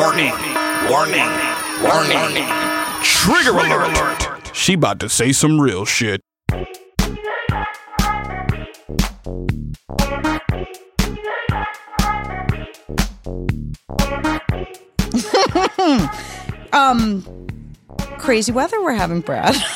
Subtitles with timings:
[0.00, 0.32] Warning,
[0.88, 1.28] warning,
[1.82, 2.46] warning.
[3.02, 4.50] Trigger alert.
[4.54, 6.22] She about to say some real shit.
[16.72, 17.22] Um,
[18.18, 19.54] crazy weather we're having, Brad.
[19.54, 19.66] Isn't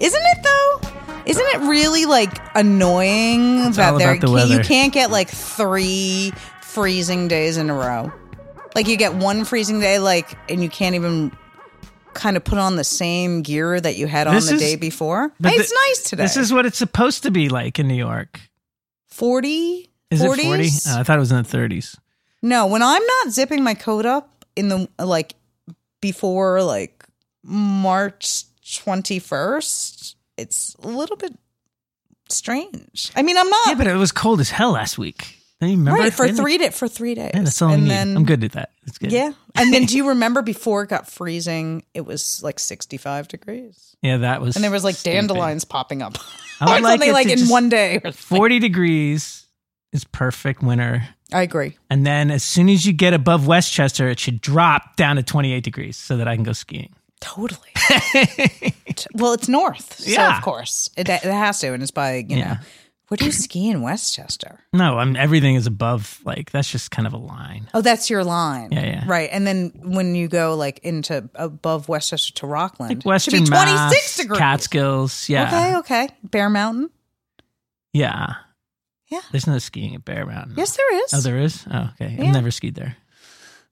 [0.00, 0.80] it though?
[1.24, 7.56] Isn't it really like annoying that there the you can't get like three freezing days
[7.56, 8.12] in a row?
[8.74, 11.30] Like you get one freezing day, like, and you can't even
[12.12, 14.76] kind of put on the same gear that you had on This the is- day
[14.76, 15.32] before.
[15.42, 16.22] Hey, it's nice today.
[16.24, 18.40] This is what it's supposed to be like in New York.
[19.08, 19.90] 40?
[20.10, 20.38] Is 40s?
[20.38, 20.62] it 40?
[20.96, 21.96] Uh, I thought it was in the 30s.
[22.42, 25.34] No, when I'm not zipping my coat up in the like
[26.00, 27.04] before like
[27.42, 31.32] March 21st, it's a little bit
[32.28, 33.10] strange.
[33.16, 35.38] I mean, I'm not Yeah, but it was cold as hell last week.
[35.72, 36.00] Remember?
[36.00, 37.30] right for three day, for 3 days.
[37.34, 37.90] Yeah, that's all I and need.
[37.90, 38.72] then I'm good at that.
[38.84, 39.12] That's good.
[39.12, 39.32] Yeah.
[39.54, 43.96] And then do you remember before it got freezing, it was like 65 degrees.
[44.02, 44.56] Yeah, that was.
[44.56, 45.14] And there was like stupid.
[45.16, 46.18] dandelions popping up.
[46.60, 48.00] I would like something it like in one day.
[48.12, 49.46] 40 degrees
[49.92, 51.08] is perfect winter.
[51.32, 51.76] I agree.
[51.90, 55.64] And then as soon as you get above Westchester, it should drop down to 28
[55.64, 56.94] degrees so that I can go skiing.
[57.20, 57.70] Totally.
[59.14, 59.98] well, it's north.
[60.00, 60.36] So Yeah.
[60.36, 60.90] of course.
[60.96, 61.72] It, it has to.
[61.72, 62.54] And it's by, you know,
[63.08, 64.60] Where do you ski in Westchester?
[64.72, 67.68] No, I'm everything is above like that's just kind of a line.
[67.74, 68.72] Oh, that's your line.
[68.72, 69.04] Yeah, yeah.
[69.06, 69.28] Right.
[69.30, 73.44] And then when you go like into above Westchester to Rockland, Like Western it should
[73.44, 74.38] be 26 Mass, degrees.
[74.38, 75.28] Catskills.
[75.28, 75.46] Yeah.
[75.48, 76.08] Okay, okay.
[76.24, 76.90] Bear Mountain?
[77.92, 78.34] Yeah.
[79.08, 79.20] Yeah.
[79.30, 80.54] There's no skiing at Bear Mountain.
[80.56, 81.14] Yes, there is.
[81.14, 81.64] Oh, there is?
[81.70, 82.16] Oh, okay.
[82.18, 82.24] Yeah.
[82.28, 82.96] I've never skied there.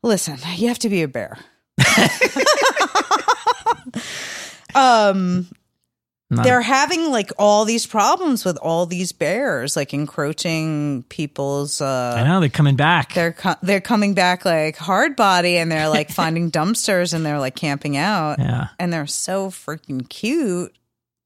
[0.02, 1.38] Listen, you have to be a bear.
[4.74, 5.48] um
[6.32, 12.14] Not- they're having like all these problems with all these bears like encroaching people's uh
[12.18, 13.12] I know they're coming back.
[13.14, 17.38] they're co- they're coming back like hard body and they're like finding dumpsters and they're
[17.38, 18.68] like camping out yeah.
[18.78, 20.74] and they're so freaking cute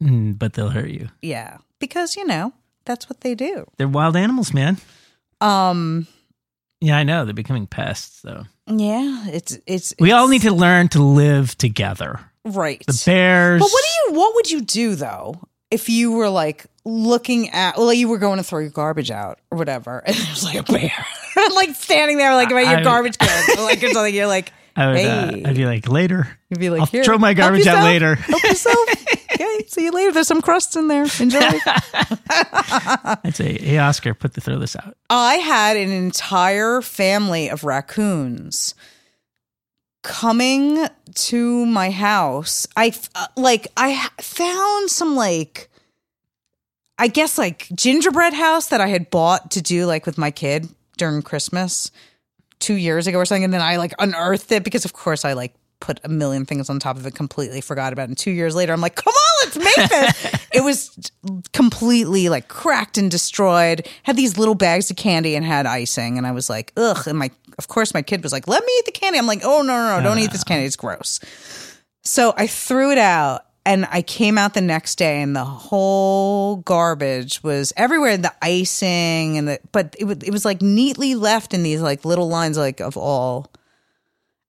[0.02, 1.08] Mm, but they'll hurt you.
[1.22, 2.52] yeah because you know
[2.84, 4.76] that's what they do They're wild animals, man.
[5.40, 6.06] um
[6.80, 7.24] Yeah, I know.
[7.24, 8.44] They're becoming pests, though.
[8.66, 12.20] yeah it's it's We all need to learn to live together.
[12.46, 13.60] Right The bears.
[13.60, 14.18] But what do you?
[14.20, 15.34] What would you do though
[15.70, 17.76] if you were like looking at?
[17.76, 20.62] Well, you were going to throw your garbage out or whatever, and there's like a
[20.72, 20.92] bear,
[21.54, 24.14] like standing there, like by your I- garbage can, like or something.
[24.14, 26.28] You're like, I would, hey, uh, I'd be like, later.
[26.50, 28.14] you'd be like, I'll Here, throw my garbage out later.
[28.14, 28.76] Help yourself.
[29.32, 30.12] okay, see you later.
[30.12, 31.06] There's some crust in there.
[31.18, 31.40] Enjoy.
[32.30, 34.96] I'd say, hey, Oscar, put the throw this out.
[35.08, 38.74] I had an entire family of raccoons
[40.06, 42.64] coming to my house.
[42.76, 45.68] I uh, like I found some like
[46.96, 50.68] I guess like gingerbread house that I had bought to do like with my kid
[50.96, 51.90] during Christmas
[52.60, 55.34] 2 years ago or something and then I like unearthed it because of course I
[55.34, 58.08] like put a million things on top of it completely forgot about it.
[58.08, 60.32] And 2 years later I'm like come on let's make this.
[60.52, 61.10] It was
[61.52, 63.86] completely like cracked and destroyed.
[64.04, 66.16] Had these little bags of candy and had icing.
[66.16, 67.06] And I was like ugh.
[67.06, 69.18] And my of course my kid was like let me eat the candy.
[69.18, 70.48] I'm like oh no no no don't eat this ah.
[70.48, 70.66] candy.
[70.66, 71.20] It's gross.
[72.04, 76.56] So I threw it out and I came out the next day and the whole
[76.56, 78.16] garbage was everywhere.
[78.16, 82.04] The icing and the but it was, it was like neatly left in these like
[82.04, 83.50] little lines like of all.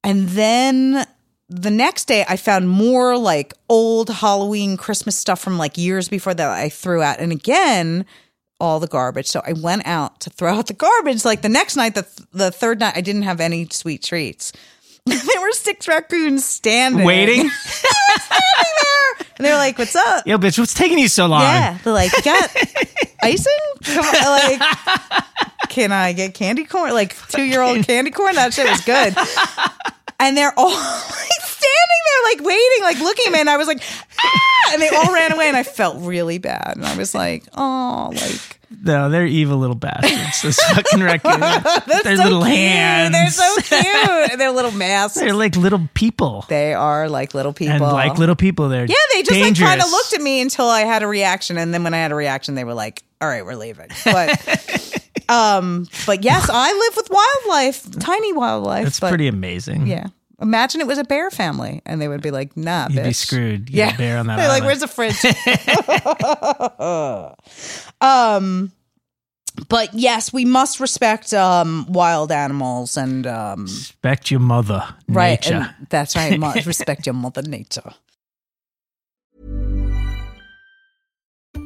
[0.04, 1.06] And then
[1.50, 6.34] the next day I found more like old Halloween Christmas stuff from like years before
[6.34, 8.06] that I threw out and again
[8.60, 11.76] all the garbage so I went out to throw out the garbage like the next
[11.76, 14.52] night the the third night I didn't have any sweet treats
[15.06, 17.50] there were six raccoons standing Waiting?
[17.62, 19.28] standing there.
[19.38, 21.44] And they're like, "What's up?" Yo, bitch, what's taking you so long?
[21.44, 22.56] Yeah, they're like, "You got
[23.22, 23.54] icing?
[23.84, 26.92] Come on, like, can I get candy corn?
[26.92, 28.36] Like two year old candy corn?
[28.36, 29.16] That shit was good."
[30.20, 33.40] And they're all like standing there, like waiting, like looking at me.
[33.40, 33.82] And I was like,
[34.20, 36.74] "Ah!" And they all ran away, and I felt really bad.
[36.76, 40.42] And I was like, "Oh, like." No, they're evil little bastards.
[40.42, 41.40] Those fucking raccoons.
[41.86, 42.58] They're Their so little cute.
[42.58, 43.14] hands.
[43.14, 44.38] They're so cute.
[44.38, 45.18] They're little masks.
[45.18, 46.44] They're like little people.
[46.50, 47.74] They are like little people.
[47.76, 49.62] and like little people, they're Yeah, they just dangerous.
[49.62, 52.00] like kind of looked at me until I had a reaction, and then when I
[52.00, 54.32] had a reaction, they were like, "All right, we're leaving." But,
[55.30, 58.84] um, but yes, I live with wildlife, tiny wildlife.
[58.86, 59.88] That's but, pretty amazing.
[59.88, 60.08] Yeah,
[60.42, 63.70] imagine it was a bear family, and they would be like, "Nah, You'd be screwed.
[63.70, 65.16] You Yeah, bear on that They're like, "Where's the fridge?"
[68.02, 68.72] um,
[69.70, 75.40] but yes, we must respect um wild animals and um Respect your mother, right.
[75.42, 75.76] nature.
[75.90, 76.40] that's right.
[76.40, 77.94] Must respect your mother nature.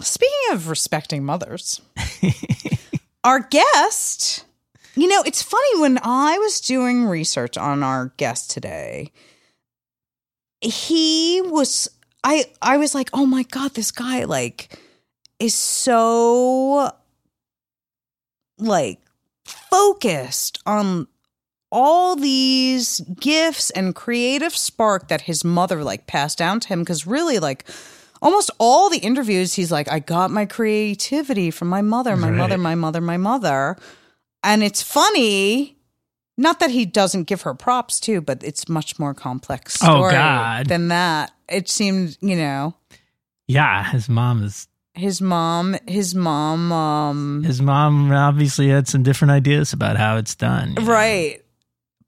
[0.00, 1.80] Speaking of respecting mothers,
[3.24, 4.44] our guest,
[4.94, 9.12] you know, it's funny when I was doing research on our guest today,
[10.60, 11.88] he was
[12.24, 14.78] I I was like, "Oh my god, this guy like
[15.38, 16.90] is so
[18.58, 19.00] like
[19.44, 21.06] focused on
[21.70, 26.84] all these gifts and creative spark that his mother like passed down to him.
[26.84, 27.64] Cuz really like
[28.22, 32.58] almost all the interviews he's like I got my creativity from my mother, my mother,
[32.58, 33.76] my mother, my mother.
[34.44, 35.76] And it's funny
[36.36, 40.12] not that he doesn't give her props too, but it's much more complex Oh, story
[40.12, 40.66] God.
[40.68, 41.32] than that.
[41.48, 42.74] It seemed, you know,
[43.48, 44.68] Yeah, his mom is.
[44.94, 50.34] his mom, his mom, um, His mom obviously had some different ideas about how it's
[50.36, 50.74] done.
[50.76, 51.42] right.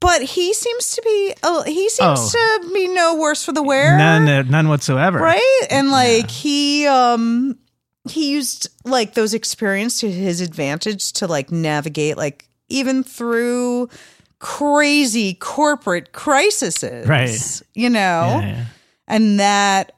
[0.01, 2.59] But he seems to be, oh, he seems Oh.
[2.63, 3.97] to be no worse for the wear.
[3.97, 5.19] None, uh, none whatsoever.
[5.19, 7.57] right and like he um
[8.09, 13.87] he used like those experience to his advantage to like navigate like even through
[14.39, 17.61] crazy corporate crises Right.
[17.75, 18.65] you know Yeah, yeah.
[19.07, 19.91] and that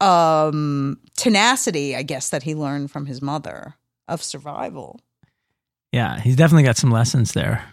[0.00, 3.74] um tenacity i guess that he learned from his mother
[4.06, 5.00] of survival
[5.92, 7.64] Yeah, he's definitely got some lessons there.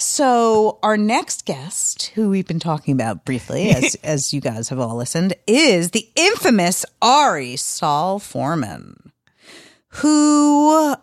[0.00, 4.80] So our next guest, who we've been talking about briefly, as as you guys have
[4.80, 9.12] all listened, is the infamous Ari Saul Forman,
[9.88, 10.96] who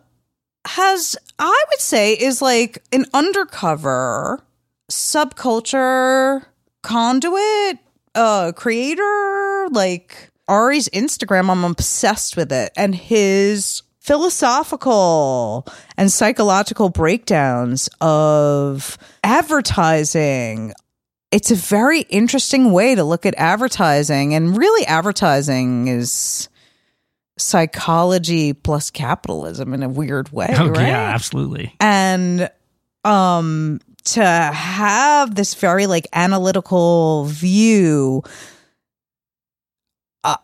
[0.66, 4.44] has, I would say, is like an undercover
[4.92, 6.46] subculture
[6.82, 7.78] conduit,
[8.16, 9.68] uh, creator.
[9.70, 15.66] Like Ari's Instagram, I'm obsessed with it, and his philosophical
[15.98, 20.74] and psychological breakdowns of advertising.
[21.32, 26.48] It's a very interesting way to look at advertising, and really, advertising is
[27.38, 30.88] psychology plus capitalism in a weird way, Oh, right?
[30.88, 31.76] yeah, absolutely.
[31.80, 32.50] and
[33.04, 38.24] um to have this very like analytical view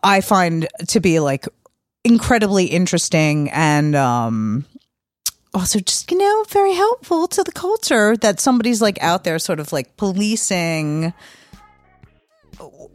[0.02, 1.46] i find to be like
[2.04, 4.64] incredibly interesting and um
[5.54, 9.58] also just you know very helpful to the culture that somebody's like out there sort
[9.58, 11.12] of like policing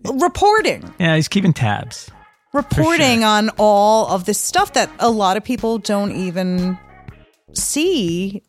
[0.04, 2.10] reporting Yeah, he's keeping tabs.
[2.54, 6.78] reporting on all of this stuff that a lot of people don't even
[7.54, 8.42] see.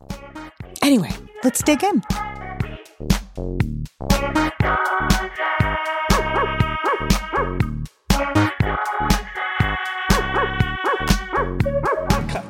[0.81, 1.11] Anyway,
[1.43, 2.01] let's dig in.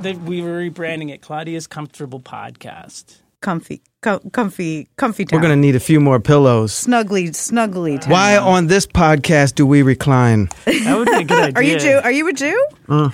[0.04, 3.18] We were rebranding it Claudia's Comfortable Podcast.
[3.42, 5.38] Comfy, com- comfy, comfy town.
[5.38, 6.72] We're gonna need a few more pillows.
[6.74, 8.12] snuggly, snuggly town.
[8.12, 10.50] Why on this podcast do we recline?
[10.66, 11.52] That would be a good idea.
[11.56, 12.02] Are you Jew?
[12.04, 12.68] Are you a Jew?
[12.90, 13.10] Uh,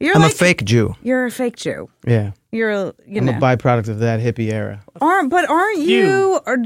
[0.00, 0.94] You're I'm like a fake Jew.
[1.02, 1.88] You're a fake Jew.
[2.06, 4.80] Yeah, You're a you I'm know a byproduct of that hippie era.
[5.00, 6.40] aren't but aren't you, You.
[6.46, 6.58] are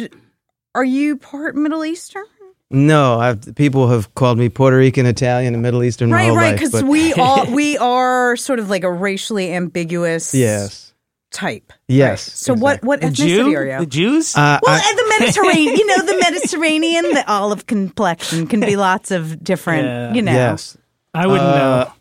[0.75, 2.25] are you part Middle Eastern?
[2.73, 6.37] No, I've, people have called me Puerto Rican, Italian, and Middle Eastern my Right, whole
[6.37, 6.53] right.
[6.59, 10.95] Because we all we are sort of like a racially ambiguous yes,
[11.31, 11.73] type.
[11.89, 12.09] yes.
[12.11, 12.19] Right.
[12.19, 12.87] So what exactly.
[12.89, 13.55] what The ethnicity Jew?
[13.57, 13.79] are you?
[13.81, 14.37] The Jews?
[14.37, 18.77] Uh, Well, I- and the Mediterranean, you know, the Mediterranean, the olive complexion can be
[18.89, 20.15] lots of different, Yeah.
[20.15, 20.33] you know.
[20.33, 20.77] yes.
[21.15, 21.93] I wouldn't uh, know.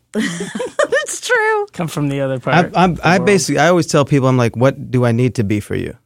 [1.04, 1.68] It's true.
[1.74, 2.72] Come from the other I, part.
[2.76, 3.26] I'm, of the I world.
[3.26, 5.98] basically, I always tell people, I'm like, what do I need to be for you?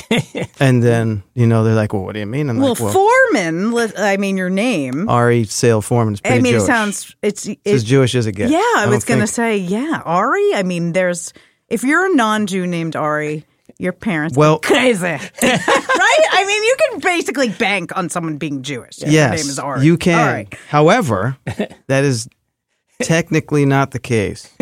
[0.60, 2.48] and then, you know, they're like, well, what do you mean?
[2.50, 5.08] I'm Well, like, well, Forman, li- I mean, your name.
[5.08, 6.62] Ari Sale Forman is pretty I mean, Jewish.
[6.64, 8.52] it sounds, it's, It's as Jewish as it gets.
[8.52, 10.54] yeah, I, don't was going to think- say, yeah, Ari.
[10.54, 11.32] I mean, there's,
[11.68, 13.44] if you're a non Jew named Ari,
[13.78, 15.02] your parents Well- are crazy.
[15.06, 15.20] right?
[15.42, 18.98] I mean, you can basically bank on someone being Jewish.
[18.98, 19.84] if Their Yes, name is Ari.
[19.84, 20.18] you can.
[20.18, 20.54] All right.
[20.68, 21.36] However,
[21.86, 22.28] that is
[23.02, 24.52] technically not the case.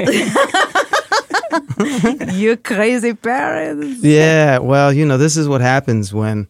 [2.33, 4.03] You crazy parents.
[4.03, 6.49] Yeah, well, you know, this is what happens when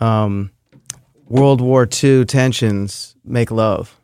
[0.00, 0.50] um,
[1.28, 3.98] World War II tensions make love.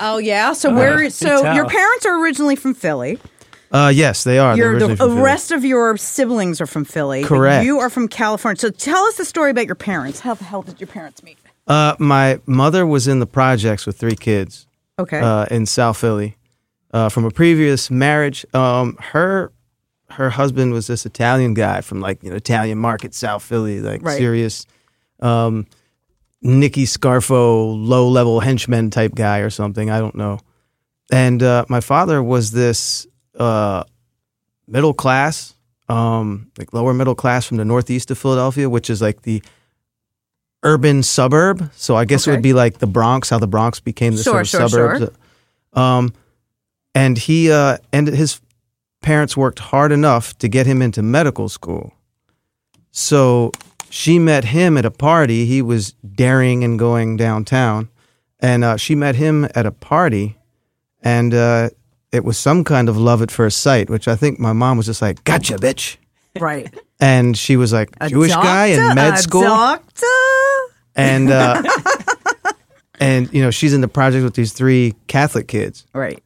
[0.00, 0.52] Oh, yeah.
[0.52, 3.18] So, where, so your parents are originally from Philly.
[3.72, 4.56] Uh, yes, they are.
[4.56, 5.22] They're the from Philly.
[5.22, 7.22] rest of your siblings are from Philly.
[7.22, 7.64] Correct.
[7.64, 8.58] You are from California.
[8.58, 10.20] So tell us the story about your parents.
[10.20, 11.38] How the hell did your parents meet?
[11.68, 14.66] Uh, my mother was in the projects with three kids
[14.98, 15.20] Okay.
[15.20, 16.36] uh, in South Philly
[16.92, 18.44] uh, from a previous marriage.
[18.52, 19.52] Um, her
[20.12, 24.02] her husband was this Italian guy from like you know Italian market, South Philly, like
[24.02, 24.18] Right.
[24.18, 24.66] serious,
[25.20, 25.66] um,
[26.42, 29.90] Nicky Scarfo, low level henchman type guy or something.
[29.90, 30.38] I don't know.
[31.12, 33.06] And uh, my father was this
[33.38, 33.84] uh,
[34.66, 35.54] middle class,
[35.88, 39.42] um, like lower middle class from the northeast of Philadelphia, which is like the
[40.62, 41.70] urban suburb.
[41.74, 44.44] So I guess it would be like the Bronx, how the Bronx became the Sure,
[44.44, 45.16] sort of sure, suburbs.
[45.72, 46.12] Um,
[46.94, 48.40] and he uh, and his
[49.00, 51.92] parents worked hard enough to get him into medical school.
[52.90, 53.52] So
[53.88, 55.46] she met him at a party.
[55.46, 57.88] He was daring and going downtown,
[58.40, 60.36] and uh, she met him at a party,
[61.02, 61.70] and uh,
[62.12, 64.86] it was some kind of love at first sight, which I think my mom was
[64.86, 65.96] just like, "Gotcha, bitch,"
[66.38, 66.72] Right.
[67.00, 70.06] and she was like, A "Jewish guy in med school." doctor?
[70.96, 71.62] and uh,
[73.00, 76.22] and you know she's in the project with these three Catholic kids, Right.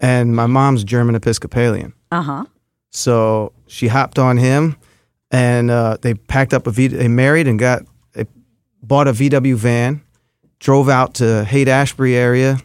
[0.00, 2.44] and my mom's German Episcopalian, Uh huh.
[2.90, 4.76] so she hopped on him,
[5.30, 6.88] and uh, they packed up a V.
[6.88, 8.24] They married and got they
[8.82, 10.00] bought a VW van,
[10.58, 12.58] drove out to Haight Ashbury area,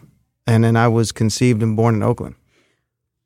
[0.48, 2.36] and then I was conceived and born in Oakland,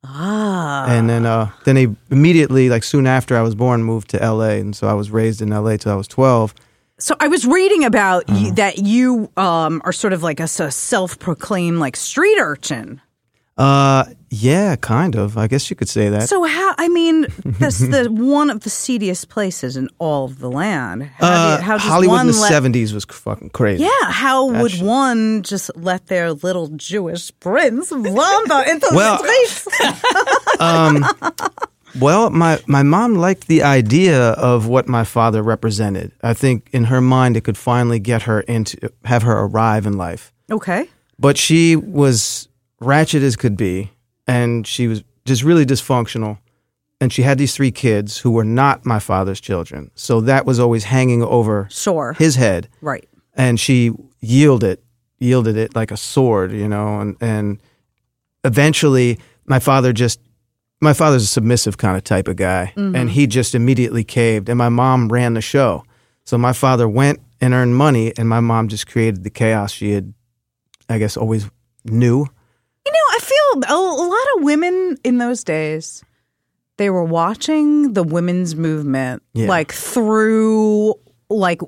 [0.03, 0.86] Ah.
[0.88, 4.59] and then uh, then they immediately like soon after I was born moved to L.A.
[4.59, 5.77] and so I was raised in L.A.
[5.77, 6.53] till I was twelve.
[7.00, 8.39] So I was reading about Uh-huh.
[8.39, 13.01] you, that you um, are sort of like a self-proclaimed like street urchin.
[13.57, 15.37] Uh, yeah, kind of.
[15.37, 16.27] I guess you could say that.
[16.29, 16.75] So how?
[16.77, 21.03] I mean, that's the one of the seediest places in all of the land.
[21.03, 23.83] How, Uh, you, how does Hollywood one in the let, seventies was fucking crazy.
[23.83, 29.47] Yeah, how would That's- one just let their little Jewish prince wander into Well- the
[29.47, 29.67] streets?
[31.99, 36.11] Well, my my mom liked the idea of what my father represented.
[36.21, 39.97] I think in her mind it could finally get her into have her arrive in
[39.97, 40.31] life.
[40.51, 40.87] Okay.
[41.17, 42.47] But she was
[42.79, 43.91] ratchet as could be,
[44.27, 46.38] and she was just really dysfunctional.
[47.00, 50.60] And she had these three kids who were not my father's children, so that was
[50.60, 52.13] always hanging over Sure.
[52.13, 52.69] his head.
[52.81, 53.07] right.
[53.36, 54.79] and she yielded
[55.19, 57.60] yielded it like a sword you know and and
[58.43, 60.19] eventually my father just
[60.81, 62.96] my father's a submissive kind of type of guy mm-hmm.
[62.96, 65.84] and he just immediately caved and my mom ran the show
[66.24, 69.91] so my father went and earned money and my mom just created the chaos she
[69.91, 70.13] had
[70.89, 71.50] i guess always
[71.86, 72.25] knew
[73.56, 76.04] know, a, a lot of women in those days,
[76.77, 79.48] they were watching the women's movement Yeah.
[79.48, 80.96] like through
[81.30, 81.62] like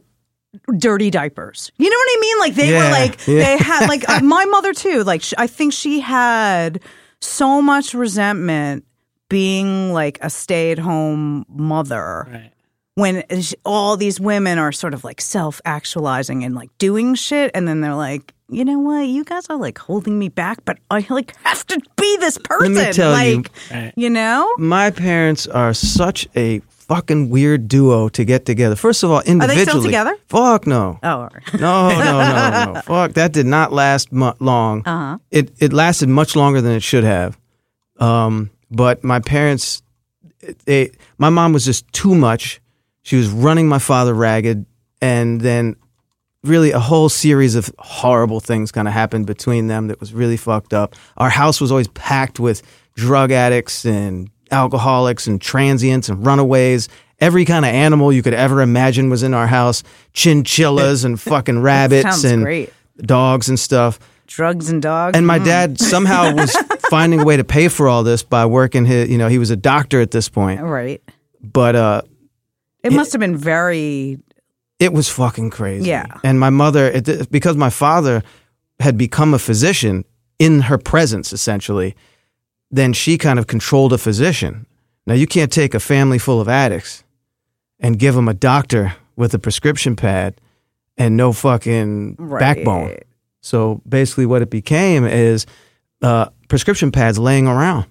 [0.78, 1.72] dirty diapers.
[1.78, 2.40] You know what I mean?
[2.40, 3.44] Like they were like yeah.
[3.44, 5.04] they had like uh, my mother too.
[5.04, 6.82] Like sh I think she had
[7.22, 8.86] so much resentment
[9.30, 12.52] being like a stay-at-home mother Right.
[13.00, 13.24] When
[13.66, 17.96] all these women are sort of like self-actualizing and like doing shit and then they're
[17.96, 21.66] like you know what you guys are like holding me back but i like have
[21.68, 23.94] to be this person Let me tell you- like Right.
[23.96, 29.12] you know my parents are such a fucking weird duo to get together first of
[29.12, 30.16] all individually still together?
[30.28, 31.54] fuck no oh all right.
[31.60, 32.82] No, no, no, no.
[32.86, 34.82] Fuck, that did not last mu- long.
[34.86, 35.18] Uh-huh.
[35.30, 37.38] It it lasted much longer than it should have.
[38.00, 39.82] Um, but my parents,
[40.66, 42.62] they, my mom was just too much.
[43.10, 44.68] She was running my father ragged,
[45.02, 45.78] and then
[46.44, 50.38] really a whole series of horrible things kind of happened between them that was really
[50.38, 50.96] fucked up.
[51.18, 52.62] Our house was always packed with
[52.96, 56.88] drug addicts and alcoholics and transients and runaways.
[57.18, 59.82] Every kind of animal you could ever imagine was in our house.
[60.14, 62.72] Chinchillas and fucking rabbits and great.
[62.98, 63.98] dogs and stuff.
[64.28, 66.56] drugs and dogs And my dad somehow was
[66.92, 69.50] finding a way to pay for all this by working his, you know, he was
[69.50, 70.62] a doctor at this point.
[70.62, 71.02] right
[71.42, 72.02] But uh
[72.84, 74.20] it must have been very
[74.80, 75.90] it was fucking crazy.
[75.90, 76.06] Yeah.
[76.24, 78.24] And my mother, it, because my father
[78.80, 80.06] had become a physician
[80.40, 81.96] in her presence, essentially,
[82.72, 84.66] then she kind of controlled a physician.
[85.06, 87.04] Now, you can't take a family full of addicts
[87.80, 90.40] and give them a doctor with a prescription pad
[90.98, 92.40] and no fucking Right.
[92.40, 92.96] backbone.
[93.42, 95.46] So basically, what it became is
[96.02, 97.86] uh, prescription pads laying around,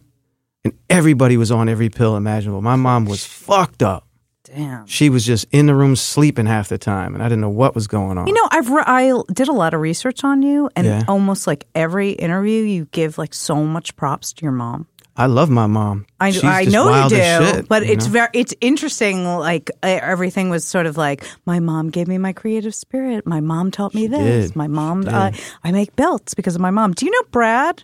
[0.65, 2.63] and everybody was on every pill imaginable.
[2.63, 4.08] My mom was fucked up
[4.55, 7.49] damn she was just in the room sleeping half the time, and I didn't know
[7.51, 8.27] what was going on.
[8.27, 11.03] you know i've re- i did a lot of research on you and Yeah.
[11.09, 14.87] almost like every interview you give like so much props to your mom
[15.21, 16.07] I love my mom.
[16.21, 18.13] I, I know you do, shit, but you it's know?
[18.13, 19.25] very it's interesting.
[19.25, 23.27] Like everything was sort of like my mom gave me my creative spirit.
[23.27, 24.47] My mom taught me this.
[24.51, 24.55] did.
[24.57, 25.33] My mom, She uh.
[25.65, 26.93] I make belts because of my mom.
[26.93, 27.83] Do you know Brad?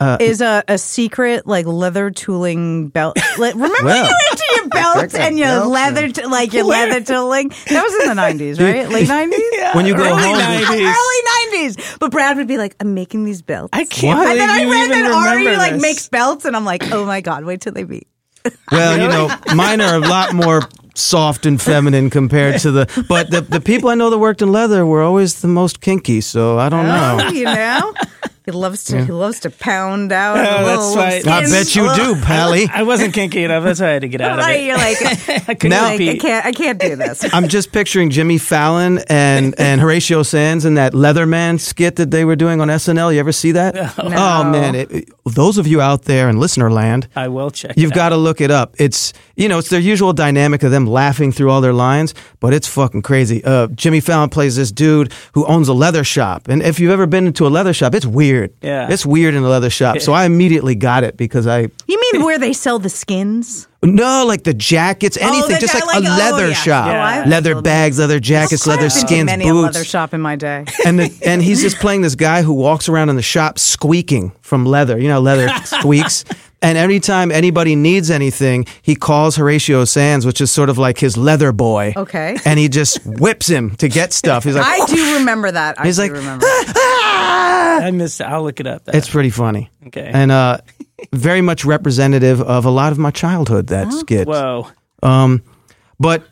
[0.00, 3.16] Uh, is a, a secret like leather tooling belt.
[3.38, 7.00] Like, remember Well, you into your belts and your belts leather, t- like your leather
[7.00, 7.48] tooling.
[7.68, 8.88] That was in the nineties, right?
[8.88, 9.40] Late nineties.
[9.74, 10.94] when you go early home, 90s.
[10.94, 11.96] Early nineties.
[11.98, 14.26] But Brad would be like, "I'm making these belts." I can't What?
[14.28, 15.82] and believe then I you read that Ari remember like this.
[15.82, 18.06] makes belts, and I'm like, "Oh my god, wait till they meet."
[18.72, 20.62] Well, you know, mine are a lot more
[20.94, 23.04] soft and feminine compared to the.
[23.08, 26.20] But the the people I know that worked in leather were always the most kinky.
[26.20, 27.18] So I don't know.
[27.22, 27.94] Oh, you know,
[28.48, 30.38] he loves to he loves to pound out.
[30.38, 31.26] Oh, a that's little right.
[31.26, 32.66] I bet you do, Pally.
[32.72, 33.62] I wasn't kinky enough.
[33.62, 34.64] That's why I had to get out of Right, it.
[34.64, 35.02] you're like,
[35.50, 37.26] I couldn't Now- like, I can't, I can't do this.
[37.34, 42.24] I'm just picturing Jimmy Fallon and and Horatio Sanz in that Leatherman skit that they
[42.24, 43.12] were doing on SNL.
[43.12, 43.74] You ever see that?
[43.74, 43.90] No.
[43.98, 47.74] Oh man, it, it- those of you out there in listener land, I will check.
[47.76, 48.74] You've got to look it up.
[48.78, 52.54] It's you know it's their usual dynamic of them laughing through all their lines, but
[52.54, 53.44] it's fucking crazy.
[53.44, 57.04] Uh, Jimmy Fallon plays this dude who owns a leather shop, and if you've ever
[57.06, 58.37] been into a leather shop, it's weird.
[58.62, 58.88] Yeah.
[58.90, 59.98] it's weird in a leather shop.
[60.00, 63.66] So I immediately got it because I You mean where they sell the skins?
[63.82, 66.54] no like the jackets, oh, anything, the just ja- like, a like- oh, leather yeah.
[66.54, 66.98] shop, Yeah.
[66.98, 69.74] Oh, I've leather sold- bags, leather jackets, leather I've been to skins, many a boots.
[69.76, 70.64] leather shop in my day.
[70.84, 74.32] and the, and he's just playing this guy who walks around in the shop squeaking
[74.42, 74.98] from leather.
[74.98, 76.24] You know, leather squeaks.
[76.60, 80.98] And every time anybody needs anything, he calls Horatio Sanz, which is sort of like
[80.98, 81.92] his leather boy.
[81.96, 82.36] Okay.
[82.44, 84.42] And he just whips him to get stuff.
[84.42, 85.78] He's like, I do remember that.
[85.80, 86.44] I He's do like, remember.
[86.46, 88.20] I missed.
[88.20, 88.24] it.
[88.24, 88.82] I'll look it up.
[88.88, 89.70] it's pretty funny.
[89.86, 90.10] Okay.
[90.12, 90.58] And uh,
[91.12, 93.68] very much representative of a lot of my childhood.
[93.68, 94.26] That skit.
[94.26, 94.66] Whoa.
[95.02, 95.44] Um,
[96.00, 96.24] but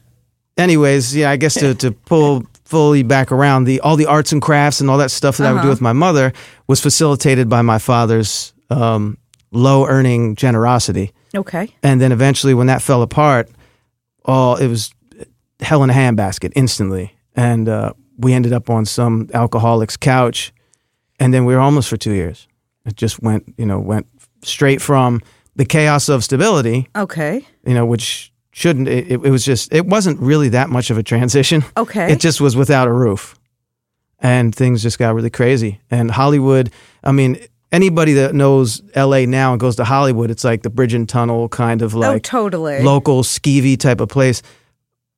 [0.58, 4.42] anyways, yeah, I guess to, to pull fully back around the all the arts and
[4.42, 6.32] crafts and all that stuff that I would do with my mother
[6.66, 9.18] was facilitated by my father's um,
[9.50, 11.12] low earning generosity.
[11.34, 11.74] Okay.
[11.82, 13.48] And then eventually, when that fell apart,
[14.24, 14.92] all it was
[15.60, 20.52] hell in a handbasket instantly, and uh, we ended up on some alcoholic's couch,
[21.20, 22.46] and then we were homeless for two years.
[22.84, 24.06] It just went, you know, went
[24.42, 25.20] straight from
[25.56, 27.44] the chaos of stability Okay.
[27.66, 28.88] you know, which shouldn't.
[28.88, 29.72] It, it was just.
[29.72, 31.64] It wasn't really that much of a transition.
[31.76, 32.12] Okay.
[32.12, 33.34] It just was without a roof,
[34.20, 35.80] and things just got really crazy.
[35.90, 36.70] And Hollywood.
[37.04, 37.38] I mean,
[37.72, 39.26] anybody that knows L.A.
[39.26, 42.12] now and goes to Hollywood, it's like the bridge and tunnel kind of like oh,
[42.14, 42.82] like totally.
[42.82, 44.42] local skeevy type of place.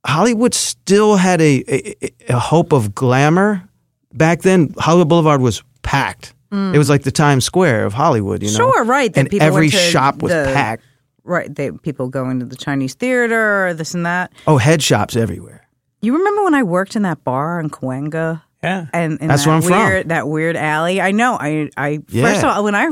[0.06, 3.68] Hollywood still had a, a, a hope of glamour
[4.12, 4.74] back then.
[4.78, 6.34] Hollywood Boulevard was packed.
[6.50, 6.74] Mm.
[6.74, 8.56] It was like the Times Square of Hollywood, you know.
[8.56, 10.84] Sure, right, And every shop was the- packed.
[11.24, 11.54] Right.
[11.54, 14.32] They people going to the Chinese theater, this and that.
[14.46, 15.68] Oh, head shops everywhere.
[16.00, 18.40] You remember when I worked in that bar in Cahuenga?
[18.62, 18.87] Yeah.
[18.92, 19.79] And, and That's that where I'm from.
[19.88, 21.01] weird, That weird alley.
[21.01, 21.37] I know.
[21.40, 22.23] I I Yeah.
[22.33, 22.88] first of all when I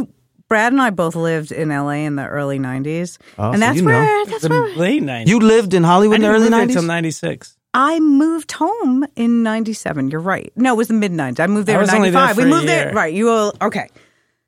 [0.48, 3.18] Brad and I both lived in LA in the early nineties.
[3.36, 3.88] Oh, and so that's you know.
[3.88, 5.28] where that's The where late nineties.
[5.32, 7.20] You lived in Hollywood in the early until nineties.
[7.22, 7.56] '96.
[7.74, 10.08] I moved home in ninety seven.
[10.08, 10.52] You're right.
[10.54, 11.40] No, it was the mid nineties.
[11.40, 13.12] I moved there I in was only there for We a moved there right.
[13.12, 13.88] You will okay.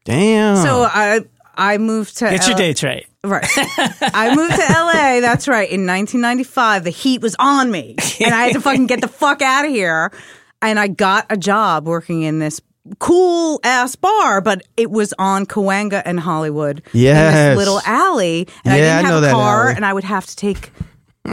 [0.05, 0.57] Damn.
[0.57, 1.21] So I
[1.57, 3.05] I moved to Get your L- dates right.
[3.25, 3.45] Right.
[3.57, 6.85] I moved to LA, that's right, in 1995.
[6.85, 7.97] The heat was on me.
[8.25, 10.13] And I had to fucking get the fuck out of here.
[10.63, 12.61] And I got a job working in this
[12.99, 16.79] cool ass bar, but it was on Cahuenga and Hollywood.
[16.93, 17.51] In Yes.
[17.51, 18.49] this little alley.
[18.65, 20.73] And I Yeah, didn't I have know a car and I would have to take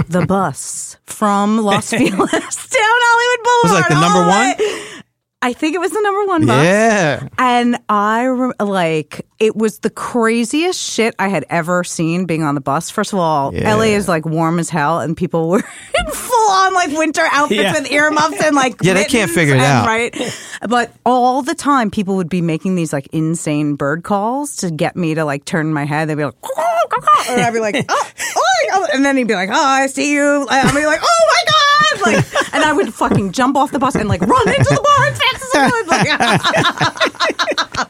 [0.09, 3.63] the bus from Los Feliz down Hollywood Boulevard.
[3.63, 4.55] Was like the number one?
[4.57, 4.81] way-
[5.47, 6.63] I think it was the number one bus.
[6.65, 7.27] yeah.
[7.37, 12.55] And I rem- like it was the craziest shit I had ever seen being on
[12.55, 12.89] the bus.
[12.89, 13.75] First of all, Yeah.
[13.75, 15.59] LA is like warm as hell, and people were
[15.99, 17.73] in full on like winter outfits Yeah.
[17.73, 19.85] with earmuffs and like Yeah, they can't figure it and- out.
[19.85, 20.15] right?
[20.67, 24.95] But all the time, people would be making these like insane bird calls to get
[24.95, 26.09] me to like turn my head.
[26.09, 26.35] They'd be like,
[27.29, 30.11] and I'd be like, oh, oh, oh," and then he'd be like, oh, I see
[30.11, 30.23] you.
[30.41, 31.54] And I'd be like, oh my god.
[32.05, 35.07] Like, and I would fucking jump off the bus and like run into the bar
[35.07, 35.87] as fast as I could.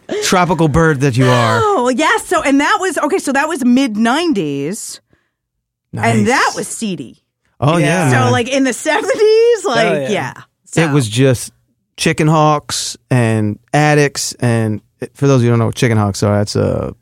[0.07, 1.59] Like, Tropical bird that you are.
[1.61, 2.25] Oh yes.
[2.25, 3.19] So and that was okay.
[3.19, 5.01] So that was mid nineties,
[5.93, 7.23] and that was seedy.
[7.59, 7.85] Oh yeah.
[7.85, 8.09] Yeah.
[8.09, 8.31] So man.
[8.31, 10.09] like in the seventies, oh, like yeah.
[10.09, 10.41] yeah.
[10.65, 11.53] So, it was just
[11.97, 14.81] chicken hawks and addicts and
[15.13, 16.95] for those of you who don't know what chicken hawks are, that's a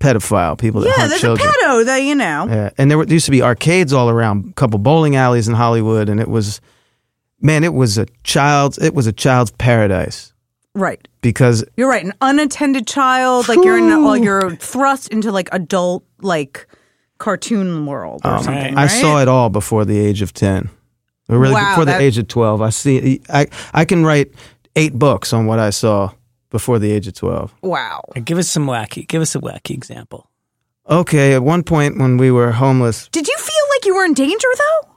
[0.00, 0.94] pedophile people that yeah.
[0.96, 1.48] hunt There's children.
[1.48, 2.46] a pedo that you know.
[2.48, 5.48] Yeah, and there, were, there used to be arcades all around, a couple bowling alleys
[5.48, 6.60] in Hollywood, and it was,
[7.40, 10.32] man, it was a child's, it was a child's paradise
[10.74, 11.08] Right.
[11.20, 12.04] because You're right.
[12.04, 16.68] An unattended child, like you're in, a, you're thrust into like adult like
[17.18, 18.74] cartoon world or something.
[18.74, 20.70] Um, I saw it all before the age of ten,
[21.28, 22.62] or really Wow, before the age of twelve.
[22.62, 24.32] I see, I I can write
[24.76, 26.12] eight books on what I saw
[26.50, 27.54] before the age of twelve.
[27.62, 28.02] Wow.
[28.24, 29.06] Give us some wacky.
[29.06, 30.30] Give us a wacky example.
[30.88, 34.14] Okay, at one point when we were homeless, Did you feel like you were in
[34.14, 34.88] danger though?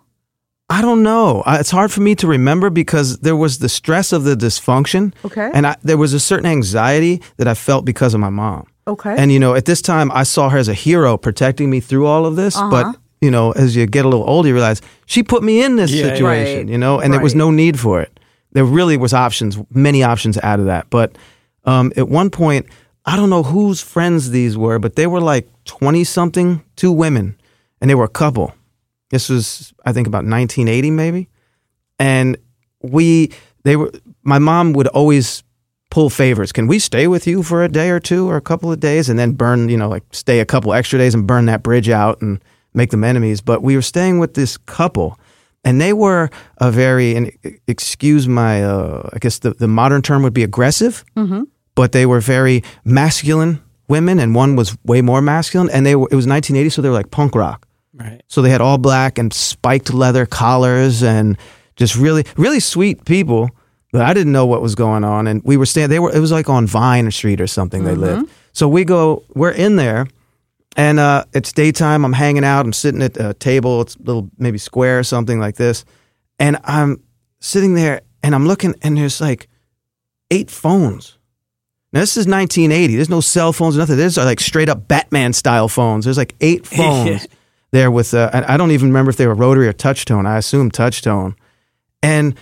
[0.69, 1.43] I don't know.
[1.45, 5.13] I, it's hard for me to remember because there was the stress of the dysfunction.
[5.25, 5.51] Okay.
[5.53, 8.67] And I, there was a certain anxiety that I felt because of my mom.
[8.87, 9.13] Okay.
[9.17, 12.05] And, you know, at this time, I saw her as a hero protecting me through
[12.07, 12.55] all of this.
[12.55, 12.69] Uh-huh.
[12.71, 15.75] But, you know, as you get a little older, you realize she put me in
[15.75, 16.69] this Yeah, situation, right.
[16.69, 18.17] you know, and there was no need for it.
[18.53, 20.89] There really was options, many options out of that.
[20.89, 21.17] But
[21.65, 22.67] um, at one point,
[23.05, 27.37] I don't know whose friends these were, but they were like 20 something, two women.
[27.79, 28.53] and they were a couple.
[29.09, 31.29] This was, I think, about 1980, maybe.
[31.99, 32.37] And
[32.81, 33.31] we,
[33.63, 33.91] they were,
[34.23, 35.43] my mom would always
[35.89, 36.51] pull favors.
[36.51, 39.09] Can we stay with you for a day or two or a couple of days
[39.09, 41.89] and then burn, you know, like stay a couple extra days and burn that bridge
[41.89, 42.41] out and
[42.73, 43.41] make them enemies?
[43.41, 45.19] But we were staying with this couple
[45.63, 47.31] and they were a very, and
[47.67, 51.03] excuse my, uh, I guess the, the modern term would be aggressive,
[51.75, 55.69] but they were very masculine women and one was way more masculine.
[55.69, 57.67] And they were, it was 1980, so they were like punk rock.
[57.93, 58.21] Right.
[58.27, 61.37] So they had all black and spiked leather collars and
[61.75, 63.49] just really, really sweet people.
[63.91, 65.27] But I didn't know what was going on.
[65.27, 67.95] And we were staying, they were, it was like on Vine Street or something they
[67.95, 68.29] lived.
[68.53, 70.07] So we go, we're in there
[70.77, 72.05] and uh, it's daytime.
[72.05, 72.65] I'm hanging out.
[72.65, 73.81] I'm sitting at a table.
[73.81, 75.83] It's a little maybe square or something like this.
[76.39, 77.03] And I'm
[77.39, 79.47] sitting there and I'm looking and there's like
[80.31, 81.17] eight phones.
[81.93, 82.95] Now this is 1980.
[82.95, 83.97] There's no cell phones, nothing.
[83.97, 86.05] There's are like straight up Batman style phones.
[86.05, 87.27] There's like eight phones
[87.71, 88.13] there with.
[88.13, 90.25] Uh, and I don't even remember if they were rotary or touch tone.
[90.25, 91.35] I assume touch tone.
[92.01, 92.35] And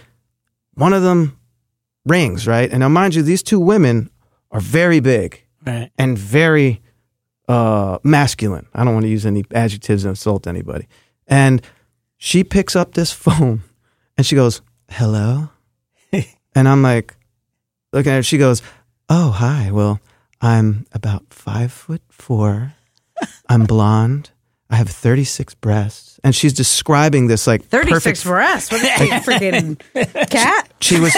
[0.75, 1.37] one of them
[2.05, 2.69] rings right.
[2.69, 4.09] And now, mind you, these two women
[4.51, 5.91] are very big Right.
[5.97, 6.81] and very
[7.49, 8.67] uh, masculine.
[8.73, 10.87] I don't want to use any adjectives and insult anybody.
[11.27, 11.61] And
[12.17, 13.63] she picks up this phone
[14.17, 15.49] and she goes, "Hello,"
[16.55, 17.15] and I'm like,
[17.91, 18.23] looking at her.
[18.23, 18.61] She goes,
[19.09, 19.71] "Oh, hi.
[19.71, 19.99] Well,
[20.39, 22.75] I'm about five foot four.
[23.49, 24.29] I'm blonde.
[24.69, 28.71] I have 36 breasts." And she's describing this like 36 perfect breasts.
[28.73, 29.79] What is she, freaking
[30.29, 30.69] cat?
[30.81, 31.13] she was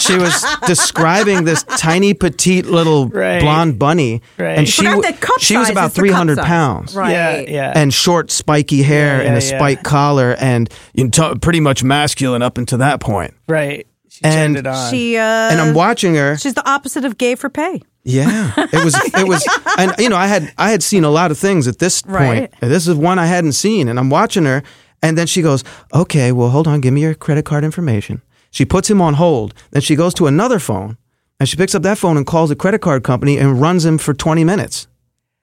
[0.00, 3.40] she was describing this tiny petite little Right.
[3.42, 4.56] blonde bunny Right.
[4.58, 6.46] and she Forgot w- that cup she was about is cup 300 size.
[6.46, 7.10] pounds Right.
[7.12, 7.40] Yeah.
[7.40, 7.72] Yeah.
[7.74, 9.58] and short spiky hair Yeah, and a yeah, yeah.
[9.58, 13.86] spike collar and you know, t- pretty much masculine up until that point right.
[14.08, 14.90] She And turned it on.
[14.90, 17.82] She, uh, and I'm watching her she's the opposite of gay for pay.
[18.06, 19.44] Yeah it was it was
[19.78, 22.26] and you know I had I had seen a lot of things at this Right.
[22.50, 24.62] point and this is one I hadn't seen and I'm watching her
[25.02, 28.64] and then she goes okay well hold on give me your credit card information she
[28.64, 30.96] puts him on hold then she goes to another phone
[31.40, 33.98] and she picks up that phone and calls the credit card company and runs him
[33.98, 34.86] for 20 minutes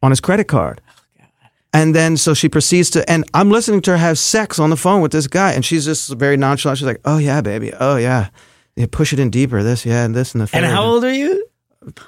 [0.02, 0.80] on his credit card
[1.20, 1.24] oh,
[1.74, 4.78] and then so she proceeds to and I'm listening to her have sex on the
[4.78, 7.98] phone with this guy and she's just very nonchalant she's like oh yeah baby oh
[7.98, 8.30] yeah
[8.76, 9.62] yeah, push it in deeper.
[9.62, 10.64] This, yeah, and this, and the third.
[10.64, 11.46] and how old are you?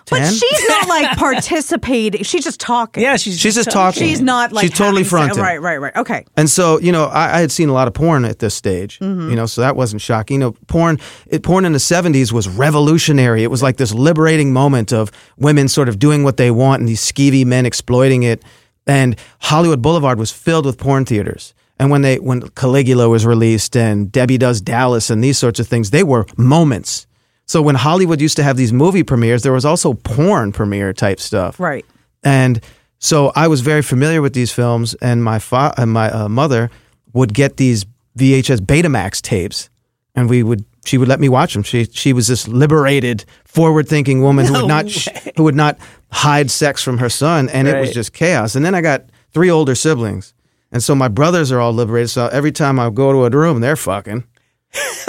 [0.10, 2.24] But she's not like participating.
[2.24, 3.04] She's just talking.
[3.04, 4.02] Yeah, she's She's just talking.
[4.04, 5.42] She's not like She's totally having fronting.
[5.44, 5.96] Right, right, right.
[5.96, 6.26] Okay.
[6.38, 9.00] And so, you know, I, I had seen a lot of porn at this stage,
[9.00, 9.30] Mm-hmm.
[9.30, 10.36] you know, so that wasn't shocking.
[10.36, 13.44] You know, porn, it, porn in the 70s was revolutionary.
[13.44, 16.90] It was like this liberating moment of women sort of doing what they want and
[16.90, 18.44] these skeevy men exploiting it.
[18.88, 21.54] And Hollywood Boulevard was filled with porn theaters.
[21.78, 25.68] And when they, when Caligula was released and Debbie Does Dallas and these sorts of
[25.68, 27.08] things, they were moments.
[27.46, 31.20] So when Hollywood used to have these movie premieres, there was also porn premiere type
[31.20, 31.60] stuff.
[31.60, 31.86] Right.
[32.24, 32.60] And
[32.98, 36.72] so I was very familiar with these films, and my fa- and my uh, mother
[37.14, 37.86] would get these
[38.18, 39.70] VHS Betamax tapes,
[40.16, 41.62] and we would she would let me watch them.
[41.64, 45.78] She she was this liberated, forward thinking woman who would not sh- who would not
[46.12, 48.56] hide sex from her son, and it was just chaos.
[48.56, 49.04] And then I got
[49.34, 50.34] three older siblings,
[50.72, 52.10] and so my brothers are all liberated.
[52.10, 54.24] So every time I go to a room, they're fucking.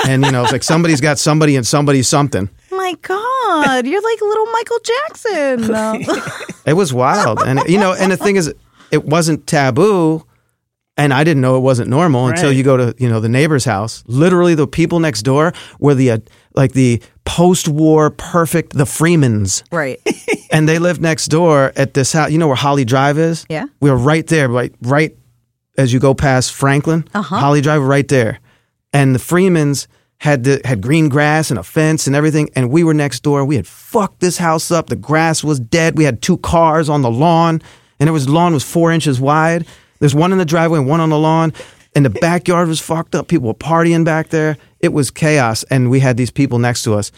[0.06, 2.48] And you know, it's like somebody's got somebody and somebody's something.
[2.70, 5.72] My God, you're like little Michael Jackson.
[5.72, 6.00] No.
[6.66, 8.52] It was wild, and you know, and the thing is,
[8.90, 10.26] it wasn't taboo,
[10.96, 13.64] and I didn't know it wasn't normal until you go to you know the neighbor's
[13.64, 14.02] house.
[14.08, 16.18] Literally, the people next door were the uh,
[16.54, 20.00] like the post-war perfect the Freemans, right.
[20.50, 22.32] and they lived next door at this house.
[22.32, 23.46] You know where Holly Drive is?
[23.48, 23.66] Yeah.
[23.78, 25.16] we were right there, right right
[25.78, 27.04] as you go past Franklin.
[27.14, 27.36] Uh-huh.
[27.36, 28.40] Holly Drive, right there,
[28.92, 29.88] and the Freemans.
[30.20, 33.44] Had the, had green grass and a fence and everything, and we were next door.
[33.44, 34.88] We had fucked this house up.
[34.88, 35.98] The grass was dead.
[35.98, 37.60] We had two cars on the lawn,
[38.00, 39.66] and it was lawn was four inches wide.
[40.00, 41.52] There's one in the driveway and one on the lawn,
[41.94, 43.28] and the backyard was fucked up.
[43.28, 44.56] People were partying back there.
[44.80, 47.12] It was chaos, and we had these people next to us,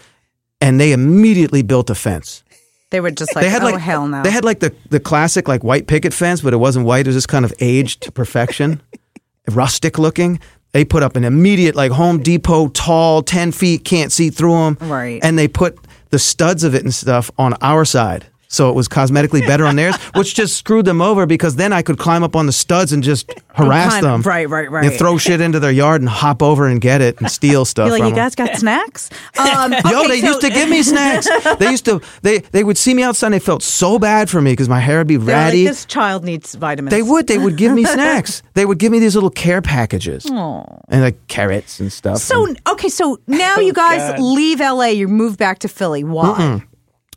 [0.60, 2.44] and they immediately built a fence.
[2.90, 4.22] They were just like, They had oh, like hell no.
[4.22, 7.06] They had like the the classic like white picket fence, but it wasn't white.
[7.06, 8.80] It was just kind of aged to perfection,
[9.50, 10.40] rustic looking.
[10.72, 14.78] They put up an immediate like Home Depot tall, ten feet, can't see through them.
[14.80, 15.20] Right.
[15.22, 15.78] And they put
[16.10, 18.26] the studs of it and stuff on our side.
[18.50, 21.82] So it was cosmetically better on theirs, which just screwed them over because then I
[21.82, 24.22] could climb up on the studs and just harass of- them.
[24.22, 24.86] right, right, right.
[24.86, 27.88] And throw shit into their yard and hop over and get it and steal stuff.
[27.88, 28.16] You're like, you them.
[28.16, 29.10] guys got snacks?
[29.38, 31.28] Um, Yo, okay, they so- used to give me snacks.
[31.58, 32.00] They used to.
[32.22, 33.28] They they would see me outside.
[33.28, 35.64] and They felt so bad for me because my hair would be They're like, ratty.
[35.66, 36.90] this child needs vitamins.
[36.90, 37.26] they would.
[37.26, 38.42] They would give me snacks.
[38.54, 40.80] They would give me these little care packages Aww.
[40.88, 42.18] and like carrots and stuff.
[42.18, 44.86] So And okay, so now Oh, you guys leave LA.
[44.86, 46.02] You move back to Philly.
[46.04, 46.64] Why?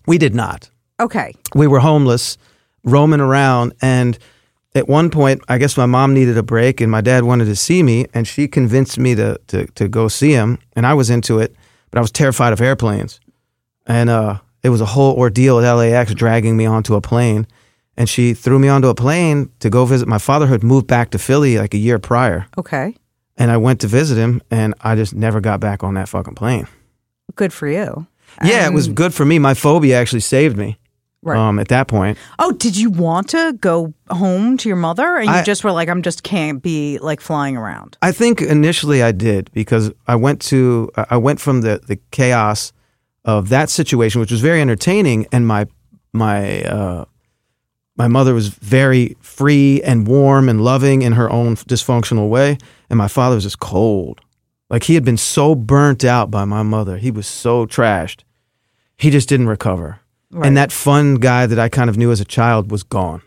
[0.08, 0.70] we did not.
[1.02, 1.34] Okay.
[1.56, 2.38] We were homeless,
[2.84, 4.18] roaming around, and
[4.76, 7.56] at one point, I guess my mom needed a break and my dad wanted to
[7.56, 11.10] see me, and she convinced me to to to go see him, and I was
[11.10, 11.56] into it,
[11.90, 13.20] but I was terrified of airplanes,
[13.86, 17.48] and uh, it was a whole ordeal at LAX dragging me onto a plane,
[17.98, 20.88] and she threw me onto a plane to go visit my father who had moved
[20.88, 22.96] back to Philly like a year prior, Okay.
[23.38, 26.36] and I went to visit him, and I just never got back on that fucking
[26.36, 26.68] plane.
[27.36, 28.06] Good for you.
[28.44, 29.40] Yeah, it was good for me.
[29.40, 30.78] My phobia actually saved me.
[31.24, 31.38] Right.
[31.38, 35.26] Um, at that point, Oh, did you want to go home to your mother, and
[35.28, 39.04] you I- just were like, "I'm just can't be like flying around." I think initially
[39.04, 42.74] I did because I went to I went from the the chaos
[43.24, 45.68] of that situation, which was very entertaining, and my
[46.12, 47.06] my uh,
[47.98, 52.58] my mother was very free and warm and loving in her own dysfunctional way,
[52.90, 54.22] and my father was just cold.
[54.72, 58.22] Like he had been so burnt out by my mother, he was so trashed.
[58.98, 60.00] He just didn't recover,
[60.34, 63.22] and that fun guy that I kind of knew as a child was gone.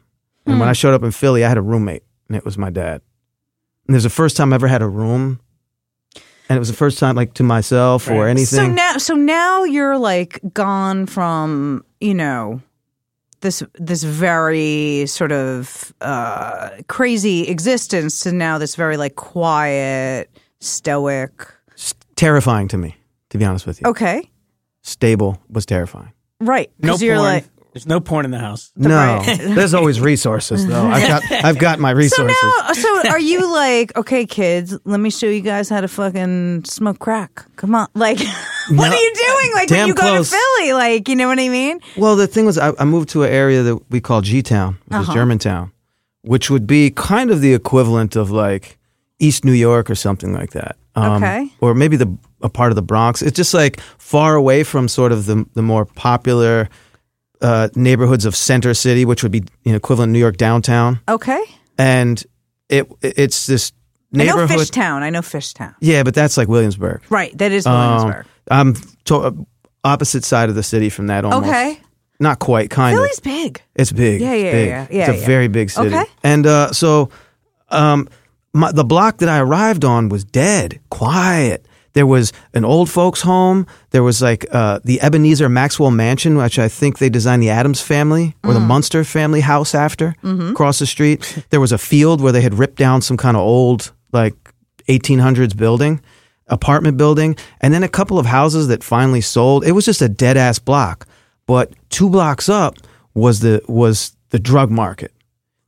[0.46, 2.70] And when I showed up in Philly, I had a roommate, and it was my
[2.70, 3.00] dad.
[3.86, 5.40] And it was the first time I ever had a room.
[6.48, 8.58] And it was the first time, like, to myself or anything.
[8.58, 12.60] So now, so now you're like gone from you know
[13.40, 21.32] this this very sort of uh, crazy existence to now this very like quiet, stoic.
[21.72, 22.96] It's terrifying to me,
[23.30, 23.86] to be honest with you.
[23.88, 24.28] Okay,
[24.82, 26.12] Stable was terrifying.
[26.40, 26.70] Right?
[26.78, 27.28] No Because you're porn.
[27.28, 27.44] like.
[27.72, 28.70] There's no porn in the house.
[28.76, 30.86] No, there's always resources, though.
[30.86, 32.36] I've got, I've got my So resources.
[32.40, 36.66] now, so are you like, okay, kids, let me show you guys how to fucking
[36.66, 37.44] smoke crack.
[37.56, 38.20] Come on, like,
[38.70, 39.50] what are you doing?
[39.54, 41.80] Like when Damn you go to Philly, like, you know what I mean?
[41.96, 44.78] Well, the thing was, I, I moved to an area that we call G Town,
[44.86, 45.10] which Uh-huh.
[45.10, 45.72] is Germantown,
[46.22, 48.78] which would be kind of the equivalent of like
[49.18, 50.76] East New York or something like that.
[50.94, 51.48] Um, Okay.
[51.60, 53.22] Or maybe the a part of the Bronx.
[53.22, 56.68] It's just like far away from sort of the the more popular
[57.40, 61.42] uh, neighborhoods of Center City, which would be you know, equivalent New York downtown, Okay,
[61.78, 62.22] and
[62.68, 63.72] it it's this
[64.14, 64.58] I know neighborhood.
[64.68, 65.02] Fishtown.
[65.02, 65.74] I know Fishtown.
[65.80, 67.02] Yeah, but that's like Williamsburg.
[67.10, 68.26] Right, that is Um, Williamsburg.
[68.50, 68.74] I'm
[69.06, 69.46] to-
[69.82, 71.48] opposite side of the city from that almost.
[71.48, 71.80] okay,
[72.20, 73.00] Not quite, kind of.
[73.02, 73.60] Philly's big.
[73.74, 74.20] It's big.
[74.20, 74.68] Yeah, It's yeah, big.
[74.68, 75.26] yeah, yeah, It's a yeah.
[75.26, 75.88] very big city.
[75.94, 76.04] Okay.
[76.22, 77.10] And uh, so,
[77.70, 78.08] um,
[78.54, 81.66] my, the block that I arrived on was dead, quiet.
[81.94, 83.66] There was an old folks' home.
[83.90, 87.80] There was like uh, the Ebenezer Maxwell Mansion, which I think they designed the Addams
[87.80, 88.68] family or the Mm-hmm.
[88.68, 91.44] Munster family house after, across the street.
[91.50, 94.34] There was a field where they had ripped down some kind of old, like
[94.88, 96.00] 1800s building,
[96.48, 99.64] apartment building, and then a couple of houses that finally sold.
[99.64, 101.06] It was just a dead ass block.
[101.46, 102.76] But two blocks up
[103.14, 105.12] was the was the drug market.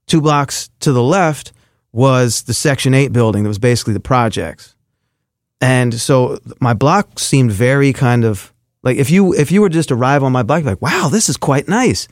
[0.06, 1.52] Two blocks to the left
[1.92, 4.74] was the Section 8 building that was basically the projects.
[5.60, 9.90] And so my block seemed very kind of like if you if you were just
[9.90, 12.08] arrive on my block, like, wow, this is quite nice.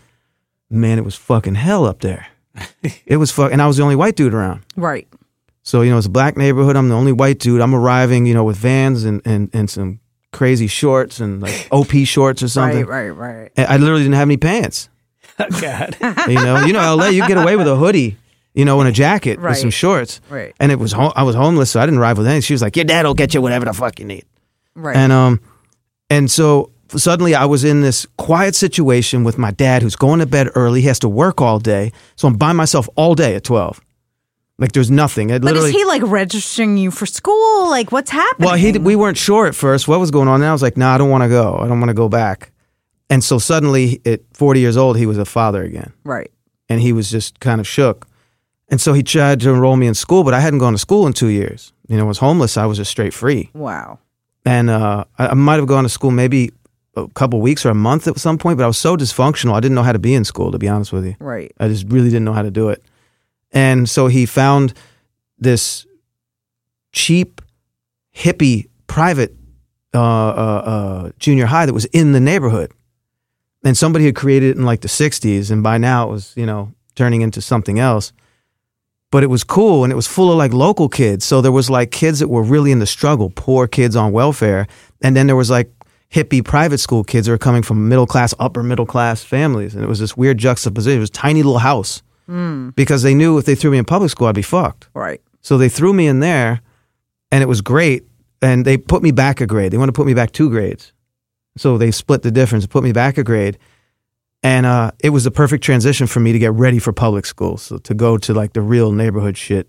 [0.71, 2.27] Man, it was fucking hell up there.
[3.07, 4.63] it was fuck, and I was the only white dude around.
[4.77, 5.07] Right.
[5.63, 6.77] So you know, it's a black neighborhood.
[6.77, 7.61] I'm the only white dude.
[7.61, 10.01] I'm arriving, you know, with vans and and, and some
[10.33, 12.85] crazy shorts and like OP shorts or something.
[12.87, 13.53] Right, right, right.
[13.57, 14.89] And I literally didn't have any pants.
[15.37, 15.97] Oh God.
[16.29, 18.17] You know, you know, LA, you get away with a hoodie,
[18.55, 20.21] you know, in a jacket with some shorts.
[20.31, 20.55] Right.
[20.61, 22.43] And it was ho- I was homeless, so I didn't arrive with anything.
[22.43, 24.25] She was like, "Your dad will get you whatever the fuck you need."
[24.75, 24.97] Right.
[24.97, 25.41] And um,
[26.09, 30.27] and so suddenly I was in this quiet situation with my dad, who's going to
[30.27, 30.81] bed early.
[30.81, 33.81] He has to work all day, so I'm by myself all day at twelve.
[34.57, 35.31] Like there's nothing.
[35.31, 37.69] It but is he like registering you for school?
[37.69, 38.47] Like, what's happening?
[38.47, 40.37] Well, he we weren't sure at first what was going on.
[40.37, 41.57] And I was like, "No, nah, I don't want to go.
[41.57, 42.53] I don't want to go back."
[43.11, 46.31] And so suddenly, at 40 years old, he was a father again, right.
[46.69, 48.07] and he was just kind of shook.
[48.69, 51.07] And so he tried to enroll me in school, but I hadn't gone to school
[51.07, 51.73] in two years.
[51.89, 52.57] You know, I was homeless.
[52.57, 53.99] I was just straight free, Wow.
[54.47, 56.51] and uh, I, I might have gone to school maybe
[56.97, 58.57] a couple weeks or a month at some point.
[58.57, 60.51] But I was so dysfunctional, I didn't know how to be in school.
[60.53, 61.53] To be honest with you, Right.
[61.61, 62.83] I just really didn't know how to do it.
[63.53, 64.73] And so he found
[65.39, 65.87] this
[66.93, 67.43] cheap,
[68.15, 69.35] hippie private
[69.95, 72.73] uh, uh, uh, junior high that was in the neighborhood.
[73.63, 76.45] And somebody had created it in like the 60s, and by now it was, you
[76.47, 78.13] know, turning into something else.
[79.15, 81.25] But it was cool and it was full of like local kids.
[81.25, 84.67] So there was like kids that were really in the struggle, poor kids on welfare.
[85.03, 85.71] And then there was like
[86.13, 89.73] hippie private school kids that were coming from middle class, upper middle class families.
[89.73, 90.97] And it was this weird juxtaposition.
[90.97, 92.71] It was a tiny little house hmm.
[92.71, 94.89] because they knew if they threw me in public school, I'd be fucked.
[94.95, 95.21] Right.
[95.43, 96.61] So they threw me in there
[97.31, 98.03] and it was great.
[98.43, 99.71] And they put me back a grade.
[99.71, 100.93] They want to put me back two grades.
[101.57, 103.59] So they split the difference, put me back a grade.
[104.45, 107.57] And uh, it was the perfect transition for me to get ready for public school.
[107.57, 109.69] So to go to like the real neighborhood shit,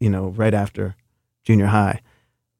[0.00, 0.96] you know, right after
[1.44, 2.00] junior high.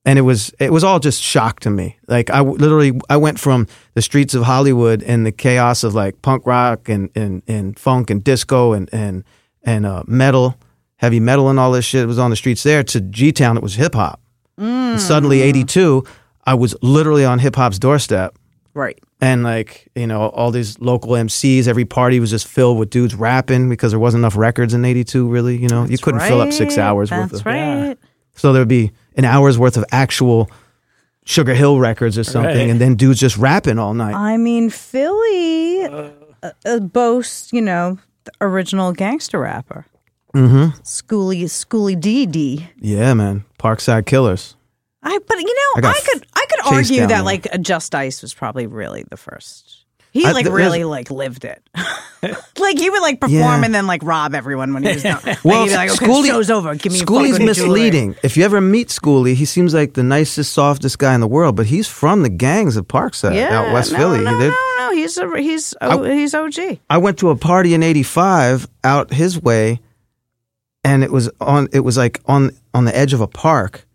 [0.05, 1.99] And it was it was all just shock to me.
[2.07, 5.95] Like I w- literally I went from the streets of Hollywood and the chaos of
[5.95, 9.25] like punk rock and and, and funk and disco and and
[9.63, 10.59] and uh, metal,
[10.97, 12.83] heavy metal, and all this shit was on the streets there.
[12.83, 14.21] To G Town, it was hip hop.
[14.59, 14.99] Mm.
[14.99, 16.05] suddenly, '82,
[16.45, 18.35] I was literally on hip hop's doorstep,
[18.75, 18.99] Right.
[19.23, 21.69] And like you know, all these local MCs.
[21.69, 25.29] Every party was just filled with dudes rapping because there wasn't enough records in '82.
[25.29, 27.47] Really, you know, you couldn't fill up six hours That's worth of.
[27.47, 27.97] right.
[28.35, 30.49] So there'd be an hour's worth of actual
[31.27, 32.71] Sugar Hill records or something, Right.
[32.71, 34.15] and then dudes just rapping all night.
[34.15, 36.11] I mean, Philly uh,
[36.65, 39.85] uh, boasts, you know, the original gangster rapper.
[40.35, 40.79] Mm-hmm.
[40.83, 42.69] Schoolly, Schoolly D D.
[42.79, 43.45] yeah, man.
[43.59, 44.57] Parkside Killers.
[45.03, 47.23] I, but you know, I I, could, I could argue that there.
[47.23, 49.79] like a Just Ice was probably really the first.
[50.13, 51.63] He I- like th- really like lived it.
[52.59, 53.65] like he would like perform Yeah.
[53.65, 55.21] and then like rob everyone when he was done.
[55.25, 56.75] Like, Well, like, okay, Schoolly- show's over.
[56.75, 58.17] Give me jewelry." misleading.
[58.25, 61.55] If you ever meet Schoolly, he seems like the nicest, softest guy in the world,
[61.57, 64.25] but he's from the gangs of Parkside Yeah, out West no, Philly.
[64.25, 64.93] No, no, no.
[64.93, 66.79] He's a, he's oh, he's OG.
[66.91, 69.79] I went to a party in '85 out his way,
[70.85, 71.69] and it was on.
[71.73, 73.87] It was like on on the edge of a park.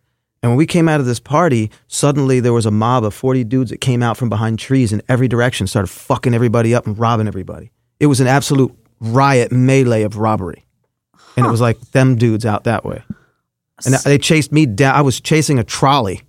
[0.45, 3.43] And when we came out of this party, suddenly there was a mob of 40
[3.45, 6.95] dudes that came out from behind trees in every direction, started fucking everybody up and
[6.99, 7.71] robbing everybody.
[7.99, 10.63] It was an absolute riot melee of robbery.
[11.35, 13.01] And it was like them dudes out that way.
[13.85, 14.93] And they chased me down.
[14.93, 16.21] I was chasing a trolley,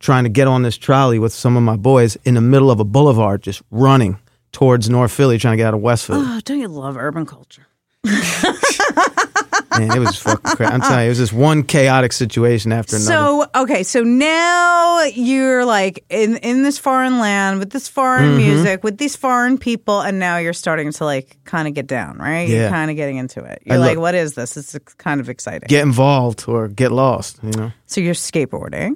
[0.00, 2.78] trying to get on this trolley with some of my boys in the middle of
[2.78, 4.18] a boulevard, just running
[4.52, 6.20] towards North Philly, trying to get out of West Philly.
[6.22, 7.66] Oh, don't you love urban culture?
[9.78, 10.70] Man, it was fucking crazy.
[10.72, 13.10] I'm telling you, it was this one chaotic situation after another.
[13.12, 18.36] So okay, so now you're like in in this foreign land with this foreign Mm-hmm.
[18.38, 22.18] music with these foreign people, and now you're starting to like kind of get down,
[22.18, 22.48] right?
[22.48, 22.70] You're Yeah.
[22.70, 23.62] kind of getting into it.
[23.64, 24.56] You're like, look- what is this?
[24.56, 25.66] It's kind of exciting.
[25.68, 27.72] get involved or get lost, you know?
[27.86, 28.94] so you're skateboarding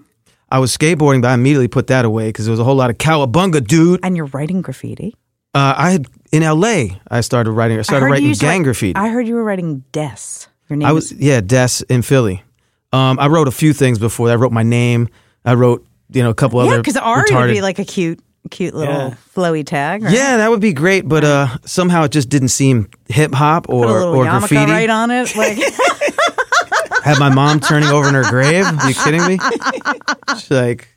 [0.48, 2.88] I was skateboarding, but I immediately put that away because there was a whole lot
[2.90, 3.98] of cowabunga, dude.
[4.04, 5.16] and you're writing graffiti.
[5.54, 7.00] Uh, I had in L.A.
[7.10, 7.78] I started writing.
[7.78, 8.96] I started heard you writing gang write- graffiti.
[8.96, 10.46] I heard you were writing Des.
[10.68, 12.42] Your name I was yeah, Des in Philly.
[12.92, 14.30] Um, I wrote a few things before.
[14.30, 15.08] I wrote my name.
[15.44, 17.84] I wrote you know a couple yeah, other because Ari would retarded- be like a
[17.84, 19.14] cute, cute little Yeah.
[19.34, 20.02] flowy tag.
[20.02, 20.12] Right?
[20.14, 23.72] yeah, that would be great, but uh, somehow it just didn't seem hip hop Put
[23.74, 24.70] a or little or graffiti.
[24.70, 25.32] right on it.
[25.36, 25.58] Like
[27.04, 28.64] Had my mom turning over in her grave.
[28.66, 29.38] Are you kidding me?
[30.38, 30.88] She's like,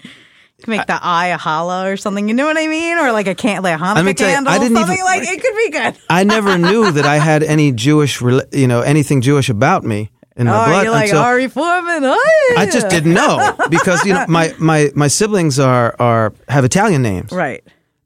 [0.70, 2.28] make the eye a hollow or something.
[2.28, 2.98] You know what I mean?
[2.98, 4.54] Or like a can like a Hanukkah me tell you, candle.
[4.54, 5.98] I didn't something even- like it could be good.
[6.10, 10.46] I never knew that I had any Jewish, you know, anything Jewish about me in
[10.48, 12.04] my Oh, blood you're like until Ari Forman.
[12.06, 16.64] Oh, I just didn't know because you know my my my siblings are are have
[16.64, 17.64] Italian names, Right.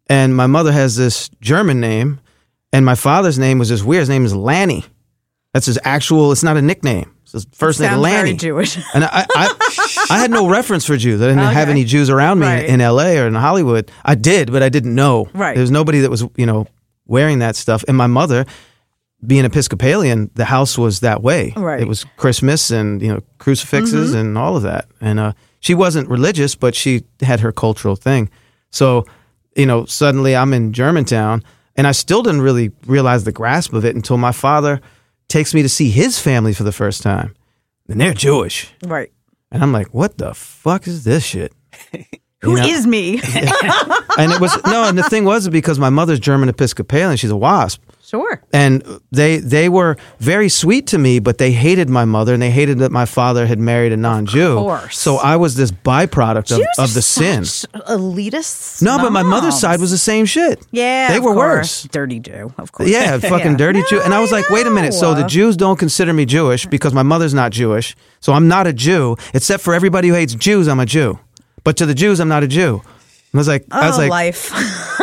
[0.10, 2.20] and my mother has this German name,
[2.72, 4.00] and my father's name was just weird.
[4.02, 4.84] His name is Lanny.
[5.54, 6.32] That's his actual.
[6.32, 7.16] It's not a nickname.
[7.24, 8.30] It's his first name, Lanny.
[8.32, 8.78] very Jewish.
[8.94, 11.22] And I, I, I had no reference for Jews.
[11.22, 12.66] I didn't have any Jews around me Right.
[12.66, 13.20] in, in L.A.
[13.20, 13.92] or in Hollywood.
[14.04, 15.30] I did, but I didn't know.
[15.34, 15.54] Right.
[15.54, 16.66] There was nobody that was, you know,
[17.06, 17.84] wearing that stuff.
[17.88, 18.46] And my mother,
[19.26, 21.54] being Episcopalian, the house was that way.
[21.56, 21.80] Right.
[21.82, 24.88] It was Christmas and you know crucifixes and all of that.
[25.00, 28.30] And uh, she wasn't religious, but she had her cultural thing.
[28.72, 29.06] So,
[29.56, 31.44] you know, suddenly I'm in Germantown,
[31.76, 34.82] and I still didn't really realize the grasp of it until my father
[35.34, 37.36] takes me to see his family for the first time,
[37.90, 38.72] and they're Jewish.
[38.86, 39.12] right.
[39.52, 41.54] And I'm like, what the fuck is this shit?
[42.42, 43.20] Who You is me?
[44.16, 47.36] And it was no, and the thing was because my mother's German Episcopalian, she's a
[47.36, 47.80] WASP,
[48.14, 48.42] sure.
[48.54, 52.52] and they they were very sweet to me, but they hated my mother and they
[52.52, 54.56] hated that my father had married a non-Jew.
[54.56, 54.98] course.
[54.98, 57.42] So I was this byproduct of, Jews of the sin.
[57.44, 58.82] Elitists.
[58.82, 60.66] No, but my mother's side was the same shit.
[60.72, 61.84] Yeah, they were course.
[61.84, 61.84] worse.
[61.92, 62.90] Dirty Jew, of course.
[62.90, 64.02] Yeah, fucking dirty Jew.
[64.02, 64.94] And I was like, wait a minute.
[64.94, 67.96] So the Jews don't consider me Jewish because my mother's not Jewish.
[68.20, 71.20] So I'm not a Jew, except for everybody who hates Jews, I'm a Jew.
[71.64, 72.82] But to the Jews, I'm not a Jew.
[73.32, 74.52] And I was like, I was Oh, like, life.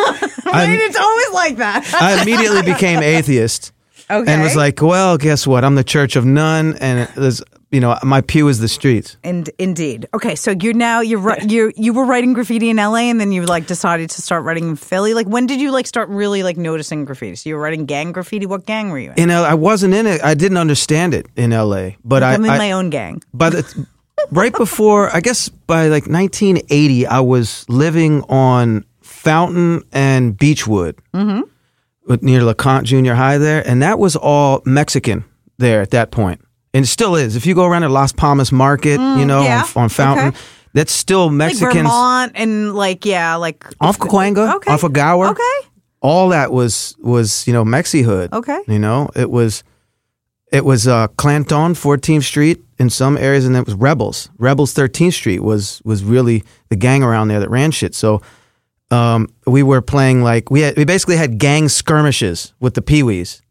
[0.53, 1.89] I mean, it's always like that.
[1.99, 3.71] I immediately became atheist
[4.09, 4.31] Okay.
[4.31, 5.63] and was like, well, guess what?
[5.63, 6.75] I'm the church of none.
[6.81, 9.15] And there's, you know, my pew is the streets.
[9.23, 10.07] And indeed.
[10.13, 13.45] Okay, so you're now you're you you were writing graffiti in LA, and then you
[13.45, 15.13] like decided to start writing in Philly.
[15.13, 17.35] Like, when did you like start really like noticing graffiti?
[17.37, 18.45] So you were writing gang graffiti.
[18.45, 19.17] What gang were you in?
[19.17, 20.21] You know, I wasn't in it.
[20.21, 21.91] I didn't understand it in LA.
[22.03, 23.21] But I, I'm in I, my own gang.
[23.33, 23.87] the
[24.31, 28.83] right before I guess by like 1980, I was living on
[29.21, 31.41] Fountain and Beechwood, mm-hmm.
[32.25, 35.23] near LeConte Junior High there, and that was all Mexican
[35.59, 36.41] there at that point,
[36.73, 37.35] and it still is.
[37.35, 39.63] If you go around to Las Palmas Market, you know, Mm, yeah.
[39.75, 40.37] on, on Fountain, Okay.
[40.73, 41.75] that's still Like Mexicans.
[41.75, 44.71] Vermont and like yeah, like off Cahuenga, Okay.
[44.73, 45.27] off of Gower.
[45.29, 45.67] Okay.
[46.01, 48.33] All that was was you know Mexi hood.
[48.33, 48.59] Okay.
[48.67, 49.63] You know it was
[50.51, 54.29] it was uh, Clanton, 14th Street in some areas, and it was Rebels.
[54.39, 57.93] Rebels, 13th Street was was really the gang around there that ran shit.
[57.93, 58.19] So
[58.91, 63.03] um, we were playing like we had we basically had gang skirmishes with the Pee
[63.03, 63.41] Wees.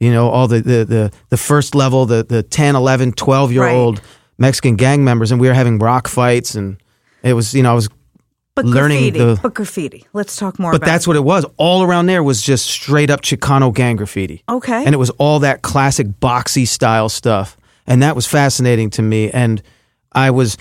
[0.00, 3.66] You know, all the the the, the first level, the the 10, 11, 12 year
[3.66, 4.00] old
[4.38, 6.76] Mexican gang members, and we were having rock fights, and
[7.22, 7.88] it was you know I was
[8.54, 9.18] But learning graffiti.
[9.18, 10.06] the- but graffiti.
[10.12, 11.44] Let's talk more But that's what it was.
[11.56, 14.44] All around there was just straight up Chicano gang graffiti.
[14.48, 14.84] Okay.
[14.84, 17.56] And it was all that classic boxy style stuff.
[17.86, 19.30] And that was fascinating to me.
[19.30, 19.62] And
[20.12, 20.56] I was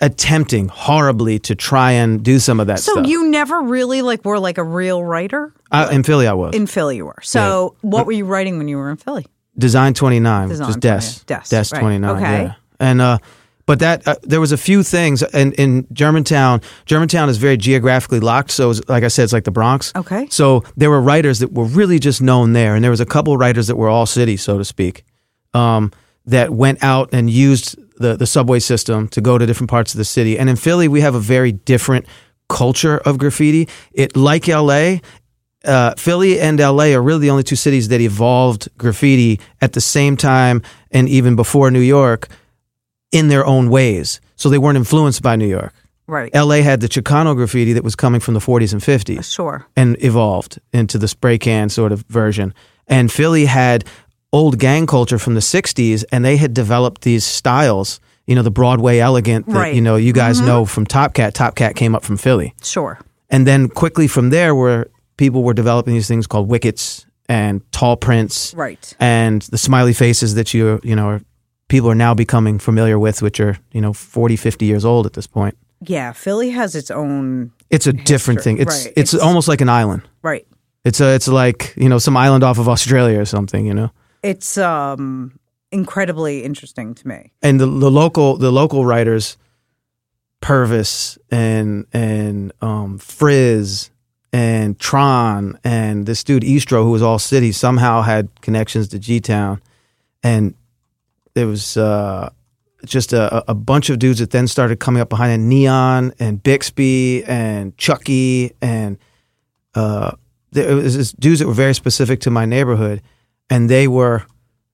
[0.00, 3.06] attempting horribly to try and do some of that So stuff.
[3.06, 5.52] you never really like were like a real writer?
[5.70, 6.54] I, in Philly, I was.
[6.54, 7.18] In Philly you were.
[7.22, 9.26] So what were you writing when you were in Philly?
[9.58, 11.00] Design 29, Design just Des.
[11.26, 11.40] 29.
[11.40, 11.80] Des, Des right.
[11.80, 12.16] 29.
[12.16, 12.42] Okay.
[12.44, 12.54] Yeah.
[12.78, 13.18] And, uh,
[13.66, 16.62] but that uh, there was a few things and in Germantown.
[16.86, 19.92] Germantown is very geographically locked, so it's, like I said, it's like the Bronx.
[19.94, 20.26] Okay.
[20.30, 23.36] So there were writers that were really just known there, and there was a couple
[23.36, 25.04] writers that were all city, so to speak,
[25.52, 25.92] um,
[26.28, 29.98] that went out and used the the subway system to go to different parts of
[29.98, 30.38] the city.
[30.38, 32.06] And in Philly, we have a very different
[32.48, 33.68] culture of graffiti.
[33.92, 35.00] It like L.A.
[35.64, 39.80] Uh, Philly and LA are really the only two cities that evolved graffiti at the
[39.80, 40.62] same time
[40.92, 42.28] and even before New York
[43.10, 44.20] in their own ways.
[44.36, 45.72] So they weren't influenced by New York.
[46.06, 46.32] Right.
[46.34, 49.66] LA had the Chicano graffiti that was coming from the 40s and 50s Sure.
[49.76, 52.54] and evolved into the spray can sort of version.
[52.86, 53.84] And Philly had
[54.32, 58.50] old gang culture from the 60s and they had developed these styles, you know, the
[58.50, 59.74] Broadway elegant that, Right.
[59.74, 60.46] you know, you guys mm-hmm.
[60.46, 61.34] know from Top Cat.
[61.34, 62.54] Top Cat came up from Philly.
[62.62, 62.98] Sure.
[63.30, 67.96] And then quickly from there, where people were developing these things called wickets and tall
[67.96, 68.94] prints, Right.
[69.00, 71.20] and the smiley faces that you you know are,
[71.68, 75.12] people are now becoming familiar with, which are you know 40, 50 years old at
[75.12, 75.54] this point.
[75.82, 78.56] Yeah, Philly has its own It's a different thing.
[78.58, 78.92] It's, right.
[78.96, 80.02] it's It's- almost like an island.
[80.22, 80.46] right.
[80.84, 83.66] It's a it's like you know some island off of Australia or something.
[83.66, 83.90] You know.
[84.22, 85.38] It's um
[85.70, 87.32] incredibly interesting to me.
[87.42, 89.36] and the, the local the local writers
[90.40, 93.90] Purvis and and um, Frizz
[94.32, 99.20] and Tron and this dude Eastro who was all city somehow had connections to G
[99.20, 99.60] Town
[100.22, 100.54] and
[101.34, 102.30] there was uh,
[102.84, 105.44] just a, a bunch of dudes that then started coming up behind it.
[105.44, 108.98] Neon and Bixby and Chucky and
[109.74, 110.12] uh,
[110.52, 113.02] there was dudes that were very specific to my neighborhood
[113.50, 114.24] and they were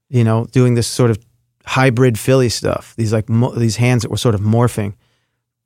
[0.09, 1.19] you know doing this sort of
[1.67, 2.95] hybrid Philly stuff.
[2.97, 4.95] These like mo- these hands that were sort of morphing,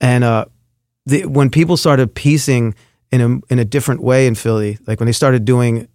[0.00, 0.46] and uh,
[1.06, 2.74] the, when people started piecing
[3.10, 5.88] in a in a different way in Philly, like when they started doing,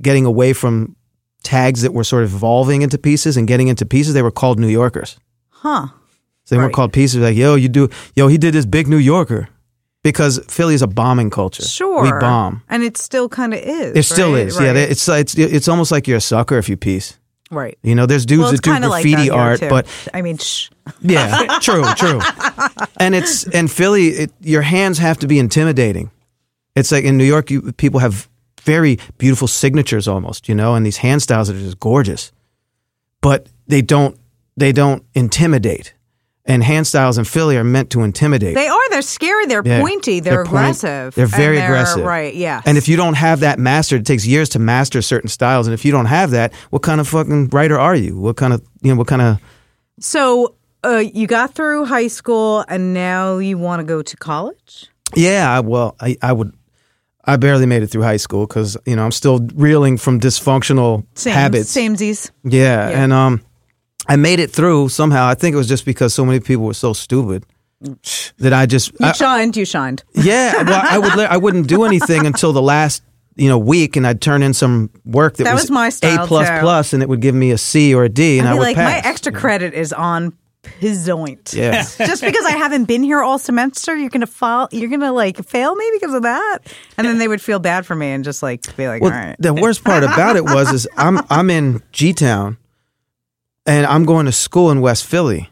[0.00, 0.96] getting away from
[1.42, 4.58] tags that were sort of evolving into pieces and getting into pieces, they were called
[4.58, 5.18] New Yorkers.
[5.48, 5.88] Huh.
[6.44, 7.20] So they weren't called pieces.
[7.20, 9.48] Like yo, you do yo, he did this big New Yorker,
[10.02, 11.62] because Philly is a bombing culture.
[11.62, 12.02] Sure.
[12.02, 12.62] we bomb.
[12.68, 13.96] And it still kind of is.
[13.96, 14.46] It still right?
[14.46, 14.58] is.
[14.58, 14.72] Yeah, Right.
[14.74, 17.18] they- it's it's it's almost like you're a sucker if you piece.
[17.50, 17.78] right.
[17.82, 20.38] You know, there's dudes Well, that do of like graffiti that art, but I mean,
[20.38, 20.70] shh.
[21.00, 22.20] Yeah, true, true.
[22.98, 26.10] And it's and Philly, it, your hands have to be intimidating.
[26.74, 28.28] It's like in New York, you, people have
[28.62, 32.32] very beautiful signatures almost, you know, and these hand styles that are just gorgeous,
[33.20, 34.16] but they don't
[34.56, 35.94] they don't intimidate.
[36.44, 38.56] And hand styles in Philly are meant to intimidate.
[38.56, 38.90] They are.
[38.90, 39.46] They're scary.
[39.46, 39.80] They're Yeah.
[39.80, 40.18] pointy.
[40.18, 41.14] They're, They're point- aggressive.
[41.14, 42.04] they're and very aggressive.
[42.04, 42.34] Right.
[42.34, 42.60] Yeah.
[42.66, 45.68] and if you don't have that mastered, it takes years to master certain styles.
[45.68, 48.16] And if you don't have that, what kind of fucking writer are you?
[48.18, 48.98] What kind of you know?
[48.98, 49.38] What kind of
[50.00, 54.88] so uh, you got through high school, and now you want to go to college.
[55.14, 56.52] Yeah, I, well, I, I would.
[57.24, 61.06] I barely made it through high school because you know I'm still reeling from dysfunctional
[61.14, 61.72] Same, habits.
[61.72, 62.32] Samesies.
[62.42, 63.02] Yeah, Yeah.
[63.04, 63.42] and um,
[64.08, 65.26] I made it through somehow.
[65.26, 67.44] I think it was just because so many people were so stupid
[68.38, 69.56] that I just You I- shined.
[69.56, 70.04] You shined.
[70.14, 70.62] yeah.
[70.62, 71.12] Well, I would.
[71.18, 73.02] I wouldn't do anything until the last
[73.36, 76.92] you know week, and I'd turn in some work that, That was my A plus,
[76.92, 78.76] and it would give me a C or a D, and I'd I would like,
[78.76, 79.04] pass.
[79.04, 81.54] my extra credit is on pizzoint.
[81.54, 81.82] Yeah.
[82.06, 84.68] Just because I haven't been here all semester, you're gonna fall.
[84.70, 86.58] You're gonna like fail me because of that,
[86.98, 89.18] and then they would feel bad for me and just like be like, Well, all
[89.18, 89.36] right.
[89.38, 92.58] the worst part about it was is I'm I'm in G Town,
[93.66, 95.48] and I'm going to school in West Philly.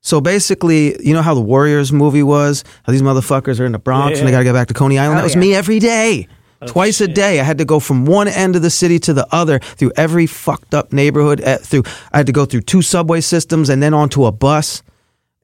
[0.00, 2.64] So basically, you know how the Warriors movie was?
[2.84, 4.98] How these motherfuckers are in the Bronx and they got to get back to Coney
[4.98, 5.18] Island.
[5.18, 5.40] Oh, that was yeah.
[5.40, 6.28] me every day.
[6.66, 9.26] Twice a day, I had to go from one end of the city to the
[9.32, 11.40] other through every fucked up neighborhood.
[11.40, 14.82] eh, Through I had to go through two subway systems and then onto a bus,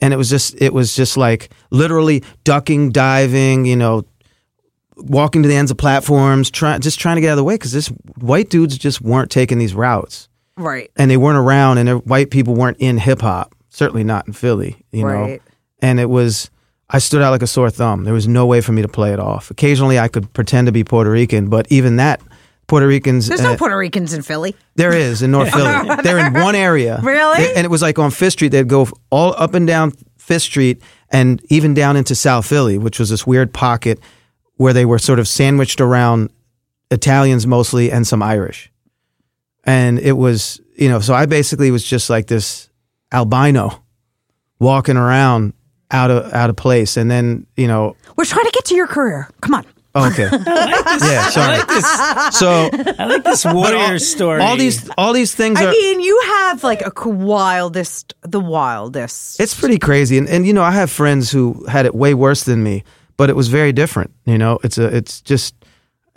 [0.00, 4.04] and it was just it was just like literally ducking, diving, you know,
[4.96, 7.54] walking to the ends of platforms, trying just trying to get out of the way
[7.54, 7.88] because this
[8.18, 10.90] white dudes just weren't taking these routes, right.
[10.96, 13.54] and they weren't around, and white people weren't in hip hop.
[13.70, 15.38] Certainly not in Philly, you know.
[15.82, 16.50] And it was
[16.88, 18.04] I stood out like a sore thumb.
[18.04, 19.50] There was no way for me to play it off.
[19.50, 22.20] Occasionally, I could pretend to be Puerto Rican, but even that.
[22.66, 23.26] Puerto Ricans.
[23.26, 24.54] There's uh, no Puerto Ricans in Philly.
[24.76, 25.96] there is in North Philly.
[26.02, 26.98] They're in one area.
[27.04, 27.54] Really?
[27.54, 28.48] And it was like on Fifth Street.
[28.48, 32.98] They'd go all up and down Fifth Street and even down into South Philly, which
[32.98, 34.00] was this weird pocket
[34.56, 36.30] where they were sort of sandwiched around
[36.90, 38.72] Italians mostly and some Irish.
[39.64, 42.68] And it was you know so I basically was just like this
[43.12, 43.82] albino
[44.58, 45.52] walking around
[45.90, 48.86] out of out of place, and then you know We're trying to get to your
[48.86, 49.28] career.
[49.40, 49.66] Come on.
[49.94, 51.58] oh, okay yeah sorry
[52.32, 54.40] so I like this warrior all, story.
[54.40, 59.38] all these all these things I are mean, you have like a wildest, the wildest.
[59.40, 62.42] It's pretty crazy, and and you know I have friends who had it way worse
[62.44, 62.82] than me,
[63.16, 64.10] but it was very different.
[64.24, 65.54] You know, it's a it's just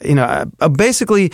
[0.03, 1.31] you know I, I basically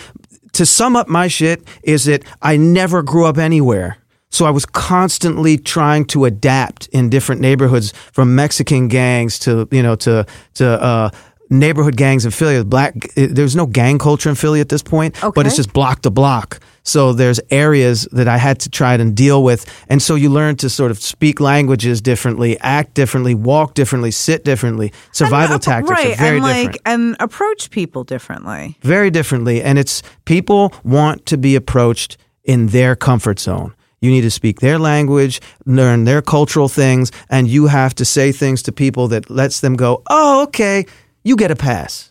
[0.54, 3.98] to sum up my shit is that I never grew up anywhere.
[4.30, 9.82] So I was constantly trying to adapt in different neighborhoods, from Mexican gangs to you
[9.82, 11.10] know to to uh,
[11.58, 12.62] neighborhood gangs in Philly.
[12.64, 15.32] Black there's no gang culture in Philly at this point, okay.
[15.34, 16.60] but it's just block to block.
[16.86, 20.56] So there's areas that I had to try and deal with, and so you learn
[20.56, 24.92] to sort of speak languages differently, act differently, walk differently, sit differently.
[25.12, 28.76] Survival And, tactics right, are very and different like and approach people differently.
[28.82, 34.22] very differently and it's people want to be approached in their comfort zone you need
[34.22, 38.72] to speak their language learn their cultural things and you have to say things to
[38.72, 40.84] people that lets them go oh okay
[41.24, 42.10] you get a pass.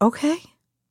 [0.00, 0.36] Okay,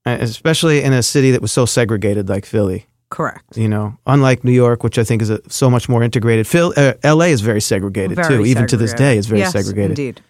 [0.06, 2.86] Uh, especially in a city that was so segregated like philly.
[3.10, 3.56] Correct.
[3.58, 6.46] you know unlike new york which i think is a, so much more integrated.
[6.46, 8.46] Phil, uh, la is very segregated Very too.
[8.46, 9.92] Even to this day it's very Yes, segregated.
[9.98, 10.22] Indeed.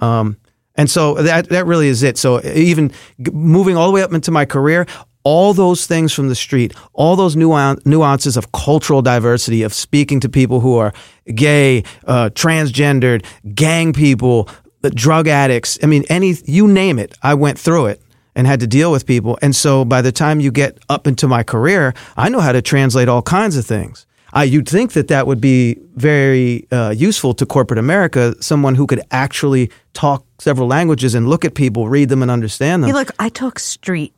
[0.00, 0.36] um,
[0.74, 2.18] and so that that really is it.
[2.18, 2.90] So even
[3.22, 4.86] g- moving all the way up into my career,
[5.24, 10.20] all those things from the street, all those nuan- nuances of cultural diversity, of speaking
[10.20, 10.92] to people who are
[11.34, 13.24] gay, uh, transgendered,
[13.54, 14.46] gang people,
[14.82, 15.78] the drug addicts.
[15.82, 18.00] I mean, any you name it, I went through it
[18.34, 19.38] and had to deal with people.
[19.42, 22.62] And so by the time you get up into my career, I know how to
[22.62, 24.06] translate all kinds of things.
[24.32, 28.86] I, you'd think that that would be very uh, useful to corporate America, someone who
[28.86, 32.90] could actually talk several languages and look at people, read them, and understand them.
[32.90, 34.14] Hey, look, I talk street,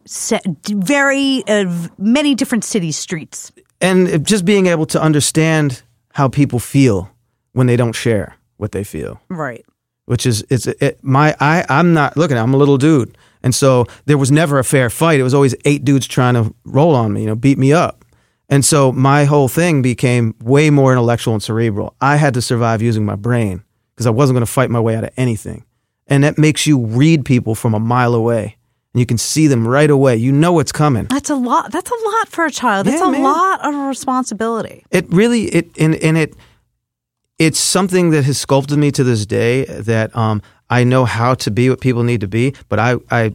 [0.69, 3.53] very uh, many different city streets.
[3.81, 5.83] and just being able to understand
[6.13, 7.11] how people feel
[7.53, 9.65] when they don't share what they feel, Right.
[10.13, 12.37] Which is it's it, my I I'm not looking.
[12.37, 15.19] I'm a little dude, and so there was never a fair fight.
[15.19, 18.05] It was always eight dudes trying to roll on me, you know, beat me up.
[18.49, 21.95] And so my whole thing became way more intellectual and cerebral.
[22.03, 24.95] I had to survive using my brain because I wasn't going to fight my way
[24.95, 25.65] out of anything.
[26.07, 28.59] And that makes you read people from a mile away.
[28.93, 30.17] And you can see them right away.
[30.17, 31.07] You know what's coming.
[31.07, 31.73] That's a lot.
[31.73, 32.87] That's a lot for a child.
[32.87, 33.23] That's Yeah, a man.
[33.23, 34.85] lot of responsibility.
[34.91, 36.35] It really it and, and it
[37.47, 41.51] it's something that has sculpted me to this day that um I know how to
[41.51, 43.35] be what people need to be, but I I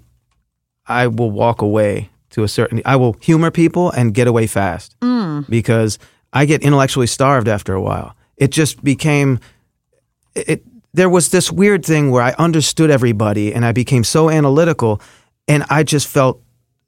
[0.88, 4.96] I will walk away to a certain I will humor people and get away fast.
[5.50, 6.00] Because
[6.34, 8.16] I get intellectually starved after a while.
[8.38, 9.40] It just became
[10.36, 15.00] it there was this weird thing where I understood everybody and I became so analytical
[15.48, 16.42] and I just felt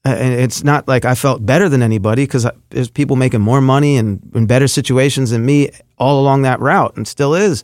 [0.06, 3.98] and it's not like I felt better than anybody because there's people making more money
[3.98, 7.64] and in better situations than me all along that route and still is.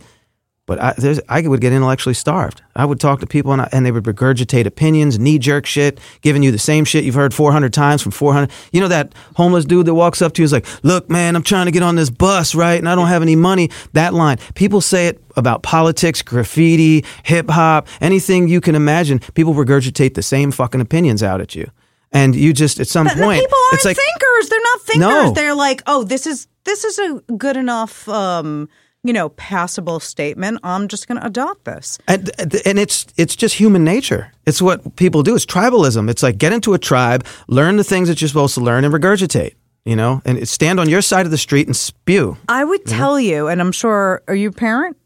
[0.68, 0.96] But I,
[1.30, 2.64] I would get intellectually starved.
[2.76, 6.00] I would talk to people and, I, and they would regurgitate opinions, knee jerk shit,
[6.22, 8.50] giving you the same shit you've heard 400 times from 400.
[8.72, 11.44] You know that homeless dude that walks up to you is like, "Look, man, I'm
[11.44, 12.80] trying to get on this bus, right?
[12.80, 14.38] And I don't have any money." That line.
[14.56, 19.20] People say it about politics, graffiti, hip hop, anything you can imagine.
[19.36, 21.70] People regurgitate the same fucking opinions out at you,
[22.16, 24.49] and you just at some But point, people aren't it's like thinkers.
[24.49, 24.99] They're not thinkers.
[24.99, 25.32] No.
[25.34, 28.70] They're like, oh, this is this is a good enough, um,
[29.03, 30.59] you know, passable statement.
[30.63, 31.99] I'm just going to adopt this.
[32.07, 32.32] And,
[32.66, 34.32] and it's it's just human nature.
[34.47, 35.36] It's what people do.
[35.36, 36.09] It's tribalism.
[36.09, 38.93] It's like get into a tribe, learn the things that you're supposed to learn, and
[38.93, 39.55] regurgitate.
[39.84, 42.38] You know, and stand on your side of the street and spew.
[42.49, 44.24] I would tell you, and I'm sure.
[44.28, 44.97] Are you a parent?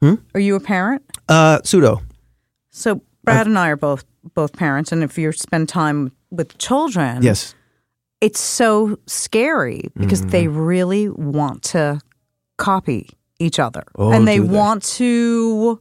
[0.00, 0.14] Hmm?
[0.32, 1.02] Are you a parent?
[1.28, 2.00] Uh, pseudo.
[2.70, 7.22] So Brad and I are both both parents, and if you spend time with children,
[7.22, 7.54] Yes.
[8.20, 10.30] it's so scary because Mm-hmm.
[10.30, 12.00] they really want to
[12.58, 14.48] copy each other Oh, and they they?
[14.48, 15.78] want to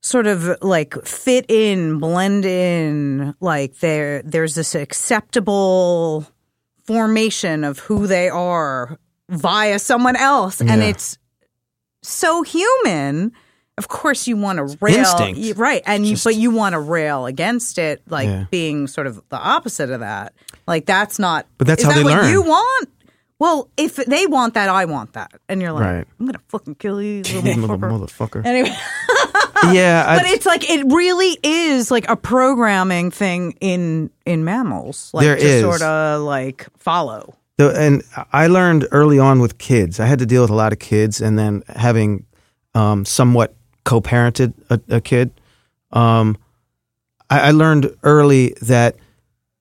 [0.00, 6.26] sort of like fit in blend in like there there's this acceptable
[6.84, 10.88] formation of who they are via someone else and Yeah.
[10.88, 11.16] it's
[12.02, 13.32] so human
[13.78, 15.58] of course you want to rail Instinct.
[15.58, 18.44] right and you, but you want to rail against it like Yeah.
[18.50, 20.34] being sort of the opposite of that
[20.66, 22.30] like that's not But that's how that they what learn.
[22.32, 22.88] you want
[23.38, 26.06] well if they want that i want that and you're like Right.
[26.20, 28.44] i'm gonna fucking kill you little motherfucker motherfucker.
[28.46, 28.76] anyway
[29.72, 35.10] yeah, I- but it's like it really is like a programming thing in in mammals
[35.14, 35.62] like There to is.
[35.62, 38.02] sort of like follow The, and
[38.32, 40.00] I learned early on with kids.
[40.00, 42.24] I had to deal with a lot of kids, and then having
[42.74, 43.54] um, somewhat
[43.84, 45.32] co-parented a, a kid,
[45.92, 46.36] um,
[47.30, 48.96] I, I learned early that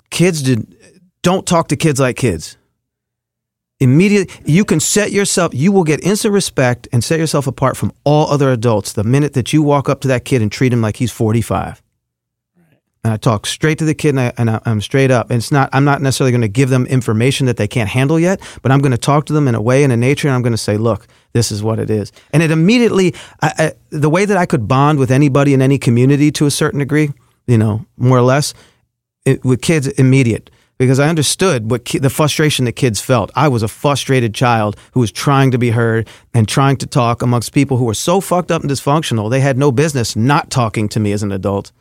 [0.09, 0.75] kids did
[1.21, 2.57] don't talk to kids like kids.
[3.79, 7.91] immediate you can set yourself you will get instant respect and set yourself apart from
[8.03, 10.81] all other adults the minute that you walk up to that kid and treat him
[10.81, 11.81] like he's 45
[13.03, 15.31] and i talk straight to the kid and, I, and I, i'm straight up.
[15.31, 18.19] And it's not i'm not necessarily going to give them information that they can't handle
[18.19, 20.35] yet but i'm going to talk to them in a way in a nature and
[20.35, 23.73] i'm going to say look this is what it is and it immediately I, I,
[23.89, 27.11] the way that i could bond with anybody in any community to a certain degree
[27.47, 28.53] you know more or less
[29.25, 30.49] it, with kids immediate
[30.81, 33.29] because I understood what ki- the frustration that kids felt.
[33.35, 37.21] I was a frustrated child who was trying to be heard and trying to talk
[37.21, 40.89] amongst people who were so fucked up and dysfunctional they had no business not talking
[40.89, 41.71] to me as an adult.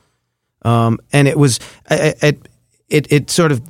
[0.66, 2.46] Um, and it was it,
[2.90, 3.62] it it sort of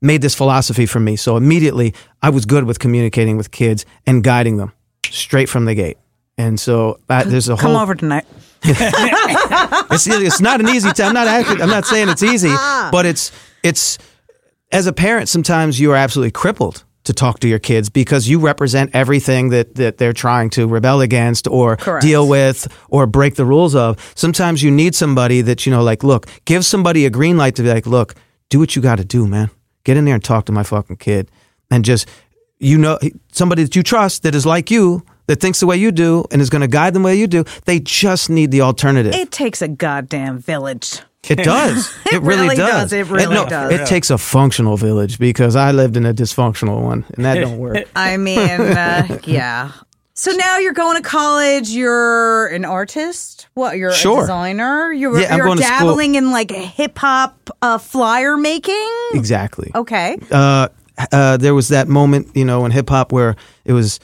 [0.00, 1.16] made this philosophy for me.
[1.16, 4.72] So immediately I was good with communicating with kids and guiding them
[5.12, 5.98] straight from the gate.
[6.38, 7.72] And so uh, there's a whole.
[7.72, 8.26] Come over tonight.
[8.62, 11.08] it's, it's not an easy time.
[11.08, 12.48] I'm not actually, I'm not saying it's easy,
[12.92, 13.32] but it's
[13.62, 13.98] it's
[14.72, 18.40] as a parent sometimes you are absolutely crippled to talk to your kids because you
[18.40, 22.02] represent everything that that they're trying to rebel against or Correct.
[22.02, 24.12] deal with or break the rules of.
[24.14, 27.62] Sometimes you need somebody that you know like look, give somebody a green light to
[27.62, 28.14] be like, "Look,
[28.50, 29.50] do what you got to do, man.
[29.84, 31.30] Get in there and talk to my fucking kid."
[31.70, 32.08] And just
[32.58, 32.98] you know
[33.32, 36.40] somebody that you trust that is like you that thinks the way you do and
[36.40, 37.44] is going to guide them the way you do.
[37.64, 39.14] They just need the alternative.
[39.14, 41.00] It takes a goddamn village.
[41.28, 41.92] It does.
[42.06, 42.90] It, It really, really does.
[42.90, 42.92] does.
[42.92, 43.72] It really no, does.
[43.72, 47.58] It takes a functional village because I lived in a dysfunctional one, and that don't
[47.58, 47.78] work.
[47.96, 49.72] I mean, uh, yeah.
[50.14, 51.68] So now you're going to college.
[51.70, 53.48] You're an artist.
[53.54, 53.76] What?
[53.76, 54.18] You're Sure.
[54.18, 54.92] a designer.
[54.92, 58.88] You're, Yeah, I'm you're going to school- dabbling in like hip hop uh, flyer making.
[59.14, 59.72] Exactly.
[59.74, 60.16] Okay.
[60.30, 60.68] Uh,
[61.12, 64.00] uh, there was that moment, you know, in hip hop where it was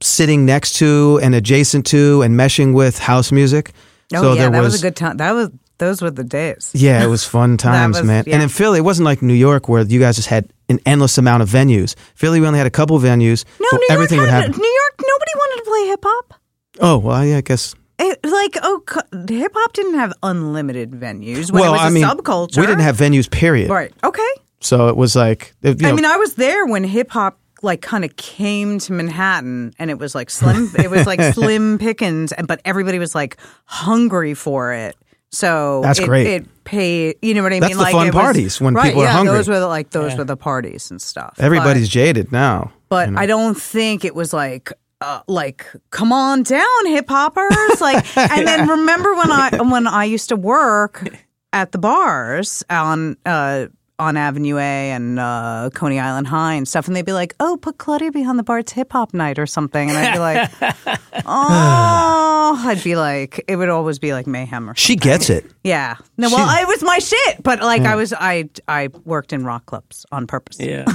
[0.00, 3.72] sitting next to and adjacent to and meshing with house music.
[4.12, 5.16] Oh so yeah, that was, a good time.
[5.16, 6.70] That was those were the days.
[6.74, 8.24] Yeah, it was fun times, was- man.
[8.26, 8.34] yeah.
[8.34, 11.18] And in Philly, it wasn't like New York where you guys just had an endless
[11.18, 11.94] amount of venues.
[12.14, 13.44] Philly, we only had a couple venues.
[13.60, 14.52] No, so New everything York would happen.
[14.52, 15.00] New York.
[15.00, 16.34] Nobody wanted to play hip hop.
[16.80, 17.74] Oh well, yeah, I guess.
[17.96, 18.82] It, like oh,
[19.28, 22.58] hip hop didn't have unlimited venues when well, it was a I mean, subculture.
[22.58, 23.30] we didn't have venues.
[23.30, 23.70] Period.
[23.70, 23.92] right.
[24.02, 24.22] Okay.
[24.64, 27.82] So it was like, you know, I mean, I was there when hip hop like
[27.82, 30.70] kind of came to Manhattan, and it was like slim.
[30.78, 33.36] it was like slim pickings, and but everybody was like
[33.66, 34.96] hungry for it.
[35.30, 36.26] So That's it, great.
[36.26, 37.16] It paid.
[37.20, 37.78] You know what I That's mean?
[37.78, 39.34] the like fun it was- parties when right, people are yeah, hungry.
[39.34, 41.34] Those were the, like those were the parties and stuff.
[41.38, 42.72] everybody's jaded now.
[42.88, 44.72] But, but I don't think it was like.
[45.00, 47.80] Uh, like, come on down, hip hoppers!
[47.80, 51.06] Like, and then remember when I when I used to work
[51.52, 53.66] at the bars on uh,
[53.98, 57.56] on Avenue A and uh, Coney Island High and stuff, and they'd be like, "Oh,
[57.56, 58.58] put Claudia behind the bar.
[58.58, 60.50] It's hip hop night or something," and I'd be like,
[61.26, 65.10] "Oh," I'd be like, it would always be like mayhem or She something.
[65.10, 65.46] gets it.
[65.62, 65.96] Yeah.
[66.16, 69.66] No, well, it was my shit, but like I was, I I worked in rock
[69.66, 70.58] clubs on purpose.
[70.60, 70.84] Yeah.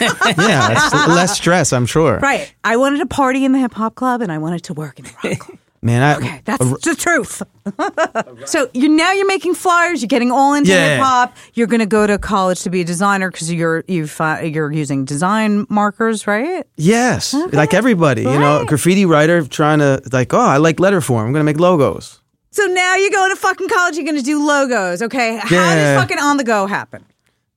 [0.00, 2.18] Yeah, it's less stress, I'm sure.
[2.20, 2.54] Right.
[2.64, 5.04] I wanted to party in the hip hop club, and I wanted to work in
[5.04, 5.58] the rock club.
[5.82, 7.42] Man, I, Okay, that's the truth.
[8.46, 10.02] so you now you're making flyers.
[10.02, 10.96] You're getting all into Yeah.
[10.96, 11.36] hip hop.
[11.54, 14.70] You're going to go to college to be a designer because you're you've uh, you're
[14.70, 16.66] using design markers, right?
[16.76, 18.66] yes, like everybody, you know, Right.
[18.66, 21.26] graffiti writer trying to like, oh, I like letter form.
[21.26, 22.20] I'm gonna make logos.
[22.50, 23.94] So now you go to fucking college.
[23.96, 25.00] You're going to do logos.
[25.02, 25.74] Okay, how Yeah.
[25.94, 27.04] does fucking on the go happen?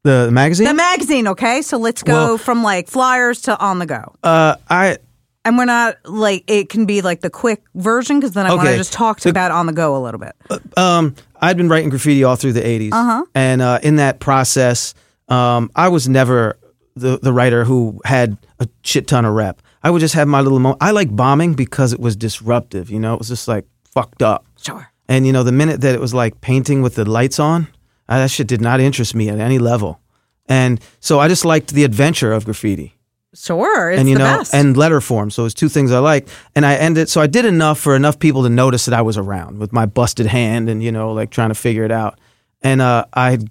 [0.03, 0.67] The magazine.
[0.67, 1.27] The magazine.
[1.29, 4.13] Okay, so let's go Well- from like flyers to on the go.
[4.23, 4.97] uh, I
[5.45, 8.61] And we're not like it can be like the quick version because then I want
[8.61, 8.77] to Okay.
[8.77, 10.35] just talk The- about on the go a little bit.
[10.77, 12.93] um, I'd been writing graffiti all through the 80s.
[12.93, 13.25] Uh-huh.
[13.35, 14.93] And uh, in that process,
[15.27, 16.57] um, I was never
[16.95, 19.61] the, the writer who had a shit ton of rep.
[19.83, 20.81] I would just have my little moment.
[20.81, 23.13] I like bombing because it was disruptive, you know?
[23.15, 24.45] It was just like fucked up.
[24.61, 24.87] Sure.
[25.09, 27.67] And, you know, the minute that it was like painting with the lights on,
[28.07, 29.99] uh, that shit did not interest me at any level.
[30.47, 32.95] And so I just liked the adventure of graffiti
[33.35, 33.89] Sure.
[33.89, 34.53] And you know best.
[34.53, 37.45] and letter form so it's two things i like, and i ended so i did
[37.45, 40.83] enough for enough people to notice that i was around with my busted hand and
[40.83, 42.19] you know like trying to figure it out
[42.61, 43.49] and uh i had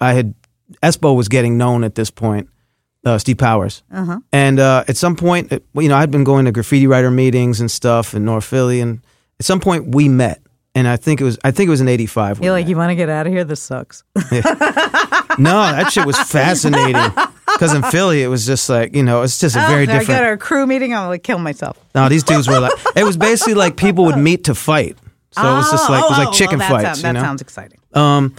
[0.00, 0.34] i had
[0.82, 2.48] espo was getting known at this point
[3.06, 4.18] uh, steve powers Uh-huh.
[4.32, 7.60] and uh at some point it, you know i'd been going to graffiti writer meetings
[7.60, 9.00] and stuff in north philly and
[9.40, 10.40] at some point we met
[10.74, 12.70] and i think it was i think it was in 85 You're like, met.
[12.70, 13.44] you want to get out of here?
[13.44, 14.04] This sucks.
[15.38, 17.10] no that shit was fascinating
[17.54, 19.98] because in philly it was just like you know it's just a very Oh, I
[19.98, 20.94] different got a crew meeting.
[20.94, 21.78] I'm like, kill myself.
[21.94, 24.96] No, these dudes were like, it was basically like people would meet to fight.
[25.32, 27.12] So it was just like, it was like chicken Oh, that fights, sounds- you that
[27.12, 27.20] know?
[27.22, 27.78] sounds exciting.
[27.94, 28.34] Um,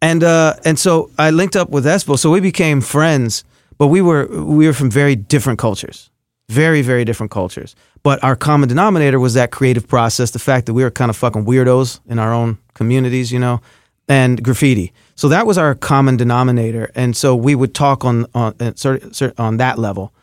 [0.00, 2.18] and, uh, and so I linked up with Espo.
[2.18, 3.44] So we became friends,
[3.76, 6.08] but we were, we were from very different cultures,
[6.48, 7.74] very, very different cultures.
[8.02, 11.16] But our common denominator was that creative process, the fact that we were kind of
[11.16, 13.60] fucking weirdos in our own communities, you know,
[14.08, 14.92] and graffiti.
[15.18, 16.92] So that was our common denominator.
[16.94, 20.14] And so we would talk on, on, uh, on that level.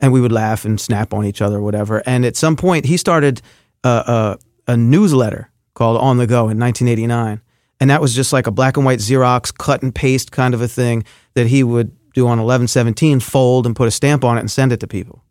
[0.00, 2.02] and we would laugh and snap on each other or whatever.
[2.04, 3.42] And at some point, he started
[3.84, 7.40] a, a, a newsletter called On the Go in 1989.
[7.78, 10.60] And that was just like a black and white Xerox cut and paste kind of
[10.60, 14.40] a thing that he would do on 1117, fold and put a stamp on it
[14.40, 15.22] and send it to people.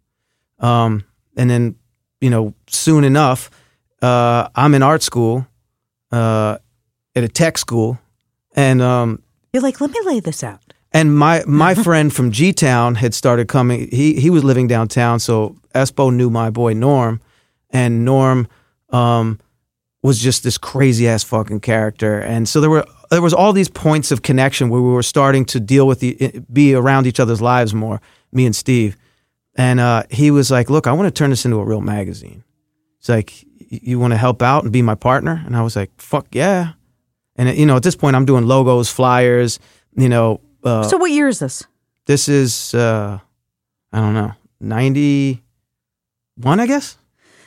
[0.59, 1.03] Um,
[1.36, 1.76] and then,
[2.22, 3.49] you know, soon enough,
[4.01, 5.45] uh, I'm in art school
[6.09, 6.57] uh,
[7.17, 7.99] at a tech school.
[8.60, 9.22] And um,
[9.53, 10.74] You're like, let me lay this out.
[10.91, 13.88] and my my friend from G Town had started coming.
[13.91, 17.22] He he was living downtown, so Espo knew my boy Norm,
[17.70, 18.47] and Norm
[18.89, 19.39] um,
[20.01, 22.20] was just this crazy ass fucking character.
[22.20, 25.45] And so there were there was all these points of connection where we were starting
[25.45, 28.01] to deal with the be around each other's lives more.
[28.32, 28.95] Me and Steve,
[29.55, 32.43] and uh, he was like, "Look, I want to turn this into a real magazine."
[32.99, 33.32] It's like,
[33.70, 36.74] "You want to help out and be my partner?" And I was like, "Fuck yeah!"
[37.39, 39.59] And you know, at this point, I'm doing logos, flyers,
[39.95, 40.41] you know.
[40.63, 41.63] Uh, so what year is this?
[42.05, 43.19] this is uh
[43.93, 46.97] I don't know, 91 I guess.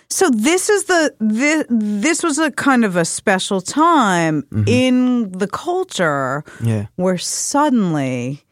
[0.09, 5.49] So this is the this, this was a kind of a special time in the
[5.49, 6.87] culture Yeah.
[6.97, 8.43] where suddenly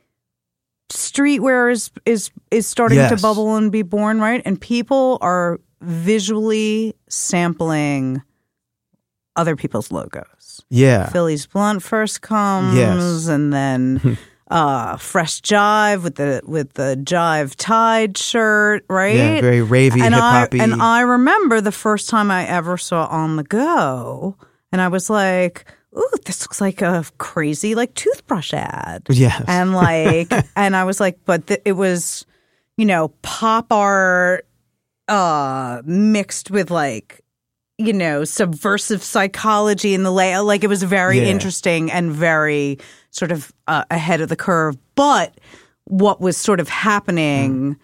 [0.92, 4.42] streetwear is is is starting to bubble and be born, right?
[4.44, 8.22] And people are visually sampling
[9.36, 10.39] other people's logos.
[10.68, 11.08] Yeah.
[11.08, 13.26] Phillies Blunt first comes, Yes.
[13.28, 14.18] and then
[14.50, 19.14] uh, Fresh Jive with the with the Jive Tide shirt, right?
[19.16, 20.60] Yeah, very ravey, and I hip-hoppy.
[20.60, 24.36] and I remember the first time I ever saw On the Go,
[24.72, 25.64] and I was like,
[25.96, 29.44] "Ooh, this looks like a crazy like toothbrush ad." Yes.
[29.46, 32.26] and like, and I was like, but th- it was,
[32.76, 34.46] you know, pop art
[35.08, 37.20] uh mixed with like
[37.80, 41.24] you know subversive psychology in the layout like it was very Yeah.
[41.26, 42.78] interesting and very
[43.10, 45.34] sort of uh, ahead of the curve but
[45.84, 47.76] what was sort of happening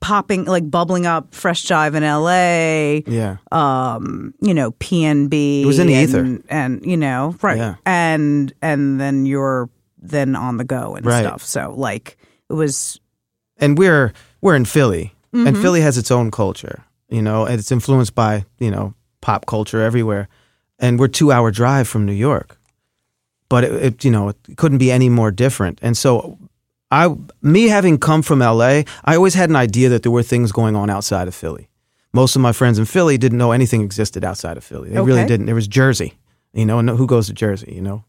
[0.00, 3.36] popping like bubbling up fresh jive in la Yeah.
[3.52, 6.42] um you know pnb It was in the and, ether.
[6.48, 7.74] and you know right Yeah.
[7.86, 9.70] and and then you're
[10.02, 11.24] then on the go and Right.
[11.24, 12.16] stuff so like
[12.50, 12.98] it was
[13.58, 15.46] and we're we're in Philly, Mm-hmm.
[15.48, 19.46] and Philly has its own culture, you know, and it's influenced by you know pop
[19.46, 20.28] culture everywhere,
[20.78, 22.58] and we're two hour drive from New York,
[23.48, 26.38] but it, it you know it couldn't be any more different, and so.
[26.88, 30.52] I, me having come from LA, I always had an idea that there were things
[30.52, 31.68] going on outside of Philly.
[32.12, 34.90] Most of my friends in Philly didn't know anything existed outside of Philly.
[34.90, 35.46] They really didn't.
[35.46, 36.14] There was Jersey,
[36.54, 38.04] you know, and who goes to Jersey, you know?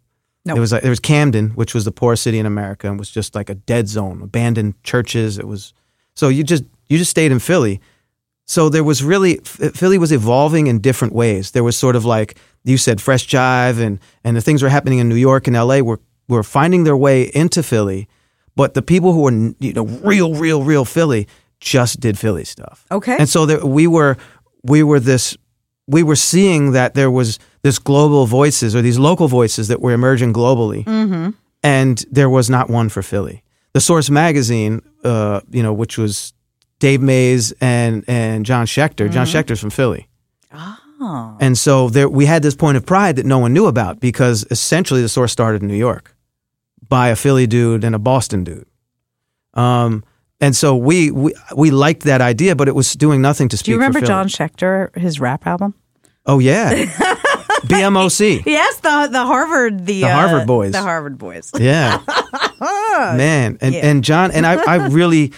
[0.47, 0.53] No.
[0.53, 3.11] There was like, there was Camden, which was the poorest city in America, and was
[3.11, 5.37] just like a dead zone, abandoned churches.
[5.37, 5.73] It was
[6.15, 7.81] so you just you just stayed in Philly.
[8.47, 11.51] So there was really Philly was evolving in different ways.
[11.51, 14.99] There was sort of like you said, fresh jive, and and the things were happening
[14.99, 15.81] in New York and L.A.
[15.81, 18.07] were were finding their way into Philly,
[18.55, 21.27] but the people who were you know real, real, real Philly
[21.59, 22.85] just did Philly stuff.
[22.89, 23.17] Okay.
[23.17, 24.15] and so there, we were
[24.63, 25.37] we were this
[25.87, 29.91] we were seeing that there was this global voices or these local voices that were
[29.91, 30.85] emerging globally,
[31.63, 33.43] and there was not one for Philly.
[33.73, 36.33] The Source magazine, uh, you know, which was
[36.79, 39.09] Dave Mays and and Jon Shecter.
[39.09, 40.07] Jon Shecter's from Philly.
[40.99, 41.37] Oh.
[41.39, 44.45] And so there, we had this point of pride that no one knew about because
[44.49, 46.15] essentially the source started in New York
[46.89, 48.65] by a Philly dude and a Boston dude.
[49.53, 50.03] Um,
[50.41, 53.65] and so we, we we liked that idea, but it was doing nothing to speak.
[53.65, 55.73] do you remember jon shecter his rap album
[56.27, 56.73] Oh yeah,
[57.63, 58.43] BMOC.
[58.45, 60.71] Yes, the the Harvard the, The uh, Harvard boys.
[60.73, 61.51] the Harvard boys.
[61.57, 62.01] Yeah,
[62.59, 65.31] man, and and John and I, I really,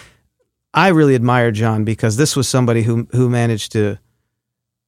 [0.72, 3.98] I really admired John because this was somebody who who managed to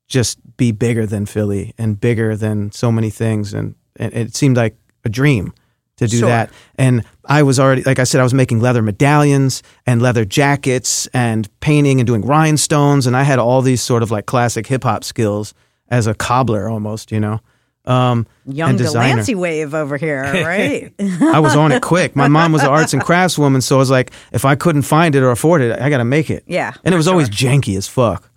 [0.08, 4.56] just be bigger than Philly and bigger than so many things, and, and it seemed
[4.56, 5.52] like a dream
[5.96, 6.28] to do Sure.
[6.28, 6.50] that.
[6.76, 11.06] And I was already, like I said, I was making leather medallions and leather jackets
[11.08, 14.84] and painting and doing rhinestones, and I had all these sort of like classic hip
[14.84, 15.54] hop skills
[15.88, 17.40] as a cobbler almost, you know.
[17.84, 18.76] Um, Young.
[18.76, 20.92] Delancey wave over here, right?
[21.00, 22.14] I was on it quick.
[22.14, 24.82] My mom was an arts and crafts woman, so I was like, if I couldn't
[24.82, 26.44] find it or afford it, I got to make it.
[26.46, 28.30] Yeah, and it was always janky as fuck,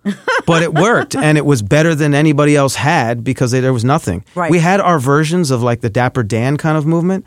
[0.46, 4.24] but it worked, and it was better than anybody else had because there was nothing.
[4.34, 4.50] Right.
[4.50, 7.24] We had our versions of like the Dapper Dan kind of movement,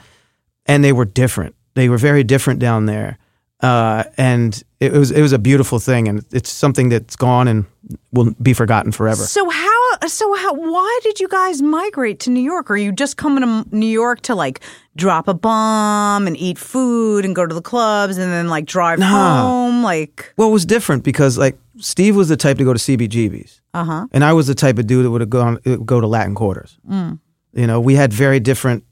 [0.66, 1.56] and they were different.
[1.76, 3.18] They were very different down there,
[3.62, 7.66] uh, and it was it was a beautiful thing, and it's something that's gone and
[8.12, 9.24] will be forgotten forever.
[9.24, 12.70] so how so how why did you guys migrate to New York?
[12.70, 14.62] Are you just coming to New York to like
[14.96, 19.00] drop a bomb and eat food and go to the clubs and then like drive
[19.00, 19.42] Nah.
[19.42, 19.84] home?
[19.84, 23.62] Like Well, it was different because like Steve was the type to go to CBGBs,
[23.74, 24.08] uh-huh.
[24.12, 26.78] and I was the type of dude that would have gone go to Latin Quarters.
[26.88, 28.84] You know, we had very different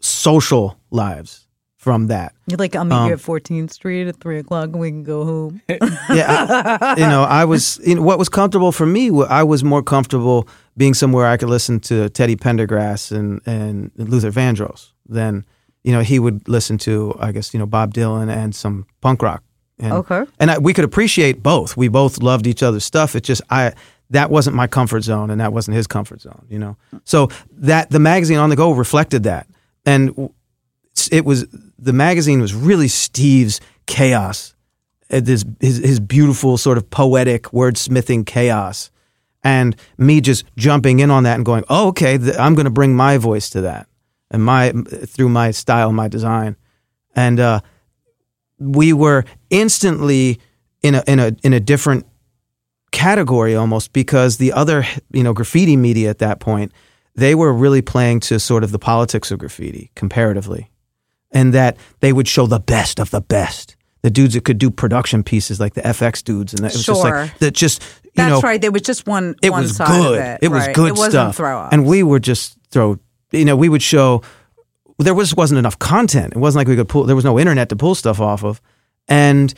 [0.00, 1.39] social lives.
[1.80, 2.34] From that.
[2.46, 5.02] You're like, I'll meet you at um, 14th Street at three o'clock and we can
[5.02, 5.62] go home.
[5.68, 9.10] yeah, I, you know, I was you know, what was comfortable for me.
[9.24, 14.30] I was more comfortable being somewhere I could listen to Teddy Pendergrass and and Luther
[14.30, 15.46] Vandross than
[15.82, 17.16] you know he would listen to.
[17.18, 19.42] I guess you know Bob Dylan and some punk rock.
[19.78, 20.24] And, Okay.
[20.38, 21.78] and I, we could appreciate both.
[21.78, 23.16] We both loved each other's stuff.
[23.16, 23.72] It just I
[24.10, 26.44] that wasn't my comfort zone, and that wasn't his comfort zone.
[26.50, 29.46] You know, so that the magazine on the go reflected that,
[29.86, 30.30] and
[31.08, 31.46] it was
[31.78, 34.54] the magazine was really Steve's chaos,
[35.10, 38.90] uh, this his his beautiful sort of poetic wordsmithing chaos,
[39.42, 42.70] and me just jumping in on that and going, oh, okay, th- I'm going to
[42.70, 43.86] bring my voice to that
[44.30, 44.72] and my
[45.06, 46.56] through my style, my design,
[47.14, 47.60] and uh,
[48.58, 50.38] we were instantly
[50.82, 52.06] in a in a in a different
[52.92, 56.72] category almost because the other you know graffiti media at that point
[57.14, 60.69] they were really playing to sort of the politics of graffiti comparatively
[61.32, 64.70] and that they would show the best of the best the dudes that could do
[64.70, 68.10] production pieces like the FX dudes and that it was just like that just you
[68.16, 68.60] That's know right.
[68.60, 69.36] There was just one.
[69.42, 70.18] it one was side good.
[70.18, 70.48] Of it.
[70.48, 70.74] was right.
[70.74, 71.36] good it wasn't stuff.
[71.36, 71.72] Throw up.
[71.72, 72.98] And we were just throw.
[73.30, 74.22] You know, we would show.
[74.98, 76.32] There was wasn't enough content.
[76.34, 77.04] It wasn't like we could pull.
[77.04, 78.60] There was no internet to pull stuff off of,
[79.06, 79.54] and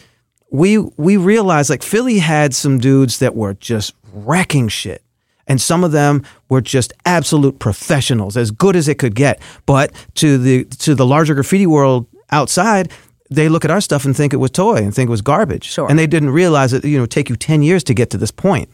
[0.51, 5.02] we we realized like Philly had some dudes that were just wrecking shit.
[5.47, 9.41] And some of them were just absolute professionals, as good as it could get.
[9.67, 12.91] But to the to the larger graffiti world outside,
[13.31, 15.65] they look at our stuff and think it was toy and think it was garbage.
[15.65, 15.89] Sure.
[15.89, 18.31] And they didn't realize that you know take you ten years to get to this
[18.31, 18.69] point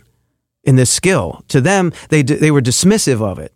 [0.65, 1.43] in this skill.
[1.49, 3.53] To them, they d- they were dismissive of it.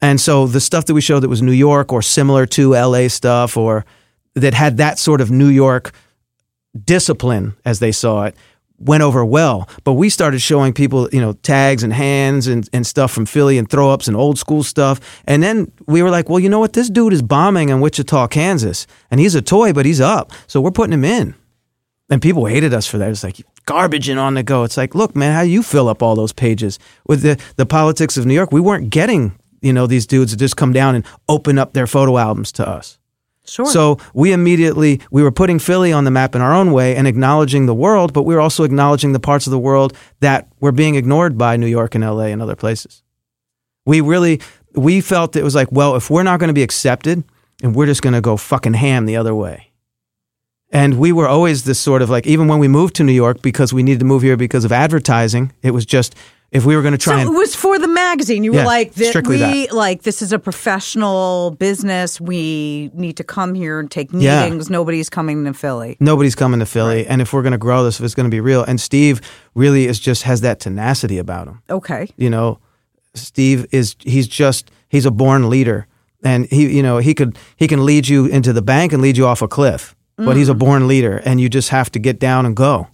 [0.00, 3.08] And so the stuff that we showed that was New York or similar to LA
[3.08, 3.84] stuff or
[4.34, 5.92] that had that sort of New York
[6.84, 8.36] discipline as they saw it
[8.82, 9.68] went over well.
[9.84, 13.58] But we started showing people, you know, tags and hands and, and stuff from Philly
[13.58, 15.00] and throw ups and old school stuff.
[15.26, 16.72] And then we were like, well, you know what?
[16.72, 18.86] This dude is bombing in Wichita, Kansas.
[19.10, 20.32] And he's a toy, but he's up.
[20.46, 21.34] So we're putting him in.
[22.10, 23.08] And people hated us for that.
[23.08, 24.64] It's like garbage and on the go.
[24.64, 27.64] It's like, look, man, how do you fill up all those pages with the the
[27.64, 28.52] politics of New York?
[28.52, 31.86] We weren't getting, you know, these dudes to just come down and open up their
[31.86, 32.98] photo albums to us.
[33.44, 33.66] Sure.
[33.66, 37.06] So we immediately we were putting Philly on the map in our own way and
[37.06, 40.72] acknowledging the world, but we were also acknowledging the parts of the world that were
[40.72, 43.02] being ignored by New York and LA and other places.
[43.84, 44.40] We really
[44.74, 47.24] we felt it was like, well, if we're not going to be accepted,
[47.62, 49.70] and we're just going to go fucking ham the other way.
[50.70, 53.42] And we were always this sort of like, even when we moved to New York
[53.42, 56.14] because we needed to move here because of advertising, it was just
[56.52, 58.44] if we were going to try so and it was for the magazine.
[58.44, 62.20] You Yeah, were like, that strictly we like this is a professional business.
[62.20, 64.44] We need to come here and take Yeah.
[64.44, 64.68] meetings.
[64.68, 65.96] Nobody's coming to Philly.
[65.98, 67.06] nobody's coming to Philly.
[67.06, 69.20] And if we're going to grow this, if it's going to be real, and Steve
[69.54, 71.62] really is just has that tenacity about him.
[71.70, 72.08] Okay.
[72.16, 72.58] You know,
[73.14, 75.86] Steve is he's just he's a born leader,
[76.22, 79.16] and he you know he could he can lead you into the bank and lead
[79.16, 80.58] you off a cliff, but he's a mm.
[80.58, 82.88] born leader, and you just have to get down and go.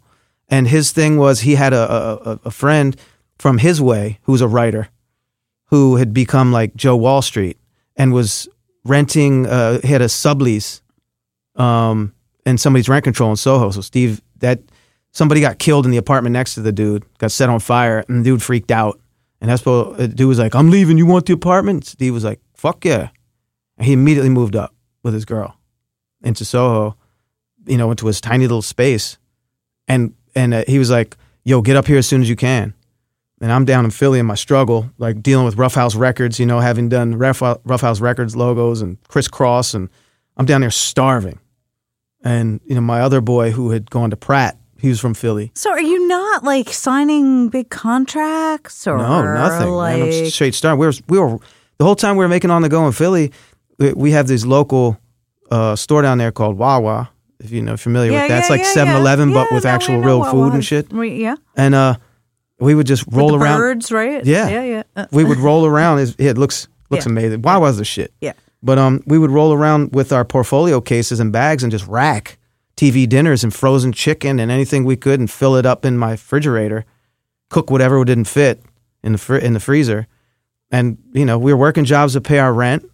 [0.49, 1.83] And his thing was he had a,
[2.25, 2.97] a- a friend
[3.39, 4.89] from his way who was a writer,
[5.67, 7.59] who had become like Joe Wall Street
[7.97, 8.49] and was
[8.85, 9.47] renting.
[9.47, 10.81] Uh, had a sublease
[11.59, 12.15] um,
[12.47, 13.71] and somebody's rent control in Soho.
[13.71, 14.61] So Steve, that
[15.13, 18.21] somebody got killed in the apartment next to the dude, got set on fire, and
[18.21, 18.99] the dude freaked out.
[19.41, 20.99] And that's what the dude was like, "I'm leaving.
[20.99, 23.11] You want the apartment?" Steve was like, "Fuck yeah!"
[23.77, 25.57] And he immediately moved up with his girl
[26.23, 26.97] into Soho,
[27.67, 29.19] you know, into his tiny little space,
[29.87, 32.75] and and uh, he was like, "Yo, get up here as soon as you can."
[33.41, 36.59] And I'm down in Philly in my struggle, like dealing with Ruffhouse Records, you know,
[36.59, 39.89] having done Rough, Ruffhouse Records logos and Kris Kross, and
[40.37, 41.39] I'm down there starving.
[42.25, 45.53] And you know, my other boy who had gone to Pratt, he was from Philly.
[45.55, 49.71] So are you not like signing big contracts or No, nothing.
[49.71, 50.81] Like, man, I'm straight starving.
[50.81, 51.39] We were, we were
[51.79, 53.33] the whole time we were making on the go in Philly.
[53.79, 54.99] We, we have this local
[55.51, 57.11] uh, store down there called Wawa.
[57.39, 59.35] If you know familiar yeah, with that, it's yeah, like yeah, 7-Eleven, yeah.
[59.35, 60.93] but with actual real what food and shit.
[60.93, 61.37] Yeah.
[61.57, 61.95] And uh,
[62.61, 63.59] we would just roll around.
[63.59, 64.25] birds, right?
[64.25, 64.49] Yeah.
[64.49, 64.83] Yeah, yeah.
[64.97, 65.99] Uh, we would roll around.
[66.01, 67.13] It, it looks looks Yeah.
[67.13, 67.43] amazing.
[67.43, 68.13] Wawa's the shit.
[68.21, 68.33] yeah.
[68.63, 72.39] But um, we would roll around with our portfolio cases and bags and just rack
[72.77, 76.13] TV dinners and frozen chicken and anything we could and fill it up in my
[76.13, 76.85] refrigerator,
[77.51, 78.61] cook whatever didn't fit
[79.05, 80.07] in the fr- in the freezer,
[80.73, 82.85] and you know we were working jobs to pay our rent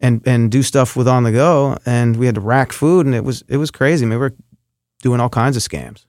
[0.00, 3.14] and and do stuff with on the go, and we had to rack food and
[3.14, 4.04] it was it was crazy.
[4.04, 4.34] I mean, we were
[5.02, 6.04] doing all kinds of scams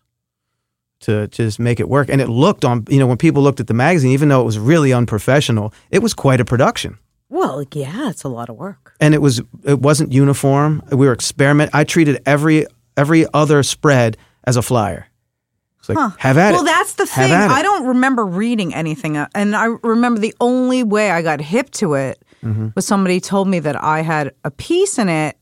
[1.02, 3.60] to to just make it work, and it looked on you know when people looked
[3.60, 6.98] at the magazine, even though it was really unprofessional, it was quite a production
[7.30, 8.93] Well, yeah, it's a lot of work.
[9.00, 10.82] and it was it wasn't uniform.
[10.91, 11.72] We were experiment.
[11.74, 15.06] I treated every every other spread as a flyer.
[15.80, 16.66] It's like have at well, it.
[16.66, 17.34] that's the Have thing.
[17.58, 21.70] I don't remember reading anything, uh, and I remember the only way I got hip
[21.72, 22.68] to it Mm-hmm.
[22.76, 25.36] was somebody told me that I had a piece in it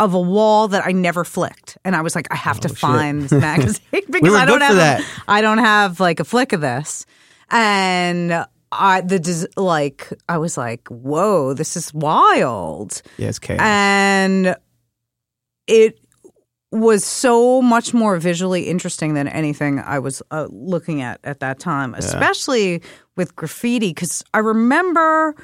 [0.00, 3.22] of a wall that I never flicked, and I was like, I have to find
[3.22, 5.04] this magazine because were I don't have that.
[5.28, 7.06] I don't have like a flick of this,
[7.50, 13.60] and I the like I was like, whoa, this is wild, Yeah, it's chaos.
[13.62, 14.56] and
[15.66, 15.98] it
[16.72, 21.58] was so much more visually interesting than anything I was uh, looking at at that
[21.58, 22.80] time, especially
[23.16, 23.88] with graffiti.
[23.90, 25.34] Because I remember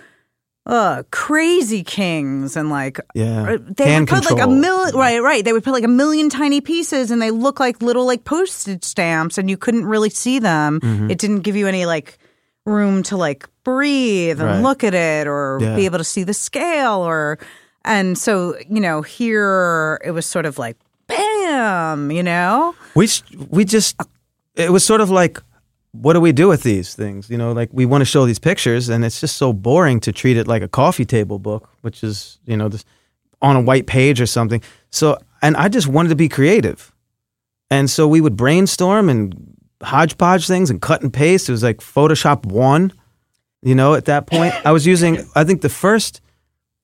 [0.67, 3.43] uh, Crazy Kings and like Yeah.
[3.55, 4.57] uh, they Can would put like a control.
[4.57, 5.45] million right, right.
[5.45, 8.83] They would put like a million tiny pieces, and they look like little like postage
[8.85, 10.81] stamps, and you couldn't really see them.
[10.81, 11.11] Mm-hmm.
[11.11, 12.19] It didn't give you any like
[12.65, 14.63] room to like breathe and Right.
[14.63, 15.77] look at it or Yeah.
[15.77, 17.39] be able to see the scale or
[17.85, 23.09] and so you know here it was sort of like bam you know we
[23.51, 23.97] we just
[24.57, 25.41] it was sort of like
[26.03, 27.29] what do we do with these things?
[27.31, 30.13] You know like we want to show these pictures and it's just so boring to
[30.13, 32.85] treat it like a coffee table book which is you know this
[33.43, 34.63] on a white page or something.
[34.91, 36.93] So and i just wanted to be creative.
[37.71, 39.35] And so we would brainstorm and
[39.83, 41.49] hodgepodge things and cut and paste.
[41.49, 42.93] It was like photoshop 1
[43.63, 44.55] you know at that point.
[44.67, 46.21] I was using i think the first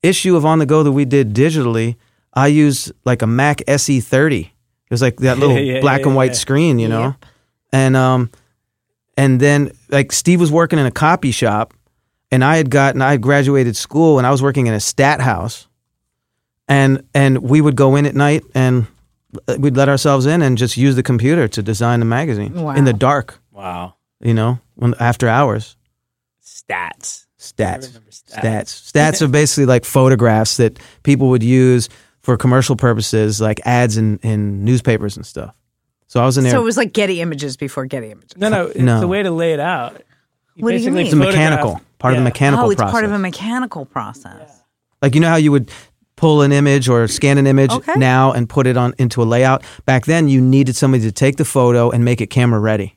[0.02, 1.94] issue of on the go that we did digitally
[2.34, 4.50] i used like a mac se30 it
[4.90, 6.38] was like that little Yeah, black yeah, and white yeah.
[6.44, 7.14] screen you know?
[7.72, 8.30] And um
[9.16, 11.74] and then like steve was working in a copy shop
[12.30, 15.20] and i had gotten i had graduated school and i was working in a stat
[15.20, 15.66] house
[16.68, 18.86] and and we would go in at night and
[19.48, 22.74] uh, we'd let ourselves in and just use the computer to design the magazine Wow.
[22.74, 23.94] in the dark Wow.
[24.20, 25.76] you know when after hours
[26.44, 27.26] Stats.
[27.38, 28.92] stats remember stats stats.
[28.92, 31.88] stats are basically like photographs that people would use
[32.22, 35.54] for commercial purposes like ads in, in newspapers and stuff
[36.12, 38.48] so i was in there so it was like getty images before getty images No,
[38.48, 39.00] no, it's No.
[39.00, 39.92] the way to lay it out.
[40.54, 41.06] You What do you mean?
[41.06, 43.84] it's a mechanical photograph- part of the mechanical oh it's process part of a mechanical
[43.86, 44.48] process
[45.00, 45.70] Like you know how you would
[46.16, 47.94] pull an image or scan an image Okay.
[47.96, 49.64] now and put it on into a layout.
[49.86, 52.96] Back then, you needed somebody to take the photo and make it camera ready.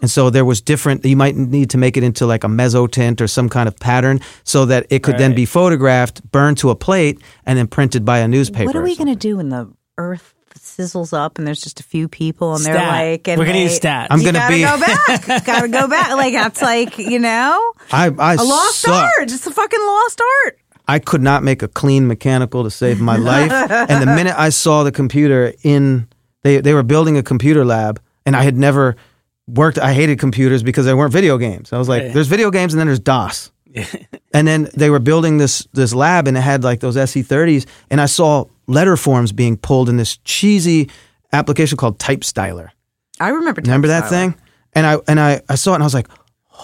[0.00, 1.04] And so there was different.
[1.04, 4.18] You might need to make it into like a mezzotint or some kind of pattern
[4.42, 8.18] so that it could then be photographed, burned to a plate, and then printed by
[8.18, 8.66] a newspaper.
[8.66, 11.82] what are we going to do when the earth sizzles up and there's just a
[11.82, 12.88] few people and they're Stat.
[12.88, 14.06] like and We're gonna they- use stats.
[14.10, 18.06] I'm gonna gotta be- go back gotta go back like that's like you know I
[18.18, 18.94] I a lost sucked.
[19.18, 23.00] art it's a fucking lost art I could not make a clean mechanical to save
[23.00, 23.52] my life.
[23.52, 26.08] and the minute I saw the computer in,
[26.42, 28.96] they they were building a computer lab, and I had never
[29.46, 29.78] worked.
[29.78, 31.72] I hated computers because they weren't video games.
[31.72, 33.52] I was like, there's video games, and then there's DOS.
[34.34, 38.00] and then they were building this this lab, and it had like those SE30s, and
[38.00, 40.90] I saw letter forms being pulled in this cheesy
[41.32, 42.68] application called Type Styler.
[43.20, 44.08] I remember Remember that Styler.
[44.08, 44.34] thing?
[44.74, 46.08] And I and I, I saw it and I was like,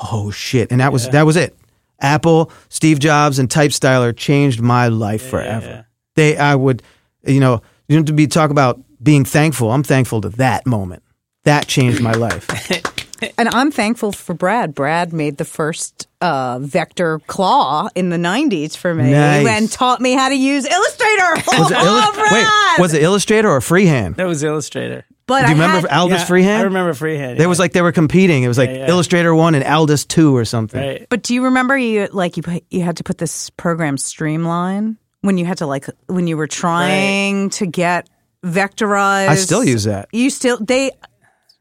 [0.02, 0.70] oh shit.
[0.70, 1.56] And that was that was it.
[2.00, 5.86] Apple, Steve Jobs, and Type Styler changed my life forever.
[6.14, 6.82] They I would
[7.26, 9.70] you know, you know to be talk about being thankful.
[9.70, 11.02] I'm thankful to that moment.
[11.44, 12.46] That changed my life.
[13.36, 14.76] And I'm thankful for Brad.
[14.76, 19.46] Brad made the first uh, vector claw in the 90s for me Nice.
[19.46, 21.34] and taught me how to use Illustrator.
[21.58, 22.32] Was it oh, Illus- Brad!
[22.32, 24.16] wait, was it Illustrator or Freehand?
[24.16, 25.04] That was Illustrator.
[25.26, 26.60] But Do you I remember had- Aldus Yeah, Freehand?
[26.60, 27.38] I remember Freehand.
[27.38, 28.42] There was like they were competing.
[28.42, 28.88] It was like Yeah, yeah.
[28.88, 30.80] Illustrator 1 and Aldus 2 or something.
[30.80, 31.06] right.
[31.08, 34.96] But do you remember you like you put, you had to put this program Streamline
[35.20, 38.08] when you had to like when you were trying to get
[38.44, 39.28] vectorized?
[39.28, 40.08] I still use that.
[40.12, 40.90] You still they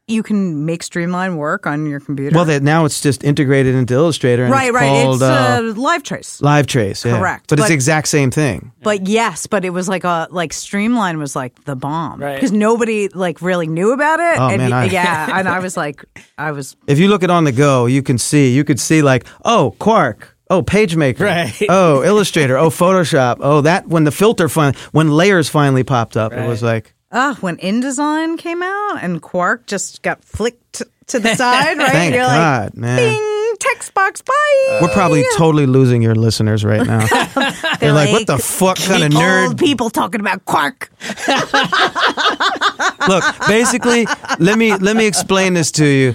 [0.08, 2.34] you can make Streamline work on your computer.
[2.34, 5.04] Well, that now it's just integrated into Illustrator and right, it's right.
[5.04, 6.40] called it's uh, uh, Live Trace.
[6.40, 7.04] Live Trace.
[7.04, 7.18] Yeah.
[7.18, 7.48] Correct.
[7.48, 8.72] But, it's the exact same thing.
[8.82, 12.34] But yes, but it was like a like Streamline was like the bomb Right.
[12.34, 14.38] because nobody like really knew about it.
[14.40, 16.04] Oh, and man, I- yeah, and I was like,
[16.38, 19.02] I was If you look at on the go, you can see you could see
[19.02, 21.54] like, oh, Quark, oh, PageMaker, Right.
[21.68, 26.32] oh, Illustrator, oh, Photoshop, oh, that when the filter fin- when layers finally popped up,
[26.32, 31.34] it was like, ah when InDesign came out and Quark just got flicked to the
[31.36, 31.92] side, right?
[31.92, 32.96] thank You're God, like, man.
[32.98, 34.78] Bing, text box, bye.
[34.82, 37.06] We're probably totally losing your listeners right now.
[37.80, 39.48] They're like, what the fuck kind of nerd?
[39.48, 40.90] Old people talking about Quark.
[43.08, 44.06] Look, basically,
[44.38, 46.14] let me let me explain this to you.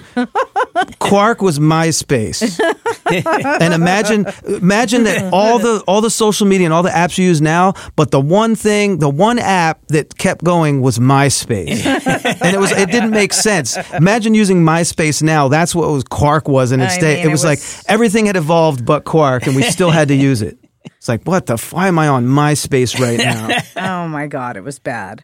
[0.99, 2.59] Quark was MySpace,
[3.61, 7.25] and imagine imagine that all the all the social media and all the apps you
[7.25, 11.85] use now, but the one thing, the one app that kept going was MySpace,
[12.41, 13.77] and it was it didn't make sense.
[13.93, 15.47] Imagine using MySpace now.
[15.47, 17.15] That's what was Quark was in its I day.
[17.15, 20.07] mean, it it was, was- like everything had evolved but Quark, and we still had
[20.07, 20.57] to use it.
[20.97, 21.53] It's like what the?
[21.53, 23.49] f- Why am I on MySpace right now?
[24.05, 25.23] Oh my god, it was bad.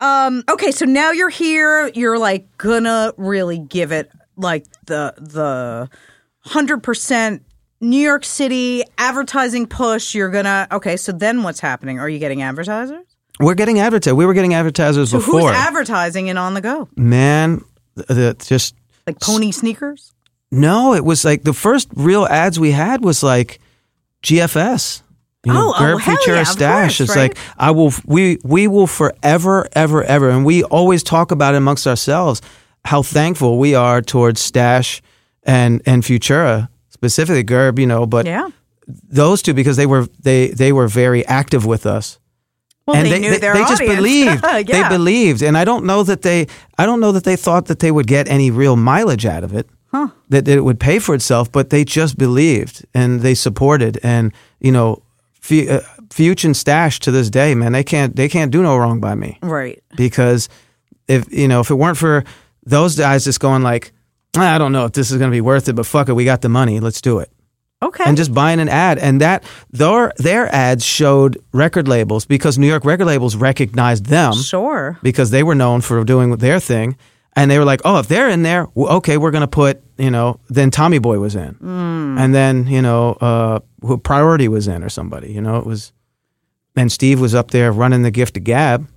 [0.00, 1.88] Um, okay, so now you're here.
[1.94, 5.88] You're like gonna really give it like the the
[6.40, 7.42] hundred percent
[7.80, 10.14] New York City advertising push.
[10.14, 10.96] You're gonna okay.
[10.96, 11.98] So then what's happening?
[11.98, 13.04] Are you getting advertisers?
[13.40, 14.14] We're getting advertisers.
[14.16, 15.40] We were getting advertisers So before.
[15.40, 16.88] who's advertising in on the go?
[16.96, 17.64] Man,
[17.96, 18.74] th- th- just
[19.06, 20.12] Like pony sneakers?
[20.50, 20.94] no.
[20.94, 23.60] It was like the first real ads we had was like
[24.22, 25.02] GFS.
[25.44, 26.98] You know, Oh, oh, Futura yeah, Stash.
[26.98, 27.34] course, it's right?
[27.34, 27.92] like I will.
[28.04, 32.42] We we will forever, ever, ever, and we always talk about it amongst ourselves
[32.84, 35.00] how thankful we are towards Stash
[35.44, 37.78] and and Futura specifically Gerb.
[37.78, 38.48] You know, but Yeah.
[38.86, 42.18] those two because they were they they were very active with us.
[42.86, 44.42] Well, and they, knew their they just believed.
[44.42, 44.62] yeah.
[44.62, 46.46] They believed, and I don't know that they.
[46.78, 49.52] I don't know that they thought that they would get any real mileage out of
[49.54, 49.68] it.
[49.92, 50.08] Huh.
[50.30, 53.98] That, that it would pay for itself, but they just believed and they supported.
[54.02, 55.02] And you know,
[55.50, 55.80] Uh,
[56.10, 59.14] Fuchs and Stash to this day, man, they can't they can't do no wrong by
[59.14, 59.82] me Right.
[59.96, 60.48] because
[61.06, 62.24] if you know if it weren't for
[62.64, 63.92] those guys just going like,
[64.36, 66.14] "Ah, I don't know if this is going to be worth it, but fuck it,
[66.14, 67.30] we got the money, let's do it
[67.82, 68.04] Okay.
[68.06, 72.66] and just buying an ad and that their their ads showed record labels because New
[72.66, 74.98] York record labels recognized them sure.
[75.02, 76.96] because they were known for doing their thing
[77.38, 80.10] and they were like oh if they're in there okay we're going to put you
[80.10, 81.56] know then Tommy Boy was in.
[81.62, 85.92] And then you know uh who Priority was in or somebody you know it was
[86.76, 88.88] and Steve was up there running the gift of gab.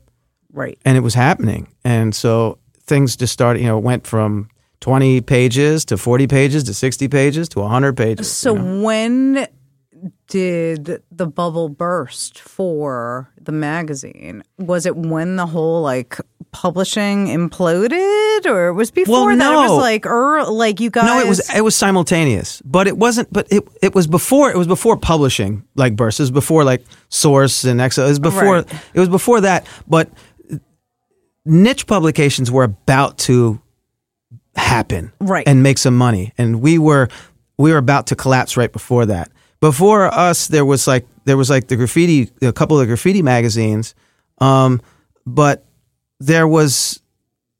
[0.53, 0.77] Right.
[0.83, 1.73] and it was happening.
[1.85, 4.49] And so things just started you know went from
[4.81, 9.47] 20 pages to 40 pages to 60 pages to 100 pages So when
[10.27, 14.43] did the bubble burst for the magazine?
[14.57, 16.17] Was it when the whole like
[16.51, 19.51] publishing imploded, or it was before Well, that?
[19.53, 21.05] It was like, er, like you guys.
[21.05, 23.31] No, it was it was simultaneous, but it wasn't.
[23.31, 26.19] But it it was before it was before publishing like Burst.
[26.19, 28.05] It was before like Source and Excel.
[28.05, 28.73] It was before Right.
[28.93, 29.65] it was before that.
[29.87, 30.09] But
[31.45, 33.59] niche publications were about to
[34.55, 35.47] happen, Right.
[35.47, 37.07] and make some money, and we were
[37.57, 39.31] we were about to collapse right before that.
[39.61, 43.21] Before us, there was like there was like the graffiti, a couple of the graffiti
[43.21, 43.93] magazines,
[44.39, 44.81] um,
[45.25, 45.65] but
[46.19, 47.01] there was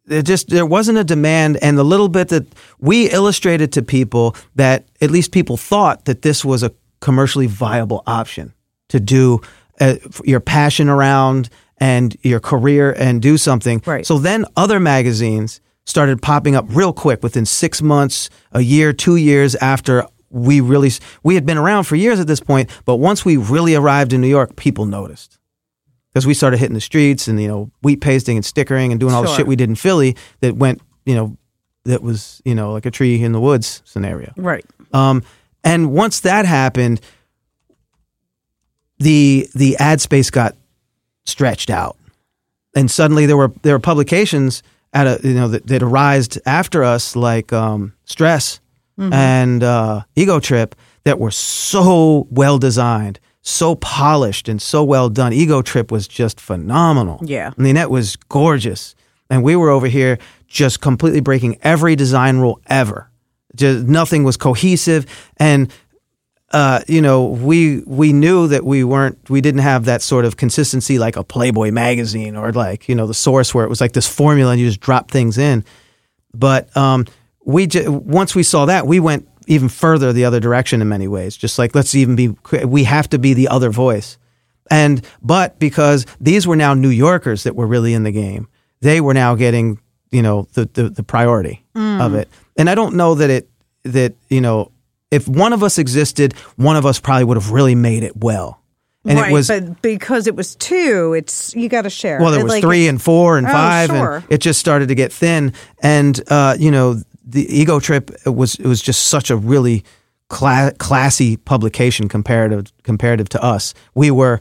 [0.10, 2.46] it just there wasn't a demand and the little bit that
[2.80, 6.72] we illustrated to people that at least people thought that this was a
[7.02, 8.54] commercially viable option
[8.90, 9.40] to do
[9.80, 14.06] uh, your passion around and your career and do something Right.
[14.06, 19.16] so then other magazines started popping up real quick within six months a year two
[19.16, 20.90] years after we really
[21.24, 24.22] we had been around for years at this point but once we really arrived in
[24.22, 25.38] new york people noticed
[26.12, 29.14] because we started hitting the streets and you know wheat pasting and stickering and doing
[29.14, 31.38] all the shit we did in Philly that went you know
[31.86, 34.34] that was you know like a tree in the woods scenario.
[34.36, 34.66] right.
[34.94, 35.24] Um,
[35.64, 37.02] and once that happened,
[39.00, 40.56] the the ad space got
[41.26, 41.98] stretched out,
[42.76, 44.64] and suddenly there were there were publications
[44.94, 48.60] at a you know that, that arised after us like um, Stress
[48.98, 55.34] and uh, Ego Trip that were so well designed, so polished, and so well done.
[55.34, 57.20] Ego Trip was just phenomenal.
[57.24, 57.52] Yeah.
[57.58, 58.96] I mean that was gorgeous,
[59.30, 63.10] and we were over here just completely breaking every design rule ever.
[63.56, 65.06] Just nothing was cohesive,
[65.38, 65.72] and
[66.52, 70.36] uh, you know, we we knew that we weren't we didn't have that sort of
[70.36, 73.94] consistency like a Playboy magazine or like you know the Source where it was like
[73.94, 75.64] this formula and you just drop things in.
[76.34, 77.06] But um,
[77.46, 81.36] we once we saw that, we went even further the other direction in many ways.
[81.36, 82.30] Just like let's even be,
[82.66, 84.18] we have to be the other voice.
[84.70, 88.48] And but because these were now New Yorkers that were really in the game,
[88.82, 89.80] they were now getting
[90.12, 92.30] you know the the, the priority of it.
[92.58, 93.50] And I don't know that it
[93.84, 94.72] that you know
[95.10, 98.60] if one of us existed, one of us probably would have really made it well.
[99.04, 102.20] And right, it was but because it was two, it's you got to share.
[102.22, 104.16] well, there was like, three and four and Oh, five, sure.
[104.18, 105.54] and it just started to get thin.
[105.82, 107.02] And uh, you know,
[107.32, 109.84] the Ego Trip was it was just such a really
[110.30, 113.74] cla- classy publication comparative comparative to us.
[113.96, 114.40] We were,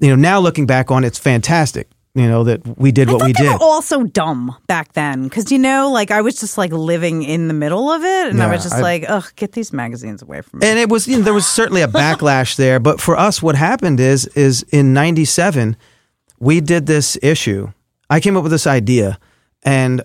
[0.00, 1.88] you know, now looking back on it, it's fantastic.
[2.14, 3.46] You know that we did what we did.
[3.48, 7.22] were all so dumb back then because you know, like I was just like living
[7.22, 9.72] in the middle of it, and I Yeah, was just I- like, ugh, get these
[9.72, 10.66] magazines away from me.
[10.66, 13.54] and it was you know there was certainly a backlash there but for us what
[13.56, 15.74] happened is is in 97
[16.38, 17.72] we did this issue
[18.10, 19.18] i came up with this idea
[19.62, 20.02] and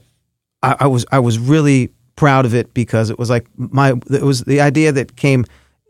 [0.64, 4.24] I, I was i was really proud of it because it was like my it
[4.24, 5.46] was the idea that came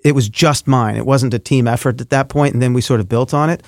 [0.05, 2.81] it was just mine it wasn't a team effort at that point and then we
[2.81, 3.63] sort of built on it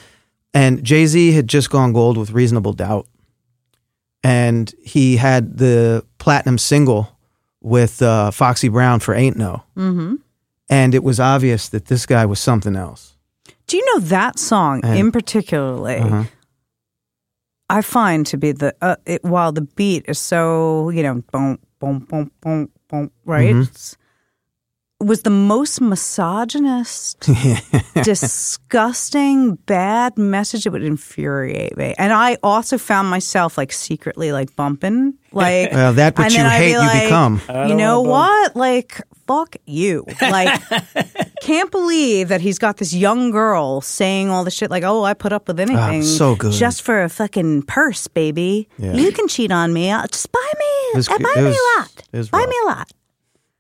[0.53, 3.07] and jay-z had just gone gold with reasonable doubt
[4.23, 7.17] and he had the platinum single
[7.61, 10.15] with uh, foxy brown for ain't no hmm
[10.69, 13.15] and it was obvious that this guy was something else.
[13.65, 15.95] Do you know that song And- in particularly?
[15.95, 16.25] Uh-huh.
[17.71, 21.57] I find to be the uh, it, while the beat is so you know boom
[21.79, 23.95] boom boom boom boom right Mhm.
[25.01, 27.21] Was the most misogynist,
[28.03, 30.65] disgusting, bad message.
[30.65, 35.93] It would infuriate me, and I also found myself like secretly like bumping like Well,
[35.93, 37.41] that which you then I'd be hate, you become.
[37.69, 38.57] You know what?
[38.57, 40.05] Like fuck you.
[40.21, 40.59] Like
[41.41, 45.13] can't believe that he's got this young girl saying all the shit like, "Oh, I
[45.13, 46.51] put up with anything, Ah, so good.
[46.53, 48.67] just for a fucking purse, baby.
[48.77, 48.93] Yeah.
[48.93, 49.91] You can cheat on me.
[49.91, 51.91] Uh, Just buy me, was- uh, buy it me was- a lot.
[52.11, 52.49] it was buy rough.
[52.49, 52.91] me a lot."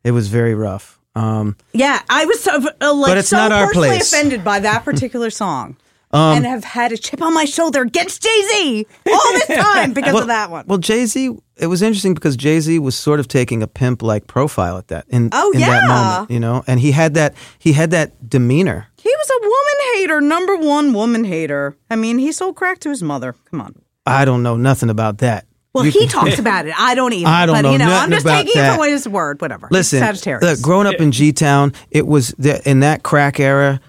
[0.03, 0.97] It was very rough.
[1.15, 4.11] Um, Yeah, I was so, uh, like But it's so not our personally place.
[4.13, 5.75] offended by that particular song.
[6.11, 9.93] Um, and have had a chip on my shoulder against Jay Z all this time
[9.93, 10.65] because well, of that one.
[10.67, 14.01] Well, Jay Z, it was interesting because Jay Z was sort of taking a pimp
[14.01, 15.87] like profile at that in, Oh, in that yeah.
[15.87, 18.87] moment, you know, and he had that he had that demeanor.
[18.97, 21.75] He was a woman hater, number one woman hater.
[21.91, 23.35] I mean, he sold crack to his mother.
[23.51, 23.75] Come on.
[24.05, 25.45] I don't know nothing about that.
[25.73, 26.73] Well, You he talks about it.
[26.75, 27.27] I don't even.
[27.27, 28.73] I don't but, know you know, I'm just taking that.
[28.73, 29.39] it from his word.
[29.41, 29.67] Whatever.
[29.69, 30.43] Listen, Sagittarius.
[30.43, 33.79] look, growing up in G Town, it was the, in that crack era.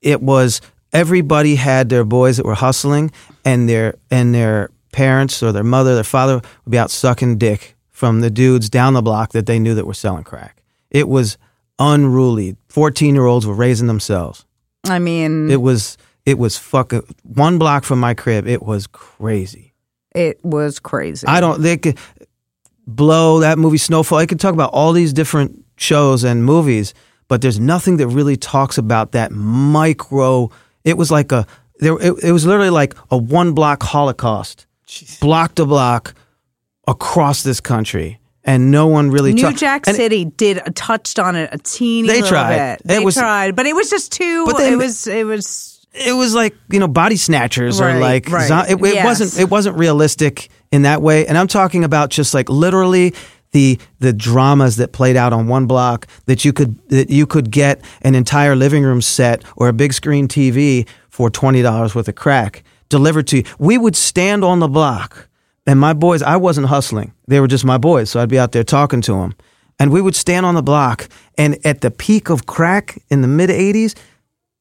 [0.00, 0.62] It was
[0.92, 3.10] everybody had their boys that were hustling,
[3.44, 7.76] and their and their parents or their mother, their father would be out sucking dick
[7.90, 10.62] from the dudes down the block that they knew that were selling crack.
[10.90, 11.38] It was
[11.78, 12.56] unruly.
[12.68, 14.44] Fourteen year olds were raising themselves.
[14.88, 15.96] I mean, It was
[16.26, 18.46] it was fucking one block from my crib.
[18.46, 19.72] It was crazy.
[20.14, 21.26] it was crazy.
[21.26, 21.62] I don't.
[21.62, 21.98] They could
[22.86, 24.18] blow that movie Snowfall.
[24.18, 26.94] I could talk about all these different shows and movies,
[27.28, 30.50] but there's nothing that really talks about that micro.
[30.84, 31.46] It was like a
[31.78, 31.94] there.
[32.00, 34.66] It, it was literally like a one block Holocaust,
[35.20, 36.14] block to block
[36.88, 39.32] across this country, and no one really.
[39.32, 42.56] New Jack City did touched on it a teeny They little tried.
[42.56, 42.80] bit.
[42.80, 44.46] It They was- tried, but it was just too.
[44.46, 45.06] But they- it was.
[45.06, 45.86] It was.
[45.94, 48.70] it was like you know body snatchers or like right.
[48.70, 49.04] it, it Yes.
[49.04, 53.12] wasn't it wasn't realistic in that way and i'm talking about just like literally
[53.52, 57.50] the the dramas that played out on one block that you could that you could
[57.50, 62.14] get an entire living room set or a big screen tv for $20 worth of
[62.14, 63.44] crack delivered to you.
[63.58, 65.28] We would stand on the block
[65.66, 67.12] and my boys i wasn't hustling.
[67.28, 69.34] They were just my boys so i'd be out there talking to them
[69.78, 71.08] and we would stand on the block
[71.38, 73.94] and at the peak of crack in the mid 80s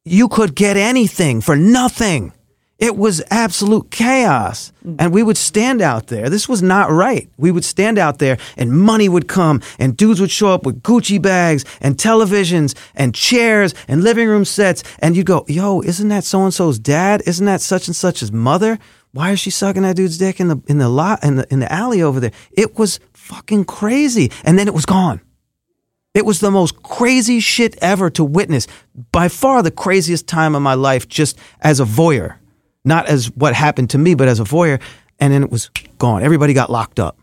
[0.03, 2.33] you could get anything for nothing.
[2.81, 4.73] It was absolute chaos.
[4.97, 6.31] And we would stand out there.
[6.31, 7.29] This was not right.
[7.37, 10.81] We would stand out there and money would come and dudes would show up with
[10.81, 14.83] Gucci bags and televisions and chairs and living room sets.
[14.97, 17.21] And you'd go, yo, isn't that so and so's dad?
[17.27, 18.79] Isn't that such and such's mother?
[19.11, 21.59] Why is she sucking that dude's dick in the in the lot in the in
[21.59, 22.31] the alley over there?
[22.51, 24.31] It was fucking crazy.
[24.43, 25.21] And then it was gone.
[26.15, 28.65] It was the most crazy shit ever to witness.
[29.11, 32.37] By far the craziest time of my life, just as a voyeur.
[32.83, 34.81] Not as what happened to me, but as a voyeur.
[35.19, 36.23] And then it was gone.
[36.23, 37.19] Everybody got locked up.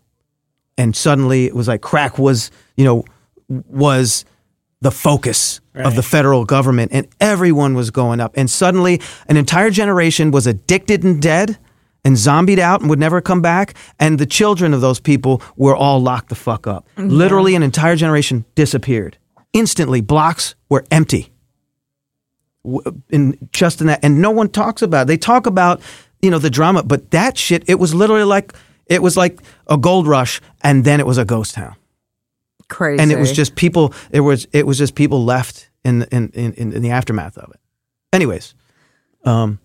[0.77, 3.05] And suddenly it was like crack was, you know,
[3.49, 4.25] was
[4.81, 8.33] the focus of the federal government and everyone was going up.
[8.37, 11.59] And suddenly an entire generation was addicted and dead
[12.05, 13.75] and zombied out and would never come back.
[13.99, 16.87] And the children of those people were all locked the fuck up.
[16.97, 17.11] Mm-hmm.
[17.11, 19.19] Literally, an entire generation disappeared.
[19.53, 21.33] Instantly, blocks were empty.
[23.11, 25.03] In just in that, and no one talks about.
[25.03, 25.07] It.
[25.07, 25.81] They talk about
[26.21, 27.65] you know the drama, but that shit.
[27.69, 28.53] It was literally like
[28.87, 31.77] it was like a gold rush, and then it was a ghost town.
[32.69, 33.01] Crazy.
[33.03, 33.95] and it was just people.
[34.11, 37.61] It was it was just people left in in in, in the aftermath of it.
[38.13, 38.55] Anyways,
[39.25, 39.59] um,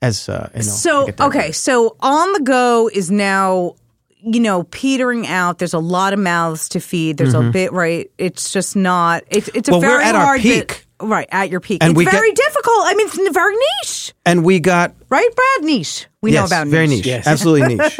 [0.00, 1.38] as uh, you know, so I get that okay.
[1.38, 1.54] right.
[1.54, 3.74] So on the go is now,
[4.18, 5.58] you know, petering out.
[5.58, 7.16] There's a lot of mouths to feed.
[7.16, 8.08] There's a bit right.
[8.18, 9.24] It's just not.
[9.28, 9.80] It's it's a Mm-hmm.
[9.80, 10.86] Well, we're very at our hard bit- peak.
[11.02, 11.82] Right at your peak.
[11.82, 12.78] And it's we get- very difficult.
[12.86, 15.64] I mean, it's very niche, and we got right, Brad?
[15.66, 16.06] Niche.
[16.20, 16.70] We know about niche.
[16.72, 16.98] very niche.
[16.98, 17.26] niche, Yes.
[17.26, 17.98] absolutely niche.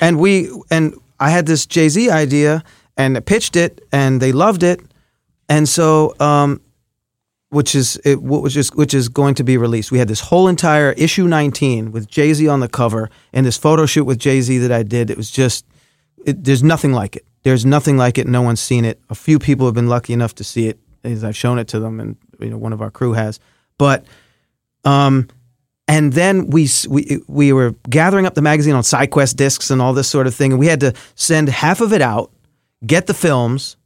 [0.00, 2.62] and we and I had this Jay Z idea
[2.96, 4.80] and pitched it, and they loved it,
[5.48, 6.60] and so um,
[7.50, 9.92] which is it which is which is going to be released.
[9.92, 13.56] We had this whole entire issue 19 with Jay Z on the cover, and this
[13.58, 15.10] photo shoot with Jay Z that I did.
[15.10, 15.64] It was just
[16.24, 17.24] it, there's nothing like it.
[17.44, 18.26] There's nothing like it.
[18.28, 19.00] No one's seen it.
[19.10, 21.80] A few people have been lucky enough to see it, as I've shown it to
[21.80, 23.40] them, and you know one of our crew has.
[23.78, 24.04] But
[24.84, 25.28] um,
[25.88, 29.92] and then we we we were gathering up the magazine on SyQuest discs and all
[29.92, 32.30] this sort of thing, and we had to send half of it out,
[32.86, 33.76] get the films,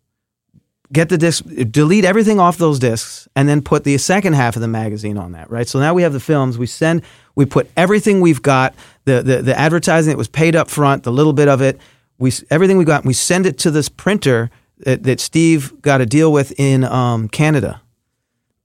[0.92, 4.62] get the disc, delete everything off those discs, and then put the second half of
[4.62, 5.50] the magazine on that.
[5.50, 5.68] Right.
[5.68, 6.58] So now we have the films.
[6.58, 7.02] We send,
[7.34, 8.74] we put everything we've got,
[9.04, 11.80] the the, the advertising that was paid up front, the little bit of it,
[12.18, 13.04] we everything we got.
[13.04, 17.28] We send it to this printer that, that Steve got a deal with in um,
[17.28, 17.80] Canada.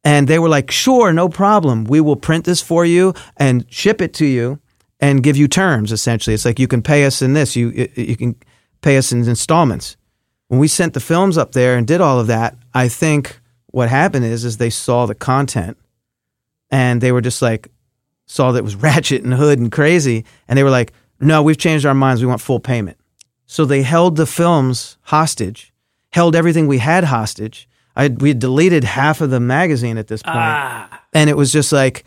[0.03, 1.83] And they were like, sure, no problem.
[1.83, 4.59] We will print this for you and ship it to you
[4.99, 6.33] and give you terms, essentially.
[6.33, 8.35] It's like you can pay us in this, you, you can
[8.81, 9.97] pay us in installments.
[10.47, 13.89] When we sent the films up there and did all of that, I think what
[13.89, 15.77] happened is, is they saw the content
[16.69, 17.69] and they were just like,
[18.25, 20.25] saw that it was ratchet and hood and crazy.
[20.47, 22.21] And they were like, no, we've changed our minds.
[22.21, 22.97] We want full payment.
[23.45, 25.73] So they held the films hostage,
[26.13, 27.67] held everything we had hostage.
[27.95, 30.35] I we had deleted half of the magazine at this point,
[31.13, 32.05] and it was just like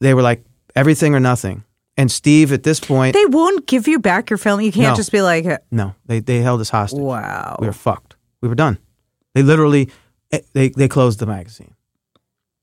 [0.00, 0.44] they were like
[0.74, 1.64] everything or nothing.
[1.98, 4.60] And Steve, at this point, They won't give you back your film.
[4.62, 4.96] You can't No.
[4.96, 6.98] just be like, no, they they held us hostage.
[7.00, 7.56] wow.
[7.60, 8.16] We were fucked.
[8.40, 8.78] We were done.
[9.34, 9.90] They literally
[10.30, 11.74] eh, they they closed the magazine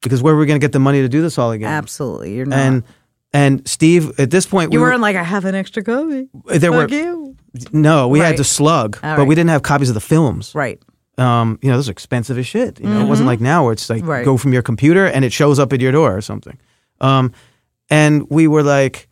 [0.01, 1.69] because where were we going to get the money to do this all again?
[1.71, 2.34] Absolutely.
[2.35, 2.57] You're not.
[2.59, 2.84] And
[3.31, 6.27] and Steve, at this point, you we weren't like, I have an extra copy.
[6.47, 7.35] there were Fuck you.
[7.71, 8.26] no, we Right.
[8.30, 9.35] had to slug, All but we right.
[9.35, 10.51] didn't have copies of the films.
[10.55, 10.81] Right.
[11.19, 12.79] Um, you know, those are expensive as shit.
[12.79, 14.09] You know, it wasn't like now where it's like Mm-hmm.
[14.09, 14.25] Right.
[14.25, 16.57] go from your computer and it shows up at your door or something.
[17.01, 17.33] Um,
[17.89, 19.07] and we were like,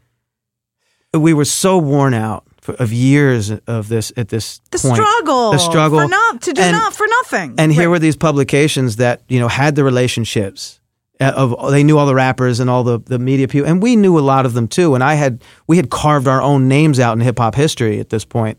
[1.13, 4.95] we were so worn out for, of years of this at this The point.
[4.95, 5.51] struggle.
[5.51, 7.55] the struggle, For not, to do and, not for nothing.
[7.57, 10.79] And here were these publications that you know had the relationships
[11.19, 13.95] uh, of they knew all the rappers and all the the media people, and we
[13.95, 14.95] knew a lot of them too.
[14.95, 18.09] And I had we had carved our own names out in hip hop history at
[18.09, 18.57] this point,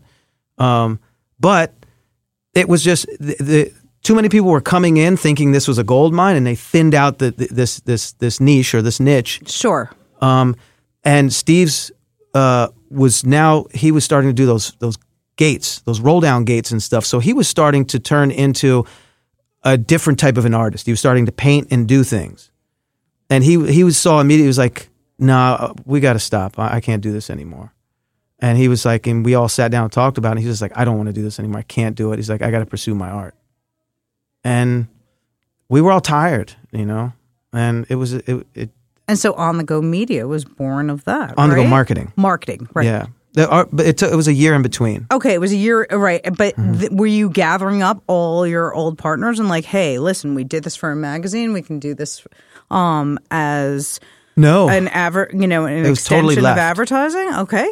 [0.57, 0.99] um,
[1.39, 1.73] but
[2.53, 5.83] it was just the, the too many people were coming in thinking this was a
[5.83, 9.41] gold mine, and they thinned out the, this this this niche or this niche.
[9.45, 9.89] Sure.
[10.21, 10.55] Um,
[11.03, 11.91] and Steve's
[12.33, 14.97] uh, was now he was starting to do those those
[15.35, 17.05] gates, those roll down gates and stuff.
[17.05, 18.85] So he was starting to turn into
[19.63, 20.85] a different type of an artist.
[20.85, 22.51] He was starting to paint and do things,
[23.29, 24.45] and he he was saw immediately.
[24.45, 26.57] He was like, "Nah, we got to stop.
[26.57, 27.73] I, I can't do this anymore."
[28.41, 30.41] And he was like, and we all sat down and talked about it.
[30.41, 31.59] He was just like, "I don't want to do this anymore.
[31.59, 33.35] I can't do it." He's like, "I got to pursue my art,"
[34.43, 34.87] and
[35.67, 37.13] we were all tired, you know.
[37.53, 38.69] And it was it, it
[39.07, 41.33] And so On the Go Media was born of that.
[41.37, 41.69] on the go right?
[41.69, 42.13] marketing.
[42.15, 42.69] Marketing.
[42.73, 42.85] Right.
[42.85, 45.07] Yeah, the art, but it took, it was a year in between.
[45.11, 46.21] Okay, it was a year, right?
[46.37, 46.79] But Mm-hmm.
[46.79, 50.63] th- were you gathering up all your old partners and like, hey, listen, we did
[50.63, 51.53] this for a magazine.
[51.53, 52.25] We can do this
[52.71, 53.99] um as
[54.37, 57.33] No, an adver, you know, an It was extension totally of advertising.
[57.39, 57.67] Okay,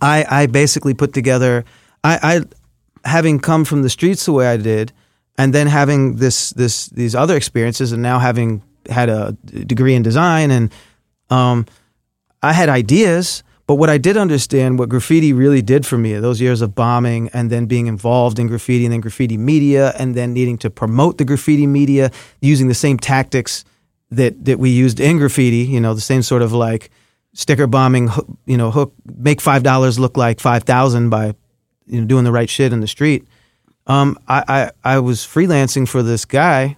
[0.00, 1.64] I I basically put together.
[2.04, 4.92] I, I having come from the streets the way I did,
[5.38, 10.02] and then having this this these other experiences, and now having had a degree in
[10.02, 10.72] design, and
[11.30, 11.66] um,
[12.42, 13.42] I had ideas.
[13.66, 17.30] But what I did understand, what graffiti really did for me, those years of bombing
[17.32, 21.18] and then being involved in graffiti and then graffiti media and then needing to promote
[21.18, 23.64] the graffiti media using the same tactics
[24.10, 26.90] that, that we used in graffiti, you know, the same sort of like
[27.36, 28.08] sticker bombing,
[28.46, 31.34] you know, hook, make $5 look like 5,000 by,
[31.86, 33.26] you know, doing the right shit in the street.
[33.86, 36.76] Um, I, I, I was freelancing for this guy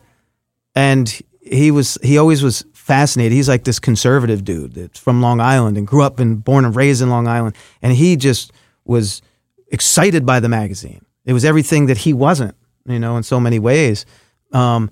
[0.74, 3.32] and he was he always was fascinated.
[3.32, 6.74] He's like this conservative dude that's from Long Island and grew up and born and
[6.76, 8.52] raised in Long Island, and he just
[8.85, 9.22] was
[9.68, 11.05] excited by the magazine.
[11.24, 12.55] It was everything that he wasn't,
[12.86, 14.06] you know, in so many ways.
[14.52, 14.90] Um,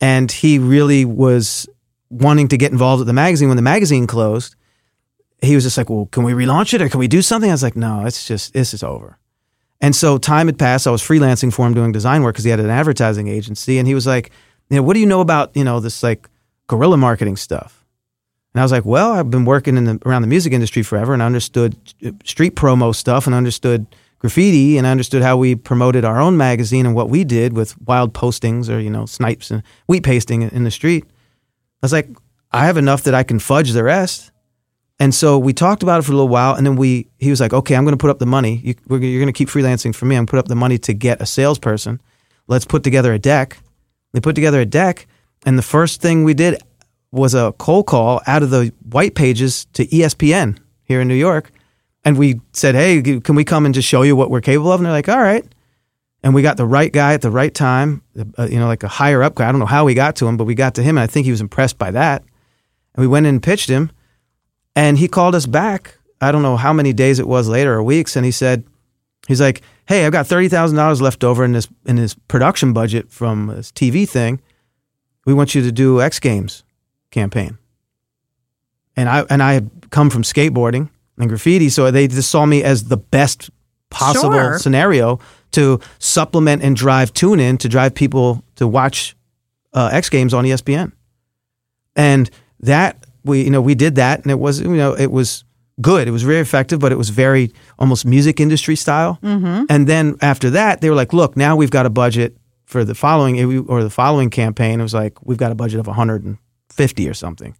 [0.00, 1.68] and he really was
[2.10, 4.54] wanting to get involved with the magazine when the magazine closed.
[5.40, 7.54] He was just like, "Well, can we relaunch it or can we do something?" I
[7.54, 9.18] was like, "No, it's just this is over."
[9.80, 10.86] And so time had passed.
[10.86, 13.78] I was freelancing for him doing design work because he had an advertising agency.
[13.78, 14.30] And he was like,
[14.70, 16.28] you know, what do you know about, you know, this like
[16.66, 17.84] guerrilla marketing stuff?
[18.54, 21.14] And I was like, well, I've been working in the, around the music industry forever
[21.14, 23.86] and I understood uh, street promo stuff and understood
[24.18, 27.80] graffiti and I understood how we promoted our own magazine and what we did with
[27.82, 31.04] wild postings or you know snipes and wheat pasting in the street.
[31.04, 31.10] I
[31.82, 32.08] was like,
[32.50, 34.32] I have enough that I can fudge the rest.
[35.00, 37.40] And so we talked about it for a little while, and then we he was
[37.40, 38.60] like, "Okay, I'm going to put up the money.
[38.64, 40.16] You, you're going to keep freelancing for me.
[40.16, 42.00] I'm going to put up the money to get a salesperson.
[42.46, 43.58] Let's put together a deck."
[44.12, 45.06] They put together a deck,
[45.44, 46.60] and the first thing we did
[47.12, 51.52] was a cold call out of the white pages to ESPN here in New York,
[52.04, 54.80] and we said, "Hey, can we come and just show you what we're capable of?"
[54.80, 55.44] And they're like, "All right."
[56.22, 58.02] And we got the right guy at the right time,
[58.36, 59.48] uh, you know, like a higher up guy.
[59.48, 61.06] I don't know how we got to him, but we got to him, and I
[61.06, 62.22] think he was impressed by that.
[62.94, 63.92] And we went in and pitched him,
[64.78, 65.98] and he called us back.
[66.20, 68.62] I don't know how many days it was later or weeks, and he said,
[69.26, 72.72] he's like, "Hey, I've got thirty thousand dollars left over in this in this production
[72.72, 74.40] budget from this TV thing.
[75.26, 76.62] We want you to do X Games
[77.10, 77.58] campaign."
[78.96, 82.62] And I and I had come from skateboarding and graffiti, so they just saw me
[82.62, 83.50] as the best
[83.90, 84.58] possible Sure.
[84.58, 85.18] scenario
[85.52, 89.16] to supplement and drive tune in to drive people to watch
[89.72, 90.92] uh, X Games on ESPN.
[91.96, 92.30] And
[92.60, 95.44] that we you know we did that and it was you know it was
[95.80, 96.08] good.
[96.08, 99.18] It was very effective, but it was very almost music industry style.
[99.22, 99.64] Mm-hmm.
[99.68, 102.36] And then after that, they were like, "Look, now we've got a budget
[102.66, 105.86] for the following or the following campaign." It was like we've got a budget of
[105.86, 107.56] 150 or something,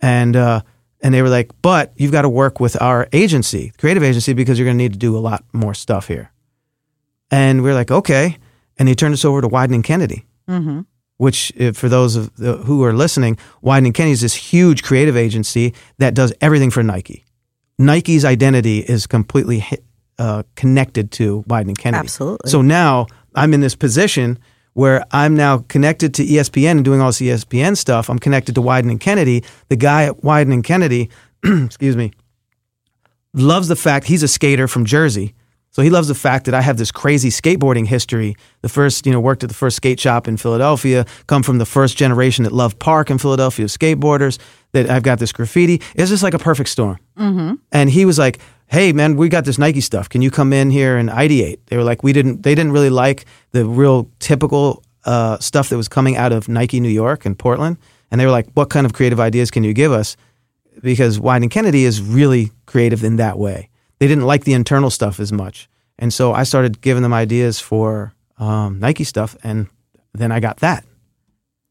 [0.00, 0.60] and uh,
[1.00, 4.58] and they were like, "But you've got to work with our agency, creative agency, because
[4.58, 6.32] you're going to need to do a lot more stuff here."
[7.30, 8.38] And we are like, "Okay,"
[8.78, 10.24] and they turned us over to Wieden Kennedy
[11.18, 15.74] which for those of the, who are listening, Wieden Kennedy is this huge creative agency
[15.98, 17.24] that does everything for Nike.
[17.78, 19.64] Nike's identity is completely
[20.18, 22.00] uh, connected to Wieden Kennedy.
[22.00, 22.50] Absolutely.
[22.50, 24.38] So now I'm in this position
[24.72, 28.10] where I'm now connected to ESPN and doing all this ESPN stuff.
[28.10, 29.42] I'm connected to Wieden Kennedy.
[29.68, 31.10] The guy at and Kennedy,
[31.44, 32.12] excuse me,
[33.32, 35.34] loves the fact he's a skater from Jersey.
[35.76, 38.34] So he loves the fact that I have this crazy skateboarding history.
[38.62, 41.66] The first, you know, worked at the first skate shop in Philadelphia, come from the
[41.66, 44.38] first generation that loved park in Philadelphia, skateboarders,
[44.72, 45.82] that I've got this graffiti.
[45.94, 46.98] It's just like a perfect storm.
[47.18, 47.56] Mm-hmm.
[47.72, 48.38] And he was like,
[48.68, 50.08] hey, man, we got this Nike stuff.
[50.08, 51.58] Can you come in here and ideate?
[51.66, 55.76] They were like, we didn't, they didn't really like the real typical uh, stuff that
[55.76, 57.76] was coming out of Nike New York and Portland.
[58.10, 60.16] And they were like, what kind of creative ideas can you give us?
[60.82, 63.68] because Wieden Kennedy is really creative in that way.
[63.98, 65.68] They didn't like the internal stuff as much.
[65.98, 69.68] And so I started giving them ideas for um, Nike stuff, and
[70.12, 70.84] then I got that.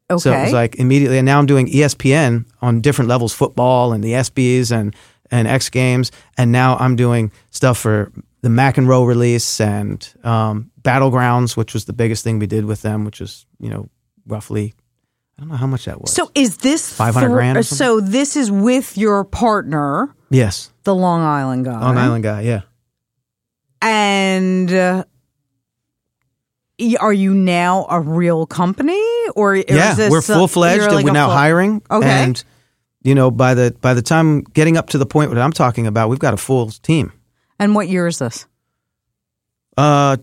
[0.10, 0.20] Okay.
[0.20, 4.04] So it was like immediately, and now I'm doing ESPN on different levels, football and
[4.04, 4.96] the SBs and
[5.32, 8.12] and X Games, and now I'm doing stuff for
[8.42, 13.06] the McEnroe release and um, Battlegrounds, which was the biggest thing we did with them,
[13.06, 13.90] which was you know
[14.28, 14.74] roughly
[15.38, 16.14] I don't know how much that was.
[16.14, 21.22] so is this 500 grand or So this is with your partner, yes, the Long
[21.22, 21.80] Island guy.
[21.80, 22.62] Long Island guy, yeah.
[23.82, 25.04] And uh,
[27.00, 29.02] are you now a real company,
[29.36, 31.82] or, yeah, is this we're full fledged, and like we're now full- hiring.
[31.92, 32.08] Okay.
[32.08, 32.44] and
[33.04, 35.86] you know by the by the time getting up to the point that I'm talking
[35.88, 37.12] about, we've got a full team.
[37.60, 38.46] And what year is this?
[39.78, 40.18] Uh,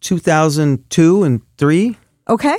[0.00, 1.96] 2002 and three.
[2.28, 2.56] Okay.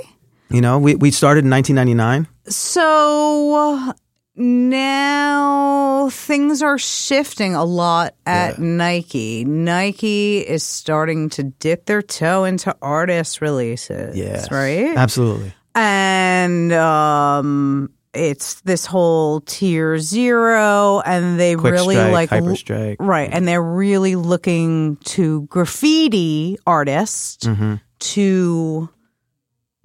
[0.49, 2.27] You know, we we started in 1999.
[2.47, 3.93] So
[4.37, 9.45] now things are shifting a lot at Nike.
[9.45, 14.15] Nike is starting to dip their toe into artist releases.
[14.15, 14.95] Yes, Right?
[14.97, 15.53] Absolutely.
[15.73, 22.97] and um it's this whole tier zero and they Quick really strike, like hyper strike.
[23.01, 27.75] right and they're really looking to graffiti artists Mm-hmm.
[27.99, 28.89] to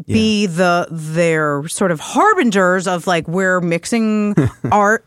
[0.07, 4.35] be the their sort of harbingers of like we're mixing
[4.73, 5.05] art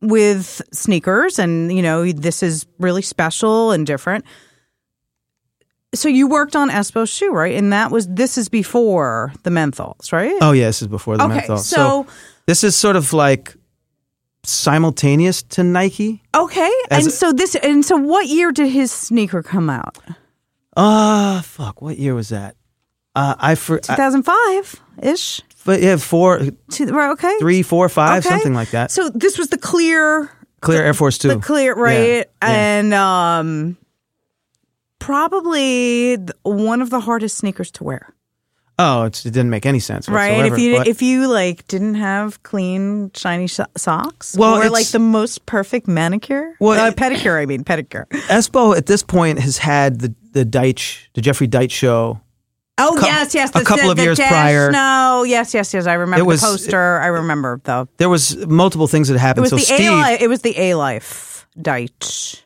[0.00, 4.24] with sneakers and you know this is really special and different
[5.94, 7.54] so you worked on Espo's shoe, right?
[7.56, 10.36] And that was this is before the menthols, right?
[10.42, 11.56] Oh yeah, this is before the Okay, menthol.
[11.58, 12.06] so-
[12.46, 13.56] this is sort of like
[14.44, 16.22] simultaneous to Nike.
[16.34, 16.70] Okay.
[16.90, 19.96] And so this and so what year did his sneaker come out?
[20.76, 21.80] Ah, fuck.
[21.80, 22.56] What year was that?
[23.16, 25.40] Uh, I for 2005 ish.
[25.64, 27.36] but yeah, four, Right, okay.
[27.40, 28.28] three, four, five, Okay.
[28.34, 28.90] something like that.
[28.90, 30.30] So this was the clear
[30.60, 31.28] Clear Air Force Two.
[31.28, 32.24] the clear right Yeah, yeah.
[32.42, 33.76] and um
[34.98, 38.12] probably one of the hardest sneakers to wear.
[38.78, 40.06] Oh, it's, it didn't make any sense.
[40.06, 40.44] Right.
[40.52, 44.88] If you but- if you like didn't have clean shiny so- socks Well, or like
[44.88, 48.06] the most perfect manicure, Well, uh, it- pedicure, I mean pedicure.
[48.28, 52.20] Espo at this point has had the the Deitch, the Jeffrey Deitch show.
[52.78, 53.50] Oh cou- yes, yes.
[53.54, 54.70] a the- couple the- of the years prior.
[54.70, 55.86] No, yes, yes, yes.
[55.86, 57.00] I remember was- the poster.
[57.00, 57.88] I remember though.
[57.96, 59.46] There was multiple things that happened.
[59.46, 60.20] It was so the Steve, A life.
[60.22, 62.42] It was the A life Deitch.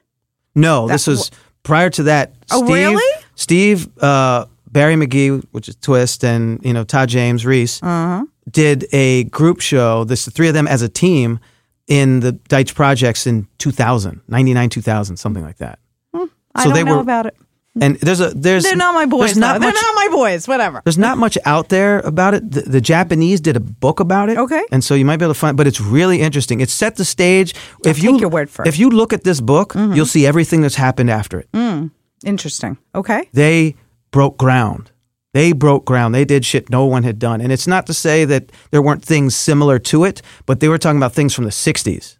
[0.54, 1.30] no, that this was
[1.64, 3.22] prior to that, Oh, Steve, really?
[3.34, 8.24] Steve, uh, Barry McGee, which is Twist, and you know Todd James Reas, Uh-huh.
[8.50, 10.04] did a group show.
[10.04, 11.40] This the three of them as a team
[11.88, 15.80] in the Deitch Projects in 2000, 99, 2000, something like that.
[16.14, 17.36] I So don't they know were- about it.
[17.80, 19.36] And there's a there's They're not my boys.
[19.36, 20.46] Not much, They're not my boys.
[20.46, 20.82] Whatever.
[20.84, 22.50] there's not much out there about it.
[22.50, 24.36] The, the Japanese did a book about it.
[24.36, 24.62] Okay.
[24.70, 26.60] And so you might be able to find, but it's really interesting.
[26.60, 27.54] It set the stage.
[27.84, 28.64] if you your word for it.
[28.64, 28.68] Mm-hmm.
[28.68, 31.48] if you look at this book, you'll see everything that's happened after it.
[32.24, 32.76] Interesting.
[32.94, 33.28] Okay.
[33.32, 33.76] They
[34.10, 34.90] broke ground.
[35.32, 36.14] They broke ground.
[36.14, 37.40] They did shit no one had done.
[37.40, 40.78] And it's not to say that there weren't things similar to it, but they were
[40.78, 42.18] talking about things from the '60s.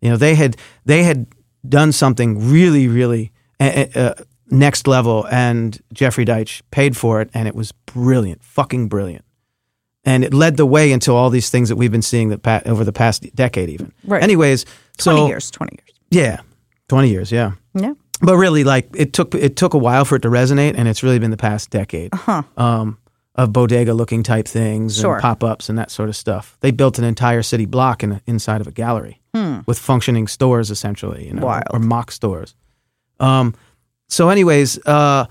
[0.00, 1.26] You know, they had they had
[1.66, 4.14] done something really, really uh, uh,
[4.52, 9.24] next level, and Jeffrey Deitch paid for it, and it was brilliant, fucking brilliant.
[10.04, 12.62] And it led the way into all these things that we've been seeing that pa-
[12.66, 13.92] over the past decade, even.
[14.04, 14.22] Right.
[14.22, 14.64] Anyways,
[14.98, 15.50] Twenty so years.
[15.50, 15.98] Twenty years.
[16.10, 16.40] yeah,
[16.88, 17.52] twenty years, yeah.
[17.74, 17.94] Yeah.
[18.20, 21.02] But really, like it took it took a while for it to resonate, and it's
[21.02, 22.12] really been the past decade
[22.56, 22.98] um,
[23.36, 25.14] of bodega looking type things Sure.
[25.14, 26.56] and pop ups and that sort of stuff.
[26.60, 29.20] They built an entire city block in, inside of a gallery
[29.66, 31.64] with functioning stores, essentially, you know, Wild.
[31.70, 32.54] or mock stores.
[33.18, 33.54] Um,
[34.12, 35.26] so, anyways, uh,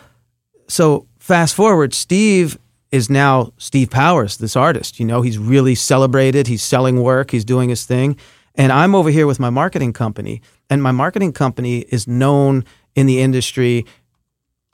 [0.68, 2.58] so fast forward, Steve
[2.92, 5.00] is now Steve Powers, this artist.
[5.00, 6.48] You know, he's really celebrated.
[6.48, 7.30] He's selling work.
[7.30, 8.18] He's doing his thing.
[8.56, 13.06] And I'm over here with my marketing company, and my marketing company is known in
[13.06, 13.86] the industry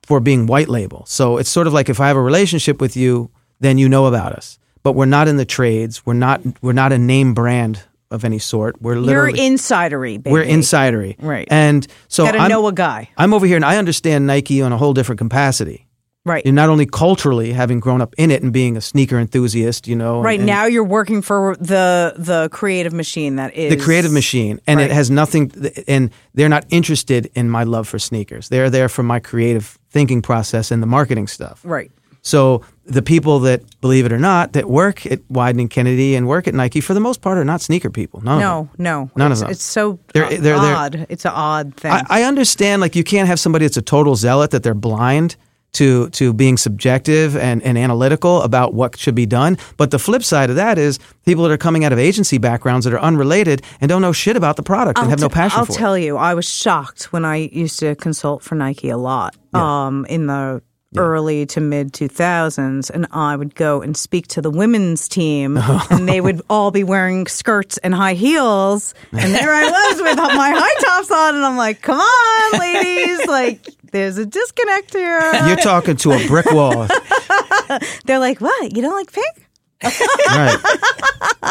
[0.04, 1.06] for being white label.
[1.06, 3.30] So it's sort of like if I have a relationship with you,
[3.60, 4.58] then you know about us.
[4.84, 6.06] But we're not in the trades.
[6.06, 6.40] We're not.
[6.62, 8.82] We're not a name brand of any sort.
[8.82, 10.32] We're literally You're insidery, baby.
[10.32, 11.16] we're insidery.
[11.20, 11.48] Right.
[11.52, 13.10] And so Gotta I'm, know a guy.
[13.18, 15.84] I'm over here and I understand Nike on a whole different capacity.
[16.26, 16.44] Right.
[16.46, 19.96] You're not only culturally having grown up in it and being a sneaker enthusiast, you
[19.96, 20.22] know.
[20.22, 24.60] Right and- now, you're working for the the creative machine that is the creative machine
[24.68, 24.92] and Right.
[24.92, 25.52] it has nothing
[25.88, 30.22] and they're not interested in my love for sneakers they're there for my creative thinking
[30.22, 31.92] process and the marketing stuff Right.
[32.22, 36.48] So the people that believe it or not that work at Wieden Kennedy and work
[36.48, 39.32] at Nike for the most part are not sneaker people none No, no, None of
[39.34, 39.50] it's, them.
[39.52, 41.06] It's so They're- they're- they're- odd.
[41.10, 41.92] it's an odd thing.
[41.92, 45.36] I, I understand like you can't have somebody that's a total zealot that they're blind
[45.74, 49.58] to to being subjective and, and analytical about what should be done.
[49.76, 52.86] But the flip side of that is people that are coming out of agency backgrounds
[52.86, 55.60] that are unrelated and don't know shit about the product and I'll have no passion
[55.60, 55.76] I'll for it.
[55.76, 60.06] tell you, I was shocked when I used to consult for Nike a lot um,
[60.10, 60.62] in the
[60.98, 62.90] early to mid 2000s.
[62.90, 65.58] And I would go and speak to the women's team,
[65.90, 68.94] and they would all be wearing skirts and high heels.
[69.12, 73.26] And there I was with my high tops on, and I'm like, come on, ladies.
[73.28, 75.20] Like, there's a disconnect here.
[75.48, 76.88] You're talking to a brick wall.
[78.06, 78.76] They're like, what?
[78.76, 79.48] You don't like pink?
[79.84, 80.58] right.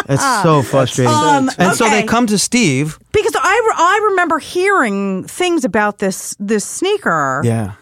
[0.08, 1.12] It's so frustrating.
[1.12, 2.98] Um, and so they come to Steve.
[3.12, 7.72] Because I, re- I remember hearing things about this this sneaker Yeah.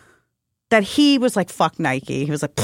[0.75, 2.25] That he was like, fuck Nike.
[2.25, 2.59] He was like,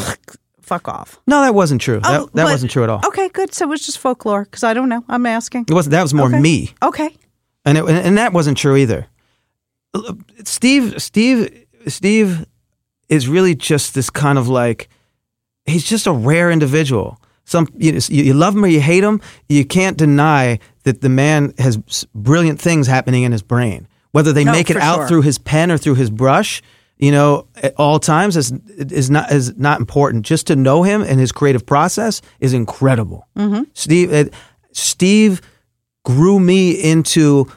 [0.60, 1.20] fuck off.
[1.26, 2.00] No, that wasn't true.
[2.00, 3.00] That, Oh, that but- wasn't true at all.
[3.06, 3.54] Okay, good.
[3.54, 5.04] So it was just folklore because I don't know.
[5.08, 5.66] I'm asking.
[5.68, 5.92] It wasn't.
[5.92, 6.40] That was more Okay.
[6.40, 7.10] me, Okay.
[7.64, 9.06] and it, and that wasn't true either.
[10.44, 12.46] Steve, Steve, Steve
[13.08, 14.88] is really just this kind of like
[15.66, 17.20] he's just a rare individual.
[17.44, 21.52] Some you, you love him or you hate him, you can't deny that the man
[21.58, 21.78] has
[22.14, 23.88] brilliant things happening in his brain.
[24.12, 25.08] Whether they No, make it out sure.
[25.08, 26.62] through his pen or through his brush,
[27.00, 30.26] you know, at all times is is not is not important.
[30.26, 33.26] Just to know him and his creative process is incredible.
[33.36, 33.62] Mm-hmm.
[33.72, 34.24] Steve, uh,
[34.72, 35.40] Steve
[36.04, 37.50] grew me into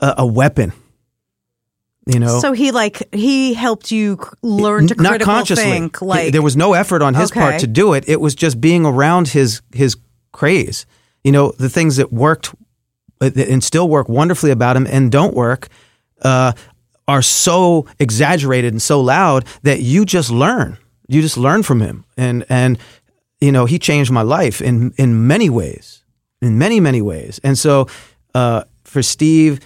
[0.00, 0.72] a, a weapon.
[2.06, 5.62] You know, So he like he helped you learn to not consciously.
[5.62, 6.02] think.
[6.02, 8.08] Like there was no effort on his part to do it.
[8.08, 9.96] It was just being around his his
[10.32, 10.86] craze.
[11.22, 12.52] You know, the things that worked
[13.20, 15.68] uh, and still work wonderfully about him and don't work
[16.22, 16.52] uh,
[17.08, 20.78] are so exaggerated and so loud that you just learn.
[21.08, 22.78] You just learn from him, and and
[23.40, 26.04] you know he changed my life in in many ways,
[26.40, 27.40] in many many ways.
[27.42, 27.86] And so
[28.34, 29.60] uh, for Steve,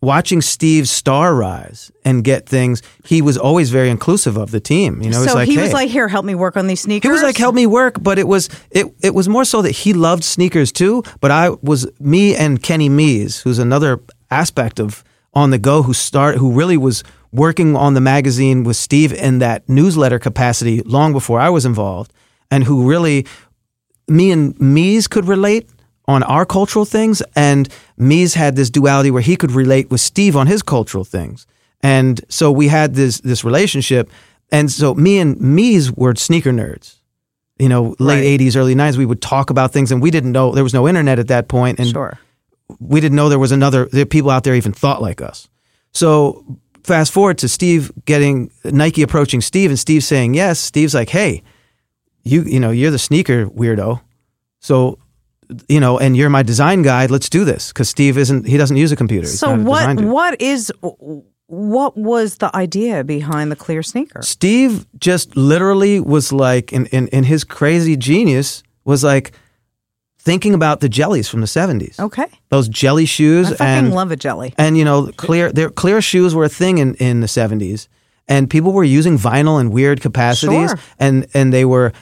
[0.00, 5.02] watching Steve's star rise and get things, he was always very inclusive of the team.
[5.02, 5.62] You know, so like, he hey.
[5.62, 8.00] was like, "Here, help me work on these sneakers." He was like, help me work,
[8.00, 11.02] but it was it it was more so that he loved sneakers too.
[11.20, 14.00] But I was me and Kenny Mees, who's another
[14.30, 15.02] aspect of
[15.34, 17.02] on the go, who start who really was
[17.32, 22.12] working on the magazine with Steve in that newsletter capacity long before I was involved,
[22.50, 23.26] and who really
[24.08, 25.68] me and Mees could relate
[26.06, 30.36] on our cultural things, and Mees had this duality where he could relate with Steve
[30.36, 31.46] on his cultural things,
[31.82, 34.10] and so we had this this relationship,
[34.52, 36.96] and so me and Mees were sneaker nerds.
[37.58, 38.40] You know, late Right.
[38.40, 40.86] '80s, early '90s, we would talk about things, and we didn't know there was no
[40.88, 42.18] internet at that point, and "Sure."
[42.78, 45.48] We didn't know there was another there people out there even thought like us.
[45.92, 50.58] So fast forward to Steve getting Nike approaching Steve and Steve saying yes.
[50.58, 51.42] Steve's like, "Hey,
[52.22, 54.00] you you know you're the sneaker weirdo,
[54.60, 54.98] so
[55.68, 57.06] you know, and you're my design guy.
[57.06, 59.26] Let's do this." Because Steve isn't he doesn't use a computer.
[59.26, 60.72] He's So what what is
[61.46, 64.22] what was the idea behind the clear sneaker?
[64.22, 69.32] Steve just literally was like, in, in, in his crazy genius, was like
[70.24, 72.00] thinking about the jellies from the 70s.
[72.00, 72.26] Okay.
[72.48, 73.48] Those jelly shoes.
[73.48, 74.54] I fucking and, love a jelly.
[74.56, 77.88] And, you know, clear, their clear shoes were a thing in, in the 70s.
[78.26, 80.70] And people were using vinyl in weird capacities.
[80.70, 80.78] Sure.
[80.98, 81.92] And, and they were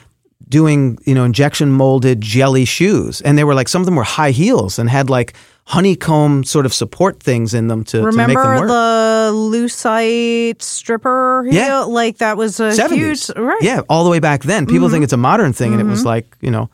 [0.47, 3.19] doing, you know, injection molded jelly shoes.
[3.21, 5.33] And they were like, some of them were high heels and had like
[5.65, 8.67] honeycomb sort of support things in them to, to make them Remember work.
[8.67, 11.53] the lucite stripper heel?
[11.53, 11.79] Yeah.
[11.81, 12.93] Like that was a 70s.
[12.93, 13.61] huge right.
[13.61, 14.65] Yeah, all the way back then.
[14.65, 14.93] People mm-hmm.
[14.93, 16.07] think it's a modern thing, and it was mm-hmm.
[16.07, 16.69] like, you know,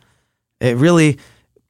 [0.60, 1.18] it really,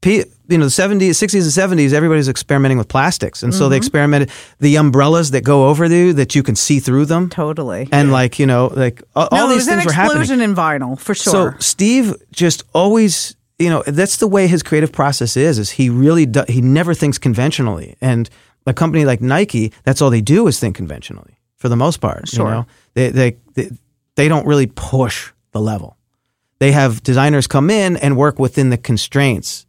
[0.03, 3.43] you know, the 70s, 60s, and 70s, everybody's experimenting with plastics.
[3.43, 3.77] And so they mm-hmm.
[3.77, 7.29] experimented the umbrellas that go over you that you can see through them.
[7.29, 7.89] Totally.
[7.91, 10.21] And like, you know, like all, no, all these things were happening.
[10.21, 11.51] explosion in vinyl for sure.
[11.53, 11.57] So.
[11.59, 15.59] Steve just always, you know, that's the way his creative process is.
[15.59, 16.25] Is he really?
[16.25, 18.29] Do, he never thinks conventionally, and
[18.65, 22.29] a company like Nike, that's all they do is think conventionally for the most part.
[22.29, 22.45] Sure.
[22.45, 23.69] You know, they they they,
[24.15, 25.97] they don't really push the level.
[26.59, 29.65] They have designers come in and work within the constraints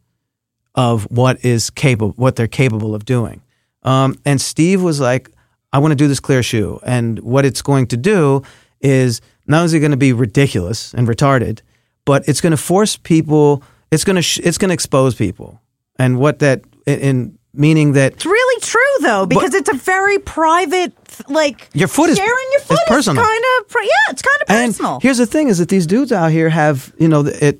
[0.75, 3.41] of what is capable, what they're capable of doing.
[3.83, 5.29] Um, and Steve was like,
[5.73, 8.43] "I want to do this clear shoe, and what it's going to do
[8.81, 11.59] is not only is it going to be ridiculous and retarded,
[12.05, 13.63] but it's going to force people.
[13.91, 15.59] It's going to sh- it's going to expose people,
[15.97, 20.19] and what that in, in meaning that it's really true though, because it's a very
[20.19, 20.93] private,
[21.27, 23.23] like Your foot is- sharing your foot is personal.
[23.23, 24.99] kind of yeah, it's kind of And personal.
[25.01, 27.59] here's the thing: is that these dudes out here have you know it.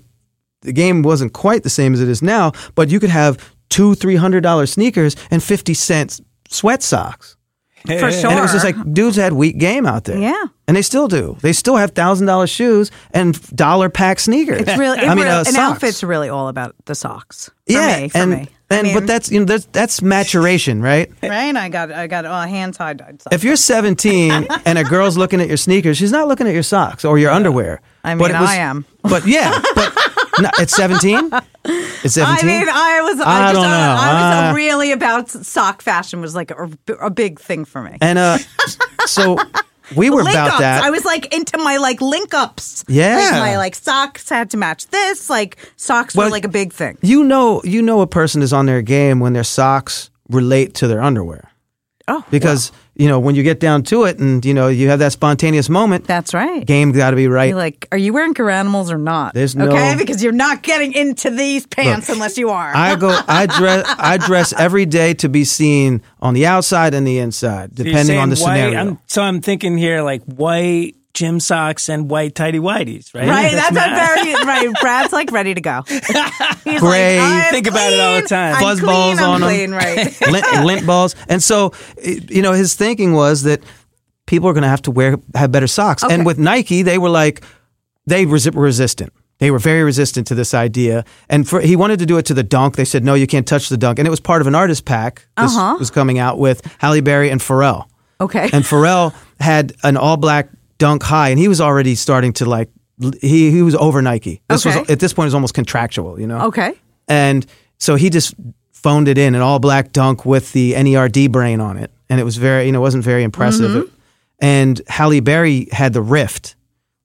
[0.62, 3.38] The game wasn't quite the same as it is now, but you could have
[3.70, 7.36] two, three hundred dollar sneakers and fifty cent sweat socks.
[7.86, 8.30] for sure.
[8.30, 10.18] And it was just like dudes had weak game out there.
[10.20, 10.44] Yeah.
[10.68, 11.36] And they still do.
[11.42, 14.62] They still have thousand dollar shoes and dollar pack sneakers.
[14.62, 15.58] it's really, it I mean, really uh, an socks.
[15.58, 17.50] outfit's really all about the socks.
[17.66, 18.48] For yeah, me, for and me.
[18.70, 21.12] I and mean, but that's you know that's that's maturation, right?
[21.24, 21.54] right.
[21.56, 23.02] I got I got uh, hand tied.
[23.32, 24.32] If you're 17
[24.66, 27.32] and a girl's looking at your sneakers, she's not looking at your socks or your
[27.32, 27.82] underwear.
[28.06, 28.86] I mean, it was- I am.
[29.02, 29.94] But yeah, but
[30.40, 31.30] no, it's 17.
[31.66, 32.50] It's 17.
[32.50, 33.20] I mean, I was.
[33.20, 33.96] I, I just, don't know.
[34.00, 36.22] I was Uh, really about sock fashion.
[36.22, 36.70] Was like a,
[37.02, 37.98] a big thing for me.
[38.02, 38.38] and uh,
[39.06, 39.38] so
[39.96, 40.60] we were link about ups.
[40.60, 40.84] that.
[40.84, 42.84] I was like into my like link ups.
[42.88, 43.16] Yeah.
[43.18, 45.30] like my like socks had to match this.
[45.30, 46.98] Like socks Well, were like a big thing.
[47.02, 50.88] you know, you know, a person is on their game when their socks relate to
[50.88, 51.52] their underwear.
[52.08, 52.72] Oh, Because
[53.02, 55.70] you know when you get down to it, and you know you have that spontaneous
[55.70, 56.06] moment.
[56.06, 56.66] that's right.
[56.66, 57.50] Game got to be right.
[57.50, 59.34] You're like, are you wearing Garanimals or not?
[59.34, 62.72] There's no- okay because you're not getting into these pants unless you are.
[62.76, 63.10] I go.
[63.28, 63.86] I dress.
[63.98, 68.18] I dress every day to be seen on the outside and the inside, So depending
[68.18, 68.80] on the white- scenario.
[68.80, 73.28] I'm, so I'm thinking here like white gym socks and white tighty whities, right?
[73.28, 74.74] Right, that's, not- a very right.
[74.82, 75.84] Brad's like ready to go.
[75.88, 77.20] He's Gray.
[77.20, 78.56] like, I'm Think about it all the clean, time.
[78.56, 79.48] I'm Fuzz clean, balls I'm on 'em.
[79.50, 80.22] clean, right?
[80.32, 81.16] lint, lint balls.
[81.28, 81.74] And so,
[82.04, 83.62] you know, his thinking was that
[84.28, 86.04] people are going to have to wear have better socks.
[86.04, 86.14] Okay.
[86.14, 87.44] And with Nike, they were like
[88.08, 89.12] they were resistant.
[89.40, 91.04] They were very resistant to this idea.
[91.28, 92.76] And for, he wanted to do it to the dunk.
[92.76, 93.98] They said, no, you can't touch the dunk.
[93.98, 95.26] And it was part of an artist pack.
[95.36, 95.78] This Uh-huh.
[95.80, 97.86] was coming out with Halle Berry and Pharrell.
[98.20, 98.44] Okay.
[98.54, 100.50] And Pharrell had an all black
[100.82, 102.68] dunk high, and he was already starting to like,
[103.22, 104.42] he, he was over Nike.
[104.50, 106.48] This was, at this point, it was almost contractual, you know?
[106.48, 106.74] okay.
[107.08, 107.46] And
[107.78, 108.34] so he just
[108.72, 111.92] phoned it in, an all black dunk with the NERD brain on it.
[112.10, 113.70] And it was very, you know, it wasn't very impressive.
[113.72, 113.96] Mm-hmm.
[114.40, 116.56] And Halle Berry had the Rift.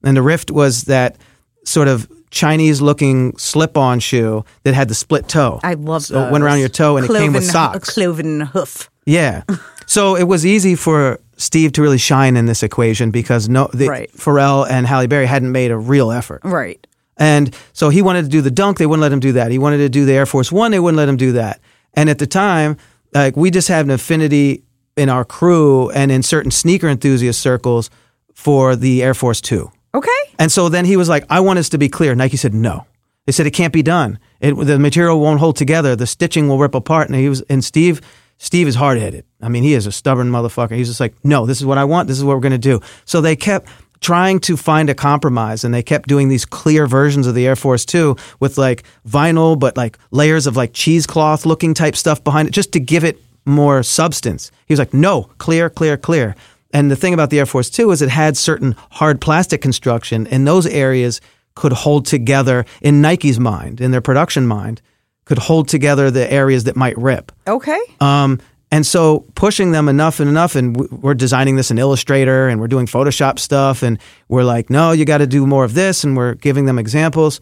[0.03, 1.17] And the Rift was that
[1.65, 5.59] sort of Chinese looking slip on shoe that had the split toe.
[5.63, 7.89] I love so it went around your toe and it came with socks.
[7.89, 8.89] A cloven hoof.
[9.05, 9.43] Yeah.
[9.87, 13.87] So it was easy for Steve to really shine in this equation because no, the,
[13.87, 14.11] Right.
[14.11, 16.41] Pharrell and Halle Berry hadn't made a real effort.
[16.43, 16.85] Right.
[17.17, 18.77] And so he wanted to do the dunk.
[18.77, 19.49] They wouldn't let him do that.
[19.51, 20.69] He wanted to do the Air Force One.
[20.69, 21.59] They wouldn't let him do that.
[21.95, 22.77] And at the time,
[23.13, 24.63] like we just had an affinity
[24.95, 27.89] in our crew and in certain sneaker enthusiast circles
[28.33, 29.71] for the Air Force Two.
[29.95, 30.11] Okay.
[30.37, 32.13] And so then he was like, I want us to be clear.
[32.13, 32.85] Nike said, no.
[33.25, 34.19] They said, it can't be done.
[34.39, 35.95] It, the material won't hold together.
[35.95, 37.07] The stitching will rip apart.
[37.09, 37.99] And he was, and Steve,
[38.37, 39.25] Steve is hard headed.
[39.41, 40.75] I mean, he is a stubborn motherfucker.
[40.75, 42.07] He's just like, no, this is what I want.
[42.07, 42.81] This is what we're going to do.
[43.05, 43.67] So they kept
[43.99, 47.55] trying to find a compromise and they kept doing these clear versions of the Air
[47.55, 52.47] Force 2 with like vinyl, but like layers of like cheesecloth looking type stuff behind
[52.47, 54.51] it just to give it more substance.
[54.67, 56.35] He was like, no, clear, clear, clear.
[56.73, 60.27] And the thing about the Air Force 2 is it had certain hard plastic construction,
[60.27, 61.21] and those areas
[61.55, 64.81] could hold together in Nike's mind, in their production mind,
[65.27, 67.31] could hold together the areas that might rip.
[67.47, 67.79] Okay.
[67.99, 68.39] Um,
[68.69, 72.67] And so pushing them enough and enough, and we're designing this in Illustrator and we're
[72.67, 73.97] doing Photoshop stuff, and
[74.27, 77.39] we're like, no, you got to do more of this, and we're giving them examples.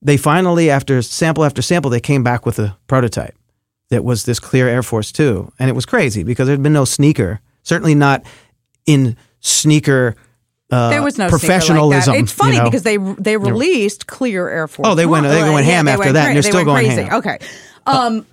[0.00, 3.34] They finally, after sample after sample, they came back with a prototype
[3.90, 5.52] that was this clear Air Force 2.
[5.58, 8.22] And it was crazy because there had been no sneaker, certainly not
[8.86, 10.16] in sneaker
[10.74, 12.12] uh, there was no professionalism.
[12.12, 12.22] Like that.
[12.24, 12.64] It's funny you know?
[12.64, 14.88] because they they released clear Air Force.
[14.88, 17.02] Oh, they went- they went ham after went that, and they're still went going crazy.
[17.02, 17.14] ham.
[17.14, 17.38] Okay,
[17.86, 18.26] um,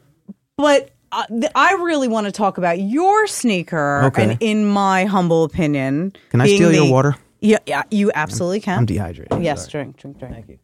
[0.57, 0.89] but.
[1.13, 4.23] Uh, I really want to talk about your sneaker, Okay.
[4.23, 7.17] and in my humble opinion, Can I steal your water?
[7.41, 8.77] Yeah, yeah, you absolutely can.
[8.77, 9.43] I'm dehydrated.
[9.43, 9.83] Yes, Sorry.
[9.83, 10.33] drink, drink, drink.
[10.35, 10.59] Thank you.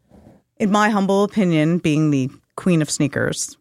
[0.57, 3.56] In my humble opinion, being the queen of sneakers,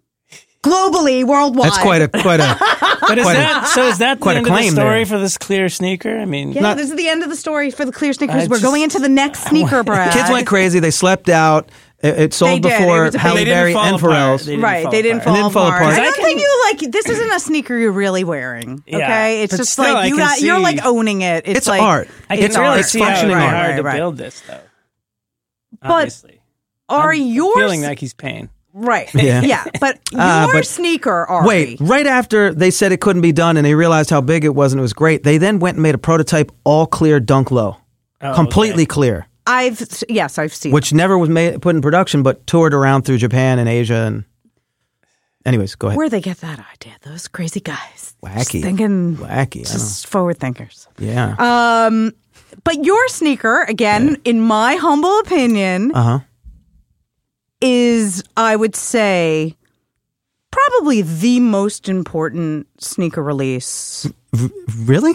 [0.67, 1.67] globally, worldwide.
[1.71, 2.57] That's quite a quite a
[3.07, 3.83] But is Quite a- that so?
[3.89, 5.07] Is that the quite a end of the story there.
[5.07, 6.19] for this clear sneaker?
[6.19, 8.35] I mean, Yeah, this is the end of the story for the clear sneakers.
[8.35, 10.13] I We're just- going into the next sneaker brand.
[10.13, 10.81] kids went crazy.
[10.81, 11.71] They slept out.
[12.03, 12.73] It, it sold They did.
[12.73, 14.13] It before was Halle Berry and apart.
[14.13, 14.45] Pharrell's.
[14.45, 15.25] They didn't right, fall they didn't apart.
[15.25, 15.83] fall, It didn't fall apart.
[15.83, 15.95] apart.
[15.95, 16.93] I I don't can- think you like.
[16.93, 18.83] This isn't a sneaker you're really wearing.
[18.87, 20.41] Yeah, Okay, it's just still, like you can got.
[20.41, 21.45] You're like owning it.
[21.47, 22.09] It's, It's like, art.
[22.29, 22.85] I can it's really art.
[22.85, 23.55] see how it'd functioning art.
[23.55, 24.61] hard to build this, though.
[25.81, 26.41] But Obviously.
[26.89, 28.51] Are I'm yours feeling Nike's pain?
[28.77, 29.13] Right?
[29.15, 29.41] Yeah.
[29.45, 29.65] yeah.
[29.81, 33.57] But your Ah, but- sneaker, Ari, Wait, right after they said it couldn't be done
[33.57, 35.83] and they realized how big it was and it was great, they then went and
[35.83, 37.77] made a prototype all clear dunk low.
[38.21, 38.87] Oh, completely okay.
[38.87, 40.73] clear, I've yes, I've seen.
[40.73, 44.25] which never was made put in production but toured around through Japan and Asia and
[45.45, 45.97] Anyways, go ahead.
[45.97, 46.97] Where they get that idea?
[47.03, 48.17] Those crazy guys.
[48.25, 48.63] Just Wacky.
[48.63, 49.61] thinking Wacky.
[49.63, 50.89] Just forward thinkers.
[50.99, 51.37] Yeah.
[51.39, 52.13] Um,
[52.65, 56.19] but your sneaker, again, in my humble opinion, Uh-huh.
[57.69, 59.57] Is I would say
[60.53, 64.07] probably the most important sneaker release.
[64.79, 65.15] Really?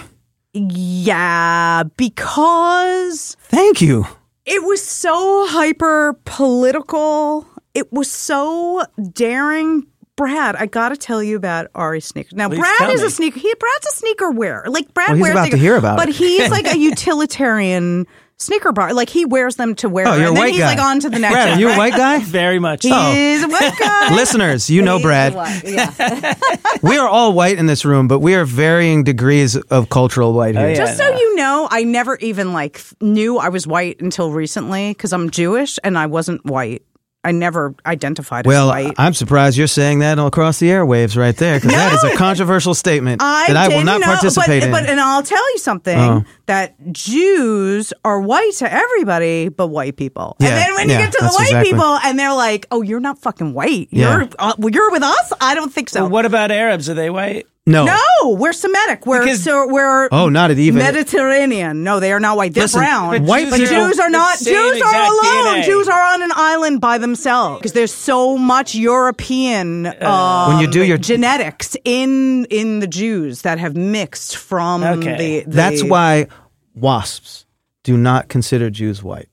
[0.54, 4.06] Yeah, because Thank you.
[4.46, 7.48] it was so hyper political.
[7.74, 8.84] It was so
[9.14, 9.88] daring.
[10.18, 12.34] Brad, I got to tell you about Ari sneakers.
[12.34, 13.08] Now, Please Brad is me.
[13.08, 13.40] a sneaker.
[13.40, 14.66] He Brad's a sneaker wearer.
[14.70, 16.16] Like Brad Well, he's wears about to hear about but it.
[16.16, 18.06] he's like a utilitarian
[18.42, 18.94] sneaker bar.
[18.94, 20.08] Like he wears them to wear.
[20.08, 20.76] Oh, you're a and then white he's guy.
[20.76, 21.34] like on to the next.
[21.34, 21.78] Brad, one, are you a right?
[21.78, 22.20] white guy?
[22.24, 22.84] Very much.
[22.84, 23.12] He so.
[23.12, 24.16] is a white guy.
[24.16, 25.34] Listeners, you know Brad.
[25.64, 26.34] Yeah.
[26.82, 30.56] We are all white in this room, but we are varying degrees of cultural white
[30.56, 30.68] oh, here.
[30.68, 30.76] Oh, yeah.
[30.76, 35.14] Just so you know, I never even like knew I was white until recently because
[35.14, 36.84] I'm Jewish and I wasn't white.
[37.24, 38.96] I never identified Well, as white.
[38.98, 42.16] I'm surprised you're saying that all across the airwaves right there, because that is a
[42.18, 44.72] controversial statement I that I will didn't know, participate but, in.
[44.72, 46.24] But and I'll tell you something Oh.
[46.48, 50.36] that Jews are white to everybody, but white people.
[50.40, 52.66] Yeah, and then when yeah, you get to the white exactly- people, and they're like,
[52.72, 53.90] "Oh, you're not fucking white.
[53.92, 54.12] Yeah.
[54.18, 55.34] You're uh, well, you're with us.
[55.40, 56.02] I don't think so.
[56.02, 56.90] Well, what about Arabs?
[56.90, 57.46] Are they white?
[57.68, 57.86] No.
[57.86, 59.06] No, we're Semitic.
[59.06, 60.80] We're Because- so we're Oh, not at even.
[60.80, 61.84] Mediterranean.
[61.84, 62.54] No, they are not white.
[62.54, 63.12] They're Listen, brown.
[63.12, 64.40] but white but people- Jews are not.
[64.40, 65.46] The same Jews are exact alone.
[65.58, 65.64] DNA.
[65.66, 70.68] Jews are on an island by themselves because there's so much European um, When you
[70.68, 75.18] do your- genetics in in the Jews that have mixed from Okay.
[75.18, 75.56] the, the.
[75.56, 76.28] That's why
[76.76, 77.46] wasps
[77.84, 79.28] do not consider Jews white.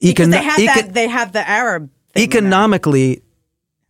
[0.00, 0.92] because they have that.
[0.94, 1.88] They have the Arab.
[2.14, 3.21] thing economically,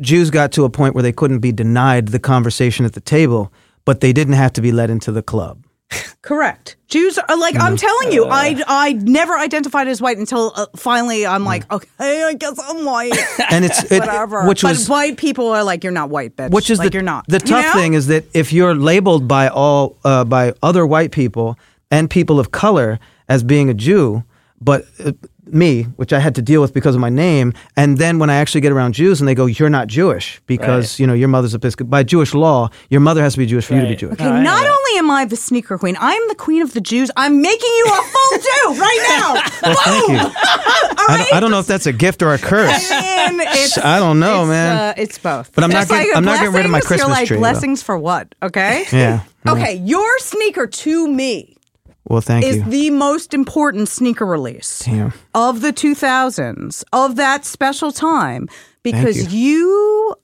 [0.02, 3.52] Jews got to a point where they couldn't be denied the conversation at the table,
[3.84, 5.64] but they didn't have to be let into the club.
[6.22, 6.76] Correct.
[6.88, 11.26] Jews are like I'm telling you, I I never identified as white until uh, finally
[11.26, 13.12] I'm like, okay, I guess I'm white.
[13.50, 14.46] And it's it, Whatever.
[14.46, 16.50] which but was white people are like, you're not white, bitch.
[16.50, 17.26] which is like the you're not.
[17.28, 17.80] the You tough know?
[17.80, 21.58] thing is that if you're labeled by all uh, by other white people
[21.90, 22.98] and people of color
[23.28, 24.22] as being a Jew,
[24.60, 25.12] but uh,
[25.52, 28.36] me, which I had to deal with because of my name, and then when I
[28.36, 31.00] actually get around Jews and they go, "You're not Jewish because Right.
[31.00, 33.74] you know your mother's Episcopal." By Jewish law, your mother has to be Jewish for
[33.74, 34.14] you to be Jewish.
[34.14, 37.10] Okay, Oh, not only am I the sneaker queen, I'm the queen of the Jews.
[37.16, 39.42] I'm making you a full Jew right now.
[39.62, 40.18] Well, thank you.
[40.18, 42.90] All I, don't, I don't know if that's a gift or a curse.
[42.92, 44.76] I mean, it's, I don't know, it's, man.
[44.76, 45.52] Uh, it's both.
[45.54, 47.26] But I'm not It's getting- like I'm not getting rid of my Christmas You're like
[47.28, 47.40] tree, though.
[47.40, 48.34] blessings for what?
[48.42, 48.84] Okay.
[48.92, 49.20] Yeah.
[49.48, 51.56] Okay, your sneaker to me
[52.04, 52.62] Well, thank is you.
[52.62, 55.12] Is the most important sneaker release Damn.
[55.34, 58.48] of the 2000s of that special time
[58.82, 59.38] because you.
[59.38, 60.14] you.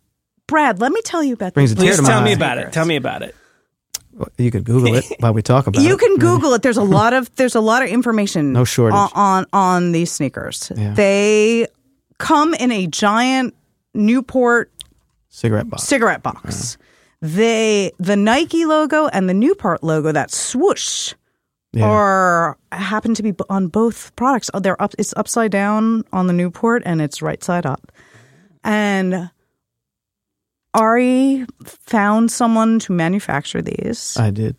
[0.46, 1.84] Brad, let me tell you about Brings a this.
[1.84, 2.72] Please to my tell me about it.
[2.72, 3.34] Tell me about it.
[4.36, 5.86] You could Google it while we talk about it.
[5.86, 6.20] You can mm-hmm.
[6.20, 6.62] Google it.
[6.62, 8.52] There's a lot of there's a lot of information.
[8.52, 8.96] No shortage.
[8.96, 10.72] on on, on these sneakers.
[10.74, 10.94] Yeah.
[10.94, 11.68] They
[12.18, 13.54] come in a giant
[13.94, 14.72] Newport
[15.28, 15.84] cigarette box.
[15.84, 16.74] cigarette box.
[16.74, 16.84] Uh-huh.
[17.20, 21.14] They the Nike logo and the Newport logo that swoosh
[21.72, 21.84] Yeah.
[21.86, 24.50] are happen to be on both products.
[24.54, 24.94] Oh, They're up.
[24.98, 27.92] It's upside down on the Newport and it's right side up.
[28.64, 29.30] And
[30.74, 34.56] Ari found someone to manufacture these, I did.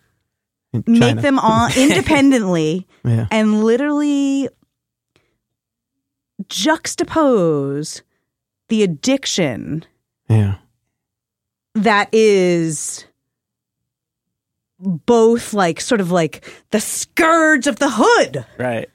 [0.85, 3.25] Make them on independently, Yeah.
[3.31, 4.49] and literally
[6.69, 8.01] juxtapose
[8.69, 9.83] the addiction
[10.29, 10.55] Yeah.
[11.75, 13.05] that is
[14.79, 18.45] both like sort of like the scourge of the hood.
[18.57, 18.89] Right.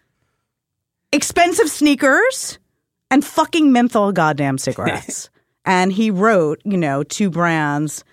[1.13, 2.59] expensive sneakers
[3.11, 5.31] and fucking menthol goddamn cigarettes.
[5.65, 8.05] and he wrote, you know, two brands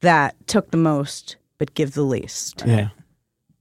[0.00, 2.62] that took the most but give the least.
[2.66, 2.88] Yeah.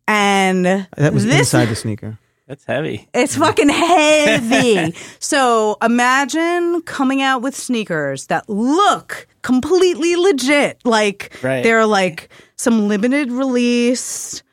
[0.07, 2.19] And That was this inside the sneaker.
[2.47, 3.07] That's heavy.
[3.13, 4.93] it's fucking heavy.
[5.19, 10.79] so imagine coming out with sneakers that look completely legit.
[10.85, 11.63] Like Right.
[11.63, 14.43] they're like some limited release,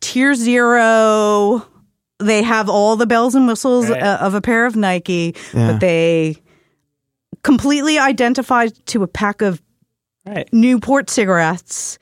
[0.00, 1.66] tier zero.
[2.18, 4.02] They have all the bells and whistles Right.
[4.02, 5.72] uh, of a pair of Nike, Yeah.
[5.72, 6.36] but they
[7.42, 9.62] completely identify to a pack of
[10.26, 10.48] Right.
[10.52, 11.98] Newport cigarettes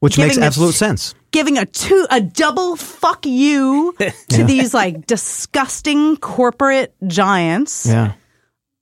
[0.00, 1.14] Which makes the- absolute sense.
[1.36, 3.94] Giving a two a double fuck you
[4.30, 8.12] to these like disgusting corporate giants Yeah.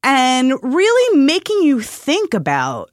[0.05, 2.91] and really making you think about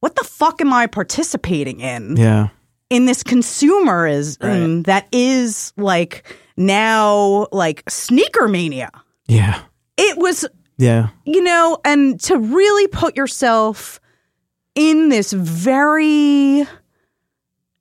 [0.00, 2.48] what the fuck am I participating in Yeah.
[2.88, 6.24] in this consumerism that is like
[6.56, 8.90] now like sneaker mania.
[9.28, 9.60] Yeah.
[9.98, 10.46] It was
[10.78, 11.08] Yeah.
[11.26, 14.00] you know, and to really put yourself
[14.74, 16.66] in this very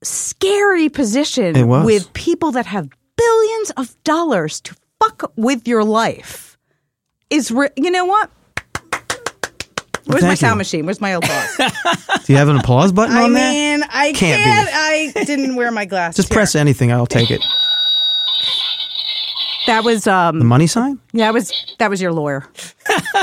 [0.06, 6.58] scary position with people that have billions of dollars to fuck with your life
[7.30, 8.30] is, re- you know what?
[10.08, 10.58] Where's my sound you.
[10.60, 10.86] machine?
[10.86, 11.58] Where's my applause?
[12.26, 13.52] Do you have an applause button I on there?
[13.52, 14.70] mean, I Can't can't.
[14.72, 16.18] I didn't wear my glasses.
[16.18, 16.36] Just Here.
[16.36, 16.92] press anything.
[16.92, 17.44] I'll take it.
[19.68, 20.46] That was The um.
[20.46, 21.00] money sign?
[21.12, 22.48] Yeah, that was that was your lawyer.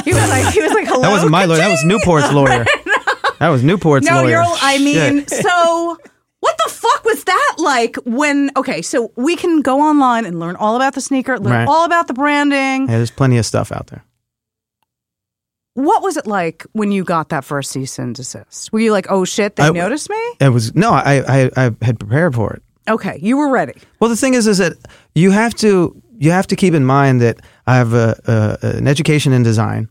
[0.05, 1.03] He was like he was like hello.
[1.03, 1.59] That wasn't my lawyer.
[1.59, 2.65] That was Newport's lawyer.
[3.39, 4.15] That was Newport's lawyer.
[4.15, 4.31] No, lawyer.
[4.31, 4.45] you're.
[4.61, 5.31] I mean, Shit.
[5.31, 6.12] so the
[7.13, 7.97] was that like?
[8.05, 11.69] When okay, so we can go online and learn all about the sneaker, learn Right.
[11.69, 12.89] all about the branding.
[12.89, 14.03] Yeah, there's plenty of stuff out there.
[15.75, 18.73] What was it like when you got that first cease and desist?
[18.73, 20.23] Were you like, oh shit, they I- noticed me?
[20.41, 22.63] It was no, I, I I had prepared for it.
[22.89, 23.75] Okay, you were ready.
[24.01, 24.75] Well, the thing is, is that
[25.15, 28.21] you have to you have to keep in mind that I have a,
[28.63, 29.89] a, an education in design,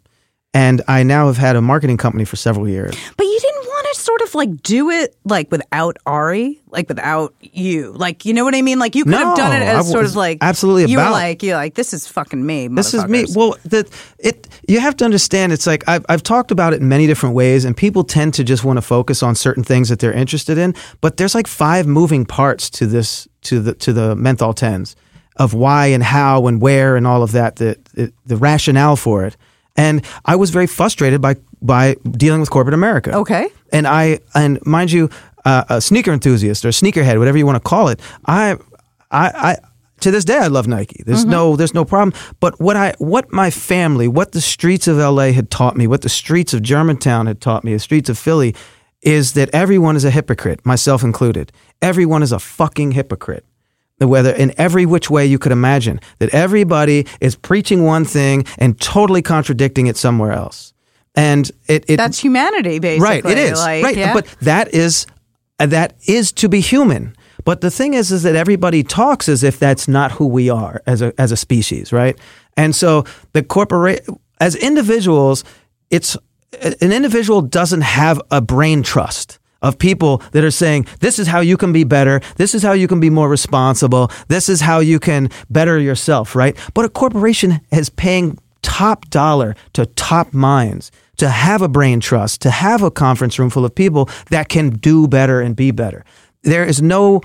[0.53, 2.93] and I now have had a marketing company for several years.
[3.17, 3.60] But you didn't
[4.01, 8.55] sort of like do it like without Ari, like without you, like you know what
[8.55, 8.79] I mean?
[8.79, 11.55] Like you could have done it as sort of like absolutely You were like you're
[11.55, 12.67] like this is fucking me.
[12.67, 13.25] This is me.
[13.35, 15.53] Well, that it you have to understand.
[15.53, 18.43] It's like I've I've talked about it in many different ways, and people tend to
[18.43, 20.75] just want to focus on certain things that they're interested in.
[21.01, 24.95] But there's like five moving parts to this to the to the menthol tens
[25.37, 27.57] of why and how and where and all of that.
[27.57, 29.37] The the, the rationale for it.
[29.77, 33.15] And I was very frustrated by by dealing with corporate America.
[33.15, 33.47] Okay.
[33.71, 35.09] And I and mind you,
[35.45, 38.57] uh, a sneaker enthusiast or sneakerhead, whatever you want to call it, I,
[39.11, 39.57] I, I
[40.01, 41.03] to this day I love Nike.
[41.05, 42.19] There's no there's no problem.
[42.39, 46.01] But what I what my family, what the streets of LA had taught me, what
[46.01, 48.55] the streets of Germantown had taught me, the streets of Philly,
[49.01, 51.51] is that everyone is a hypocrite, myself included.
[51.81, 53.45] Everyone is a fucking hypocrite
[54.07, 58.79] whether in every which way you could imagine that everybody is preaching one thing and
[58.79, 60.70] totally contradicting it somewhere else
[61.15, 63.03] and it, it That's humanity, basically.
[63.03, 63.59] right it is.
[63.59, 64.13] Like, right yeah.
[64.13, 65.07] but that is
[65.59, 67.15] uh, that is to be human.
[67.43, 70.81] But the thing is is that everybody talks as if that's not who we are
[70.85, 72.17] as a as a species right?
[72.55, 74.07] And so the corporate
[74.39, 75.43] as individuals
[75.89, 76.17] it's
[76.61, 81.39] an individual doesn't have a brain trust of people that are saying this is how
[81.39, 82.19] you can be better.
[82.37, 84.11] This is how you can be more responsible.
[84.27, 86.57] This is how you can better yourself right?
[86.73, 90.91] But a corporation is paying top dollar to top minds
[91.21, 94.69] to have a brain trust to have a conference room full of people that can
[94.69, 96.03] do better and be better.
[96.43, 97.21] There is no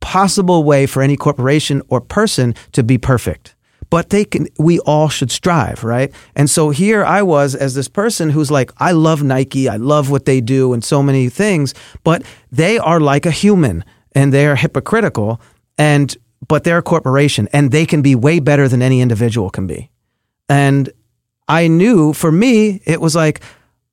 [0.00, 3.54] possible way for any corporation or person to be perfect
[3.88, 6.12] but they can we all should strive right?
[6.34, 10.10] And so here i was as this person who's like i love nike i love
[10.10, 11.74] what they do and so many things
[12.04, 15.40] but they are like a human and they are hypocritical
[15.78, 16.16] and
[16.46, 19.90] but they're a corporation and they can be way better than any individual can be.
[20.48, 20.90] And
[21.48, 23.40] i knew for me it was like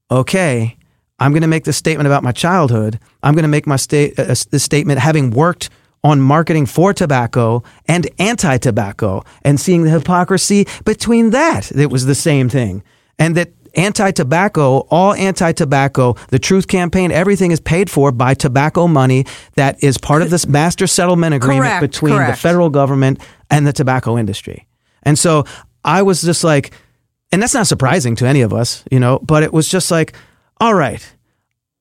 [0.09, 0.77] okay
[1.19, 2.99] i'm going to make this statement about my childhood.
[3.23, 5.69] I'm going to make my state uh, this statement having worked
[6.03, 11.71] on marketing for tobacco and anti-tobacco and seeing the hypocrisy between that.
[11.71, 12.83] It was the same thing.
[13.17, 19.25] And that anti-tobacco all anti-tobacco the truth campaign everything is paid for by tobacco money
[19.55, 23.19] that is part of this master settlement agreement Correct, between the federal government
[23.49, 24.67] and the tobacco industry.
[25.03, 25.45] And so
[25.83, 26.71] i was just like
[27.33, 30.13] and that's not surprising to any of us you know but it was just like
[30.61, 31.13] all right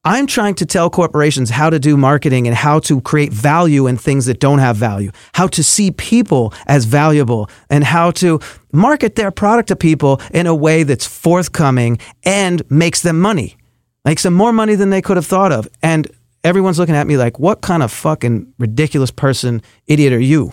[0.04, 3.96] I'm trying to tell corporations how to do marketing and how to create value in
[3.96, 8.40] things that don't have value, how to see people as valuable, and how to
[8.72, 13.56] market their product to people in a way that's forthcoming and makes them money,
[14.04, 15.68] makes them more money than they could have thought of.
[15.84, 16.10] And
[16.42, 20.52] everyone's looking at me like, what kind of fucking ridiculous person, idiot are you?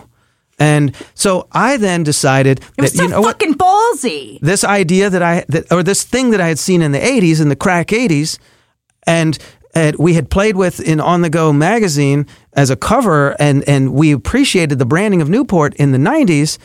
[0.60, 4.38] And so I then decided It that so you know what ballsy.
[4.40, 7.40] this idea that I that or this thing that I had seen in the '80s
[7.40, 8.38] in the crack '80s,
[9.06, 9.38] and
[9.74, 13.94] and we had played with in On the Go magazine as a cover, and and
[13.94, 16.58] we appreciated the branding of Newport in the '90s.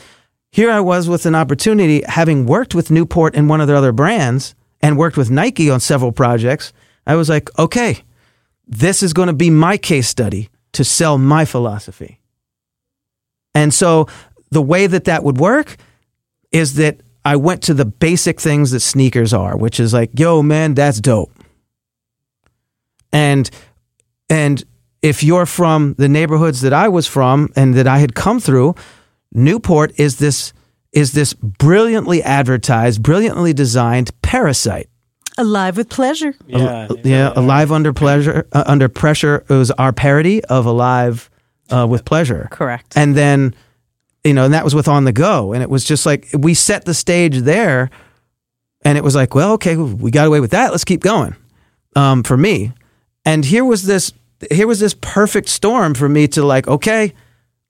[0.52, 3.92] Here I was with an opportunity, having worked with Newport and one of their other
[3.94, 6.74] brands, and worked with Nike on several projects.
[7.08, 8.04] I was like, okay,
[8.68, 12.20] this is going to be my case study to sell my philosophy.
[13.56, 14.08] And so
[14.52, 15.78] the way that that would work
[16.52, 20.44] is that I went to the basic things that sneakers are, which is like, yo,
[20.44, 21.32] man, that's dope.
[23.12, 23.50] And
[24.30, 24.64] and
[25.02, 28.76] if you're from the neighborhoods that I was from and that I had come through,
[29.32, 30.54] Newport is this
[30.92, 34.90] is this brilliantly advertised, brilliantly designed parasite.
[35.38, 36.34] Alive with pleasure.
[36.48, 36.88] Yeah.
[37.04, 39.44] Yeah, alive under pleasure, uh, under pressure.
[39.50, 41.30] It was our parody of alive
[41.70, 42.48] uh, with pleasure.
[42.52, 42.94] Correct.
[42.96, 43.56] And then,
[44.24, 46.54] you know, and that was with on the go, and it was just like we
[46.54, 47.90] set the stage there,
[48.84, 50.72] and it was like, well, okay, we got away with that.
[50.72, 51.36] Let's keep going.
[51.96, 52.74] Um, for me,
[53.24, 54.12] and here was this,
[54.52, 57.14] here was this perfect storm for me to like, okay,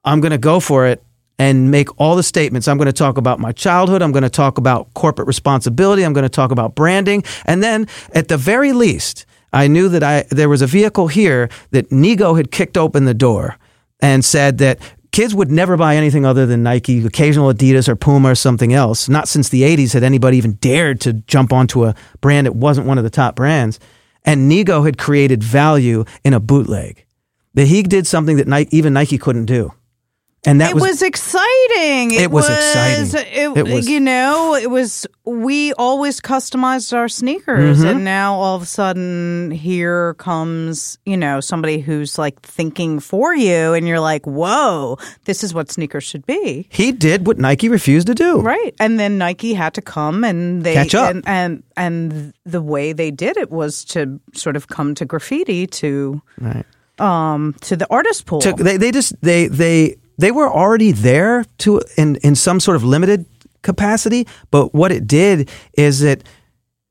[0.03, 1.03] I'm going to go for it
[1.37, 2.67] and make all the statements.
[2.67, 4.01] I'm going to talk about my childhood.
[4.01, 6.03] I'm going to talk about corporate responsibility.
[6.03, 7.23] I'm going to talk about branding.
[7.45, 11.49] And then at the very least, I knew that I there was a vehicle here
[11.71, 13.57] that Nigo had kicked open the door
[14.01, 14.79] and said that
[15.11, 19.07] kids would never buy anything other than Nike, occasional Adidas or Puma or something else.
[19.07, 22.87] Not since the 80s had anybody even dared to jump onto a brand that wasn't
[22.87, 23.79] one of the top brands.
[24.25, 27.05] And Nigo had created value in a bootleg.
[27.53, 29.71] That he did something that Nike, even Nike couldn't do.
[30.47, 32.11] And that it was, exciting.
[32.11, 33.19] It was exciting.
[33.33, 35.07] It, It was- you know, it was.
[35.25, 37.87] We always customized our sneakers, Mm-hmm.
[37.87, 43.33] and now all of a sudden, here comes you know somebody who's like thinking for
[43.35, 47.69] you, and you're like, "Whoa, this is what sneakers should be." he did what Nike
[47.69, 48.39] refused to do.
[48.39, 51.09] Right, and then Nike had to come and they Catch up.
[51.09, 55.65] and, and and the way they did it was to sort of come to graffiti
[55.67, 56.65] to Right.
[56.99, 58.41] um to the artist pool.
[58.41, 62.75] to, they they just they they they were already there to in in some sort
[62.75, 63.25] of limited
[63.61, 66.23] capacity but what it did is it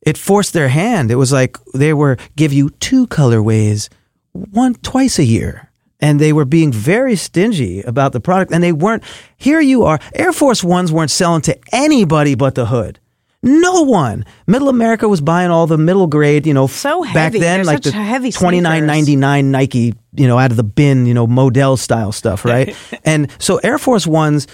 [0.05, 1.11] it forced their hand.
[1.11, 3.89] It was like they were give you two colorways
[4.33, 5.71] one twice a year.
[6.01, 8.53] And they were being very stingy about the product.
[8.53, 9.03] And they weren't
[9.37, 13.01] here you are air force ones weren't selling to anybody but the hood
[13.45, 14.25] no one.
[14.47, 17.39] Middle America was buying all the middle grade, you know, So back heavy.
[17.41, 20.65] then, They're like the heavy twenty nine ninety nine Nike, you know, out of the
[20.65, 22.75] bin, you know, Model style stuff, right?
[23.05, 24.47] and so Air Force Ones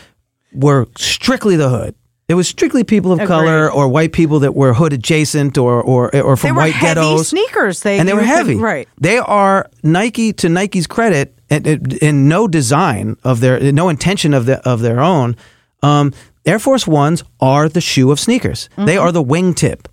[0.52, 1.94] were strictly the hood.
[2.28, 6.14] It was strictly people of color or white people that were hood adjacent or or
[6.14, 7.28] or from white heavy ghettos.
[7.28, 7.80] sneakers.
[7.82, 8.54] They and they were heavy.
[8.54, 8.88] right?
[9.00, 14.32] They are Nike to Nike's credit, and, and, and no design of their, no intention
[14.32, 15.34] of the, of their own.
[15.82, 16.12] Um,
[16.46, 18.68] Air Force Ones are the shoe of sneakers.
[18.76, 19.02] They mm-hmm.
[19.02, 19.86] are the wingtip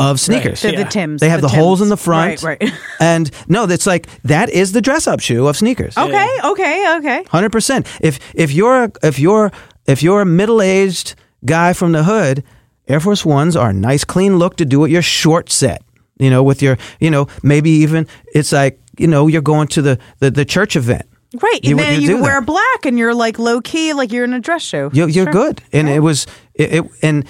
[0.00, 0.62] of sneakers.
[0.62, 1.20] They're the Tims.
[1.20, 2.42] They have the, holes in the front.
[2.42, 2.72] Right, right.
[3.00, 5.96] and no, that's like that is the dress up shoe of sneakers.
[5.96, 7.24] Okay, okay, okay.
[7.24, 7.86] Hundred percent.
[8.00, 9.52] If if you're a- if you're
[9.86, 12.44] if you're a middle aged guy from the hood,
[12.88, 15.82] Air Force Ones are a nice clean look to do at your short set.
[16.18, 19.82] You know, with your you know maybe even it's like you know you're going to
[19.82, 21.06] the the, the church event.
[21.40, 21.60] Right.
[21.62, 22.46] You and then you you wear that.
[22.46, 24.90] black and you're like low key, like you're in a dress show.
[24.92, 25.32] You, you're Sure.
[25.32, 27.24] good, and it was it, it and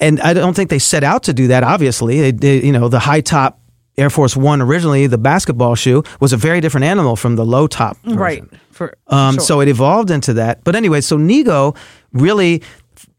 [0.00, 1.62] and I don't think they set out to do that.
[1.62, 3.60] Obviously, they, they, you know the high top
[3.96, 7.66] Air Force One originally the basketball shoe was a very different animal from the low
[7.66, 7.96] top.
[8.02, 8.18] version.
[8.18, 8.44] Right.
[8.72, 9.40] For Um, sure.
[9.40, 10.64] So it evolved into that.
[10.64, 11.74] But anyway, so Nigo
[12.12, 12.62] really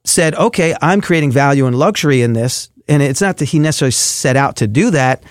[0.04, 2.70] said, okay, I'm creating value and luxury in this.
[2.88, 5.24] And it's not that he necessarily set out to do that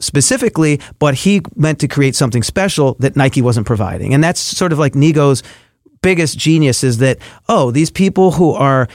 [0.00, 4.14] specifically, but he meant to create something special that Nike wasn't providing.
[4.14, 5.42] And that's sort of like Nigo's
[6.02, 7.18] biggest genius is that,
[7.48, 8.88] oh, these people who are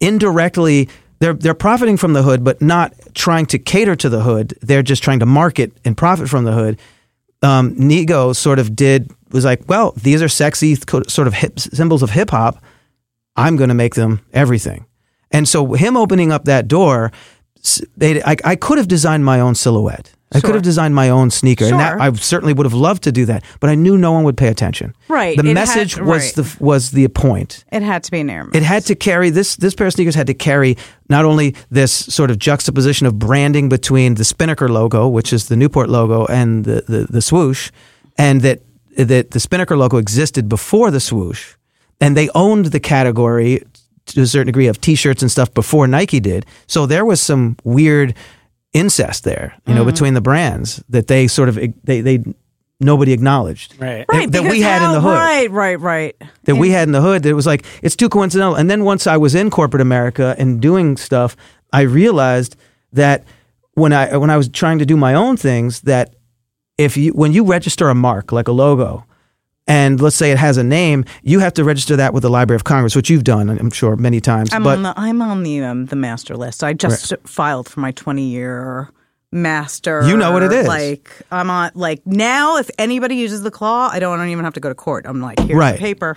[0.00, 0.88] indirectly
[1.18, 4.52] they're they're profiting from the hood, but not trying to cater to the hood.
[4.60, 6.78] They're just trying to market and profit from the hood
[7.42, 12.02] um, Nigo sort of did was like, well, these are sexy sort of hip symbols
[12.02, 12.62] of hip hop.
[13.36, 14.86] I'm going to make them everything.
[15.30, 17.12] And so him opening up that door,
[17.96, 20.12] they, I, I could have designed my own silhouette.
[20.34, 23.12] I could have designed my own sneaker, and that, I certainly would have loved to
[23.12, 23.44] do that.
[23.60, 24.92] But I knew no one would pay attention.
[25.08, 25.36] Right.
[25.36, 26.34] The It had- message was right.
[26.34, 27.64] the was the point.
[27.70, 28.48] it had to be an air.
[28.52, 29.54] It had to carry this.
[29.56, 30.76] This pair of sneakers had to carry
[31.08, 35.56] not only this sort of juxtaposition of branding between the Spinnaker logo, which is the
[35.56, 37.70] Newport logo, and the the, the swoosh,
[38.18, 38.62] and that
[38.96, 41.54] that the Spinnaker logo existed before the swoosh,
[42.00, 43.62] and they owned the category
[44.06, 46.46] to a certain degree of T-shirts and stuff before Nike did.
[46.66, 48.14] So there was some weird
[48.76, 49.90] incest there, you know, mm-hmm.
[49.90, 52.22] between the brands that they sort of they they
[52.80, 53.74] nobody acknowledged.
[53.80, 54.04] Right.
[54.08, 55.14] Right, that we because had in the hood.
[55.14, 56.16] Right, right, right.
[56.44, 58.84] that we had in the hood that it was like it's too coincidental and then
[58.84, 61.36] once i was in corporate america and doing stuff
[61.72, 62.56] i realized
[62.92, 63.24] that
[63.74, 66.14] when i when i was trying to do my own things that
[66.78, 69.05] if you when you register a mark like a logo
[69.66, 72.56] and let's say it has a name you have to register that with the library
[72.56, 75.42] of congress which you've done i'm sure many times I'm but on the I'm on
[75.42, 76.62] the um, the master list.
[76.62, 78.90] I just filed for my 20 year
[79.32, 80.06] master.
[80.08, 80.66] You know what it is.
[80.66, 82.56] Like I'm on like now.
[82.56, 85.04] If anybody uses the claw, I don't, I don't even have to go to court.
[85.06, 85.72] I'm like here's Right.
[85.72, 86.16] the paper.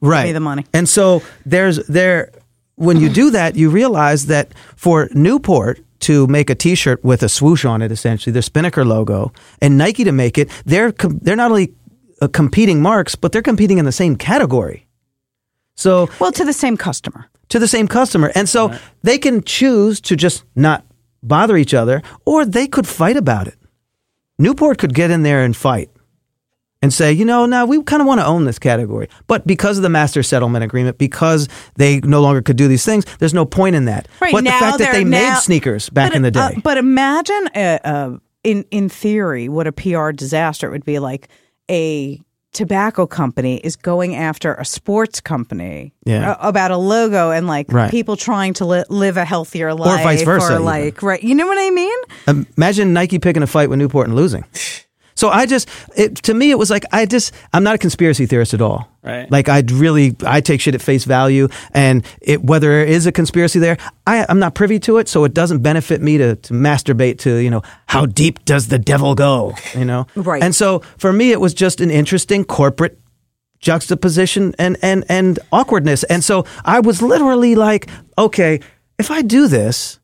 [0.00, 0.66] right Give me the money.
[0.72, 2.30] and so there's there
[2.76, 7.28] when you do that you realize that for newport to make a t-shirt with a
[7.28, 11.36] swoosh on it essentially their spinnaker logo and nike to make it they're com- they're
[11.36, 11.74] not only
[12.20, 14.86] uh, competing marks but they're competing in the same category
[15.74, 17.26] so Well, to the same customer.
[17.48, 18.72] to the same customer and so
[19.02, 20.84] they can choose to just not
[21.22, 23.56] bother each other or they could fight about it
[24.38, 25.90] newport could get in there and fight
[26.82, 29.06] and say, you know, now we kind of want to own this category.
[29.26, 33.04] But because of the master settlement agreement, because they no longer could do these things,
[33.18, 34.08] there's no point in that.
[34.18, 36.60] Right but the fact that they're now- made sneakers back But, in the uh, day.
[36.64, 41.28] but imagine, uh, uh, in in theory, what a PR disaster it would be like
[41.70, 42.20] a
[42.52, 46.34] tobacco company is going after a sports company Yeah.
[46.40, 47.90] a- about a logo and like Right.
[47.92, 50.64] people trying to li- live a healthier life or vice versa, or even.
[50.64, 51.96] like right you know what i mean
[52.56, 54.44] Imagine Nike picking a fight with Newport and losing.
[55.20, 58.24] So I just, it, to me, it was like I just, I'm not a conspiracy
[58.24, 58.88] theorist at all.
[59.02, 59.30] Right.
[59.30, 63.12] Like I'd really, I take shit at face value, and it, whether there is a
[63.12, 63.76] conspiracy there,
[64.06, 67.36] I, I'm not privy to it, so it doesn't benefit me to, to masturbate to,
[67.36, 70.06] you know, how deep does the devil go, you know?
[70.16, 70.42] Right.
[70.42, 72.98] And so for me, it was just an interesting corporate
[73.58, 76.02] juxtaposition and and and awkwardness.
[76.04, 78.60] And so I was literally like, okay,
[78.98, 79.98] if I do this,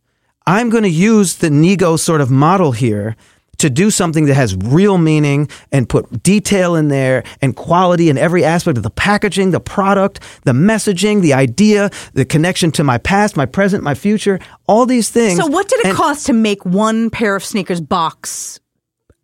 [0.46, 3.16] I'm going to use the Nigo sort of model here
[3.58, 8.18] to do something that has real meaning and put detail in there and quality in
[8.18, 12.98] every aspect of the packaging, the product, the messaging, the idea, the connection to my
[12.98, 15.38] past, my present, my future, all these things.
[15.38, 18.60] so what did it And- cost to make one pair of sneakers box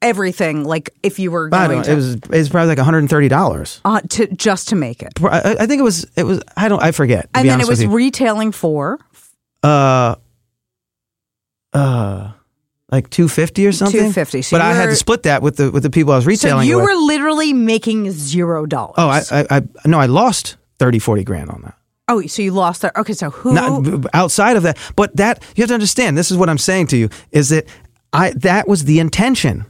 [0.00, 3.80] everything like if you were going to it was it was probably like $130.
[3.84, 6.82] uh, to just to make it I, I think it was it was I don't
[6.82, 7.28] I forget.
[7.34, 8.98] and then it was retailing for
[9.62, 10.16] uh
[11.72, 12.32] uh
[12.92, 13.98] like 250 or something?
[13.98, 14.42] 250.
[14.42, 16.64] So but i had to split that with the with the people i was retailing
[16.64, 16.84] so you with.
[16.86, 18.94] were literally making zero dollars.
[18.98, 21.74] Oh I, I i no i lost 30 40 grand on that.
[22.08, 25.62] Oh so you lost that okay so who Not, outside of that but that you
[25.62, 27.64] have to understand this is what i'm saying to you is that
[28.12, 29.64] i that was the intention.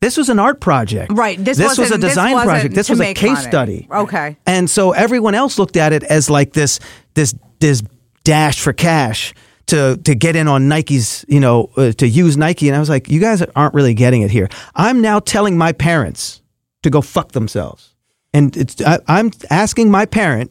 [0.00, 1.10] This was an art project.
[1.10, 2.74] Right, this this was a wasn't- this design project.
[2.74, 3.88] This was a case study.
[3.90, 4.36] Okay.
[4.46, 6.78] and so everyone else looked at it as like this
[7.14, 7.82] this this
[8.22, 9.32] dash for cash
[9.66, 12.68] to to get in on Nike's, you know, uh, to use Nike.
[12.68, 14.48] And I was like, you guys aren't really getting it here.
[14.74, 16.40] I'm now telling my parents
[16.82, 17.94] to go fuck themselves,
[18.32, 20.50] and it's I, I'm asking my parent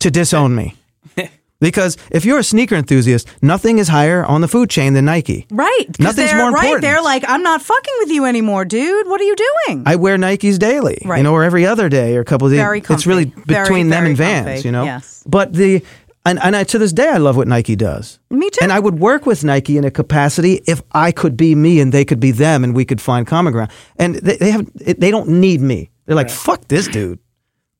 [0.00, 0.74] to disown me.
[1.60, 5.44] Because if you're a sneaker enthusiast, nothing is higher on the food chain than Nike.
[5.50, 5.86] Right.
[5.98, 6.82] Nothing's they're, more right important.
[6.82, 10.16] they're like i'm not fucking with you anymore dude what are you doing I wear
[10.16, 11.16] Nikes daily, Right.
[11.16, 12.60] you know, or every other day or a couple of days.
[12.60, 13.42] Very It's really comfy.
[13.52, 14.68] Very, between them very and Vans, comfy.
[14.68, 14.84] you know.
[14.84, 15.24] Yes.
[15.26, 15.82] But the
[16.28, 18.18] and, and I, to this day, I love what Nike does.
[18.30, 18.58] Me too.
[18.62, 21.90] And I would work with Nike in a capacity if I could be me and
[21.90, 23.70] they could be them, and we could find common ground.
[23.96, 25.90] And they, they have they don't need me.
[26.04, 27.18] They're like, fuck this dude.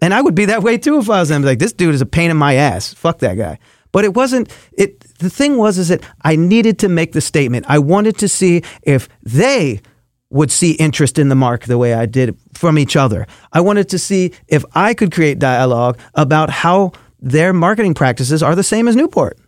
[0.01, 1.43] And I would be that way too if I was them.
[1.43, 2.95] Like this dude is a pain in my ass.
[2.95, 3.59] Fuck that guy.
[3.93, 4.51] But it wasn't.
[4.73, 7.67] It the thing was is that I needed to make the statement.
[7.69, 9.81] I wanted to see if they
[10.31, 13.27] would see interest in the mark the way I did from each other.
[13.53, 18.55] I wanted to see if I could create dialogue about how their marketing practices are
[18.55, 19.39] the same as Newport.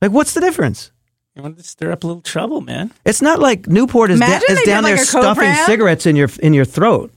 [0.00, 0.92] Like, what's the difference?
[1.34, 2.90] You want to stir up a little trouble, man.
[3.04, 6.30] It's not like Newport is, da- is down did, there like, stuffing cigarettes in your
[6.42, 7.12] in your throat.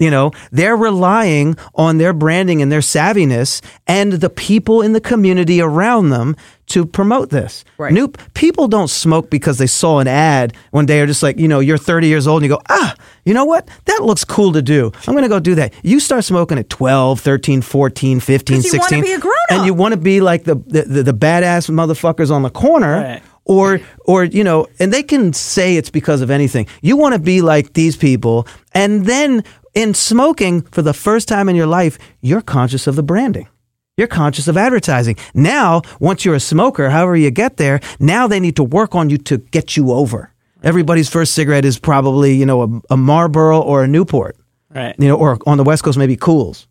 [0.00, 5.00] You know, they're relying on their branding and their savviness and the people in the
[5.00, 6.34] community around them
[6.68, 7.64] to promote this.
[7.78, 7.92] Right.
[7.92, 11.48] New people don't smoke because they saw an ad one day or just like, you
[11.48, 12.94] know, you're 30 years old and you go, ah,
[13.24, 13.68] you know what?
[13.86, 14.90] That looks cool to do.
[15.06, 15.74] I'm going to go do that.
[15.82, 19.02] You start smoking at 12, 13, 14, 15, you 16.
[19.02, 19.36] be a grown-up.
[19.50, 22.94] And you want to be like the, the, the, the badass motherfuckers on the corner
[23.00, 23.22] Right.
[23.44, 27.18] or or you know and they can say it's because of anything you want to
[27.18, 29.42] be like these people and then
[29.74, 33.48] in smoking for the first time in your life you're conscious of the branding
[33.96, 38.40] you're conscious of advertising now once you're a smoker however you get there now they
[38.40, 40.32] need to work on you to get you over
[40.62, 44.36] everybody's first cigarette is probably you know a, a marlboro or a newport
[44.72, 44.94] Right.
[44.98, 46.66] you know or on the west coast maybe Kools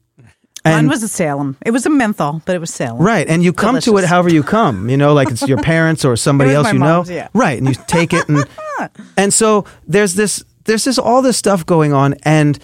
[0.65, 1.55] Mine was a Salem.
[1.65, 3.01] It was a menthol, but it was Salem.
[3.01, 4.89] Right, and you come to it however you come.
[4.89, 7.15] You know, like it's your parents or somebody else my you mom's, know.
[7.15, 7.29] yeah.
[7.33, 8.43] Right, and you take it, and
[9.17, 12.59] and so there's this there's just all this stuff going on, and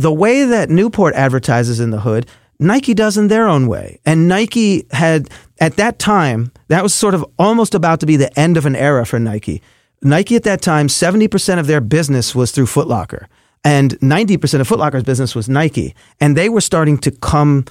[0.00, 2.26] the way that Newport advertises in the hood,
[2.58, 4.00] Nike does in their own way.
[4.04, 5.28] And Nike had
[5.60, 8.76] at that time that was sort of almost about to be the end of an
[8.76, 9.62] era for Nike.
[10.02, 13.28] Nike at that time, 70% of their business was through Foot Locker.
[13.62, 15.94] And 90% of Foot Locker's business was Nike.
[16.20, 17.66] And they were starting to come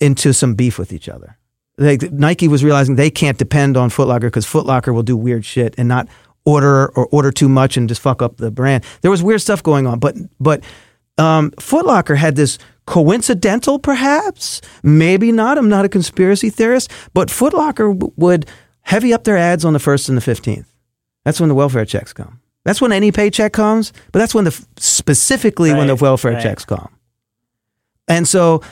[0.00, 1.38] into some beef with each other.
[1.78, 5.16] Like Nike was realizing they can't depend on Foot Locker because Foot Locker will do
[5.16, 6.08] weird shit and not
[6.44, 8.84] order or order too much and just fuck up the brand.
[9.00, 10.62] There was weird stuff going on, but but
[11.20, 15.58] um, Foot Locker had this coincidental, perhaps, maybe not.
[15.58, 18.46] I'm not a conspiracy theorist, but Foot Locker w- would
[18.80, 20.66] heavy up their ads on the first and the fifteenth.
[21.24, 22.40] That's when the welfare checks come.
[22.64, 26.42] That's when any paycheck comes, but that's when the specifically when the welfare right.
[26.42, 26.90] checks come.
[28.08, 28.62] And so,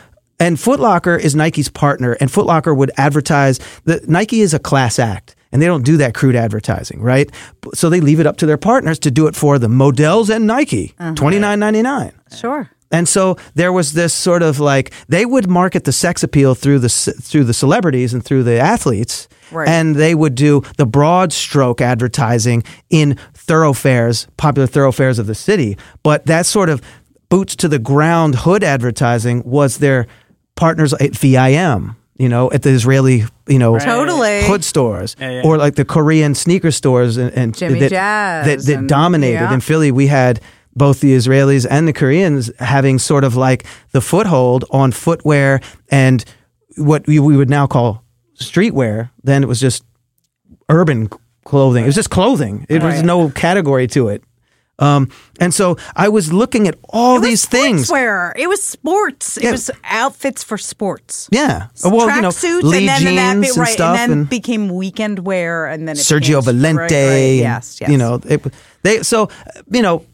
[0.41, 4.59] and Foot Locker is Nike's partner, and Foot Locker would advertise that Nike is a
[4.59, 7.31] class act, and they don't do that crude advertising, right?
[7.75, 10.47] So they leave it up to their partners to do it for the Modell's and
[10.47, 11.15] Nike, uh-huh.
[11.15, 12.13] twenty nine ninety nine.
[12.37, 12.71] Sure.
[12.91, 16.79] And so there was this sort of like they would market the sex appeal through
[16.79, 19.69] the through the celebrities and through the athletes, Right.
[19.69, 25.77] and they would do the broad stroke advertising in thoroughfares, popular thoroughfares of the city.
[26.03, 26.81] But that sort of
[27.29, 30.07] boots to the ground hood advertising was their
[30.55, 34.43] partners at VIM, you know, at the Israeli, you know, Totally.
[34.45, 35.43] hood stores, Yeah, yeah.
[35.45, 39.35] or like the Korean sneaker stores, and, and Jimmy that, Jazz that, that and- dominated
[39.41, 39.55] yeah.
[39.55, 39.91] in Philly.
[39.93, 40.41] We had
[40.75, 46.25] both the Israelis and the Koreans having sort of like the foothold on footwear and
[46.77, 48.05] what we, we would now call
[48.41, 49.11] streetwear.
[49.25, 49.85] Then it was just
[50.69, 51.09] urban
[51.45, 51.85] clothing.
[51.85, 52.67] It was just clothing.
[52.69, 54.23] It was no category to it.
[54.79, 55.11] Um,
[55.41, 57.91] and so I was looking at all these things.
[57.91, 58.33] Sportswear.
[58.37, 59.39] It was sports.
[59.41, 59.49] Yeah.
[59.49, 61.29] It was outfits for sports.
[61.33, 61.69] Yeah.
[61.85, 64.31] Well, you know, Tracksuits, Lee and then jeans that and right, stuff, and then and
[64.31, 66.77] became weekend wear, and then it Sergio Valente.
[66.77, 67.39] Right, right.
[67.39, 67.91] Yes, yes.
[67.91, 68.45] You know, it,
[68.83, 69.31] they so
[69.71, 70.05] you know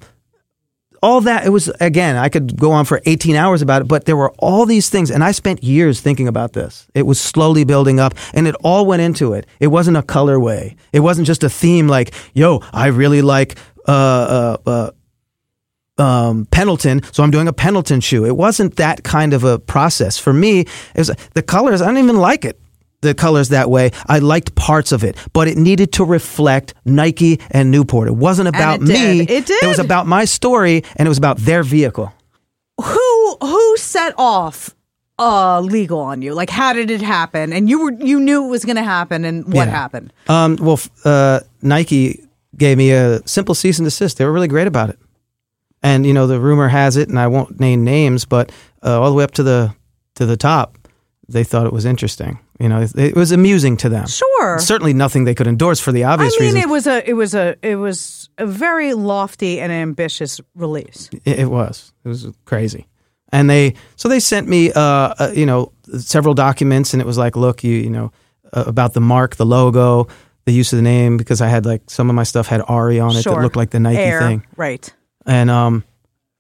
[1.03, 1.45] all that.
[1.45, 2.17] It was again.
[2.17, 5.11] I could go on for eighteen hours about it, but there were all these things,
[5.11, 6.87] and I spent years thinking about this.
[6.95, 9.47] It was slowly building up, and it all went into it.
[9.61, 10.75] It wasn't a colorway.
[10.93, 14.91] It wasn't just a theme like, "Yo, I really like." Uh, uh,
[15.99, 18.25] uh, um, Pendleton, so I'm doing a Pendleton shoe.
[18.25, 20.61] It wasn't that kind of a process for me.
[20.61, 21.81] It was the colors.
[21.81, 22.59] I didn't even like it.
[23.03, 23.91] The colors that way.
[24.07, 28.09] I liked parts of it, but it needed to reflect Nike and Newport.
[28.09, 29.27] It wasn't about it me.
[29.27, 29.31] did.
[29.31, 32.13] It It was about my story, and it was about their vehicle.
[32.81, 34.75] who who set off
[35.19, 36.33] uh legal on you?
[36.35, 37.53] Like, how did it happen?
[37.53, 39.77] And you were you knew it was going to happen, and what Yeah.
[39.77, 40.13] happened?
[40.27, 42.25] Um, well, uh, Nike
[42.57, 44.19] gave me a simple cease and desist.
[44.19, 44.99] They were really great about it.
[45.83, 48.51] And you know, the rumor has it, and I won't name names, but
[48.83, 49.75] uh, all the way up to the
[50.15, 50.79] to the top,
[51.29, 52.39] they thought it was interesting.
[52.61, 54.07] You know, it, it was amusing to them.
[54.07, 54.59] Sure.
[54.59, 56.65] Certainly nothing they could endorse for the obvious I mean, reasons.
[56.65, 61.11] it was a it was a it was a very lofty and ambitious release.
[61.25, 61.93] It, it was.
[62.05, 62.87] It was crazy.
[63.33, 67.19] And they so they sent me uh, uh you know several documents and it was
[67.19, 68.13] like look you you know
[68.53, 70.07] uh, about the mark the logo
[70.47, 73.01] the use of the name because I had like some of my stuff had Ari
[73.01, 73.35] on it Sure.
[73.37, 74.93] that looked like the Nike Air, thing right?
[75.27, 75.85] and um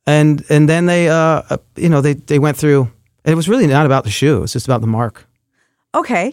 [0.06, 1.14] and and then they uh
[1.48, 2.90] uh, you know they they went through
[3.24, 5.26] it was really not about the shoe it was just about the mark
[5.94, 6.32] Okay.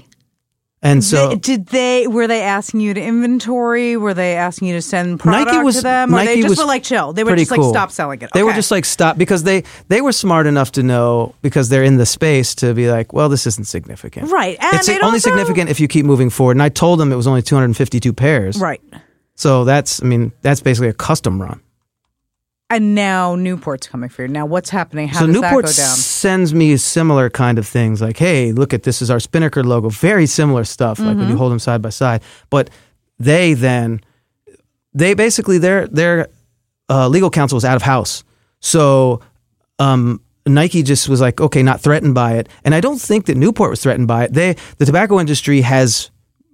[0.84, 3.98] And so They- did they were they asking you to inventory?
[3.98, 6.10] Were they asking you to send product Nike was to them?
[6.14, 7.14] Or Nike they just was were like chill.
[7.14, 7.70] They were just like cool.
[7.70, 8.30] stop selling it.
[8.34, 11.84] They were just like stop because they they were smart enough to know because they're
[11.84, 15.18] in the space to be like, well, this isn't significant, Right, and it's only also-
[15.30, 16.54] significant if you keep moving forward.
[16.54, 18.82] And I told them it was only 252 pairs, right.
[19.36, 21.62] So that's I mean that's basically a custom run.
[22.72, 24.28] And now Newport's coming for you.
[24.28, 25.08] Now what's happening?
[25.10, 25.96] How so does Newport that go down?
[25.96, 29.90] sends me similar kind of things like, hey, look at this is our Spinnaker logo,
[29.90, 31.20] very similar stuff, like Mm-hmm.
[31.20, 32.22] when you hold them side by side.
[32.50, 32.70] But
[33.20, 34.02] they then,
[34.94, 36.28] they basically their their
[36.90, 38.24] uh, legal counsel was out of house,
[38.60, 39.22] so
[39.80, 43.38] um, Nike just was like, okay, not threatened by it, and I don't think that
[43.38, 44.34] Newport was threatened by it.
[44.34, 46.10] They the tobacco industry has.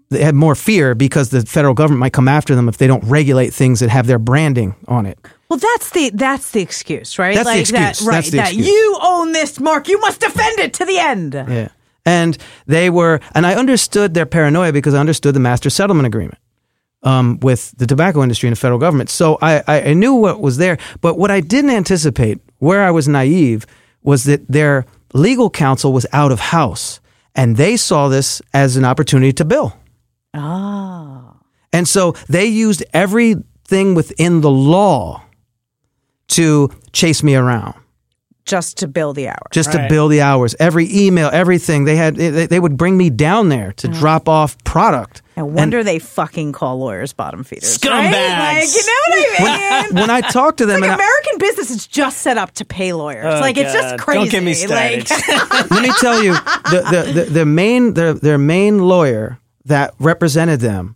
[0.10, 3.03] They had more fear because the federal government might come after them if they don't
[3.03, 5.19] regulate things that have their branding on it.
[5.49, 7.36] Well, that's the that's the excuse, right?
[7.36, 7.99] That's the excuse.
[7.99, 8.15] that, right?
[8.15, 8.68] That's the that excuse.
[8.68, 11.34] you own this mark, you must defend it to the end.
[11.34, 11.69] Yeah.
[12.06, 16.38] And they were, and I understood their paranoia because I understood the master settlement agreement
[17.03, 19.10] um, with the tobacco industry and the federal government.
[19.10, 20.78] So I, I, I knew what was there.
[21.02, 23.65] But what I didn't anticipate, where I was naive,
[24.03, 27.02] was that their legal counsel was out of house.
[27.36, 29.78] And they saw this as an opportunity to bill.
[30.34, 31.36] Ah,
[31.74, 35.24] And so they used everything within the law
[36.30, 37.76] to chase me around
[38.48, 39.52] just to bill the hours.
[39.52, 39.90] just to Right.
[39.90, 40.56] bill the hours.
[40.60, 43.99] Every email, everything they had, they, they would bring me down there to mm-hmm.
[43.99, 47.78] drop off product No wonder they fucking call lawyers bottom feeders.
[47.78, 48.12] Scumbags.
[48.12, 48.60] Right?
[48.60, 49.95] Like, you know what I mean?
[49.95, 52.66] when I talk to them, like and I- American business is just set up to
[52.66, 53.26] pay lawyers.
[53.26, 54.20] Oh, like it's just crazy.
[54.20, 55.10] Don't get me started.
[55.10, 59.94] Like, let me tell you, the, the, the, their main their their main lawyer that
[59.99, 60.95] represented them,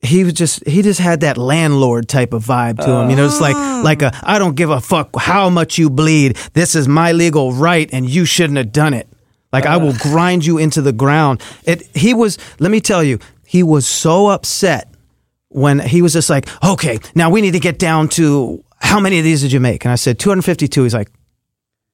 [0.00, 3.10] he was just he just had that landlord type of vibe to him.
[3.10, 3.82] You know, it's like oh.
[3.84, 6.36] like a I don't give a fuck how much you bleed.
[6.52, 9.08] This is my legal right, and you shouldn't have done it.
[9.52, 11.42] Like I will grind you into the ground.
[11.64, 11.86] It.
[11.96, 12.38] He was.
[12.58, 14.92] Let me tell you, he was so upset
[15.48, 19.18] when he was just like, okay, now we need to get down to how many
[19.18, 19.84] of these did you make?
[19.84, 20.82] And I said 252.
[20.82, 21.10] He's like,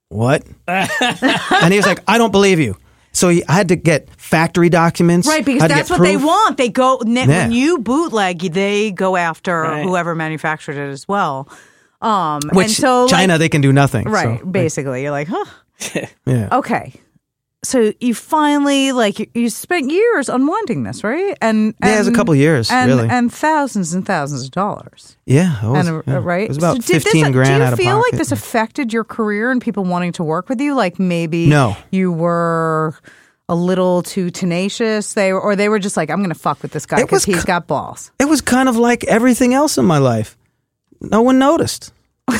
[0.09, 0.45] what?
[0.66, 2.77] and he was like, I don't believe you.
[3.12, 5.28] So he, I had to get factory documents.
[5.28, 6.56] right, because that's get what they want.
[6.56, 7.26] They go Yeah.
[7.26, 9.84] when you bootleg, they go after Right.
[9.84, 11.48] whoever manufactured it as well.
[12.01, 14.09] Um, Which and so China, like, they can do nothing.
[14.09, 14.40] right?
[14.40, 15.44] So, basically, you're like, huh.
[16.26, 16.48] yeah.
[16.52, 16.94] Okay.
[17.64, 21.39] So you finally like you, spent years unwinding this, right?
[21.40, 23.09] And, Yeah, it was a and- couple years, and, really.
[23.09, 25.16] and thousands and thousands of dollars.
[25.26, 25.62] Yeah.
[25.64, 26.20] it was, and uh, yeah.
[26.24, 28.93] right, It was about So did 15 this, grand Do you feel like this affected
[28.93, 30.74] your career and people wanting to work with you?
[30.74, 31.76] Like maybe No.
[31.93, 32.94] you were
[33.48, 35.12] a little too tenacious.
[35.12, 37.24] They were, or they were just like, I'm going to fuck with this guy because
[37.24, 38.10] he's got balls.
[38.18, 40.36] It was kind of like everything else in my life.
[41.01, 41.93] No one noticed.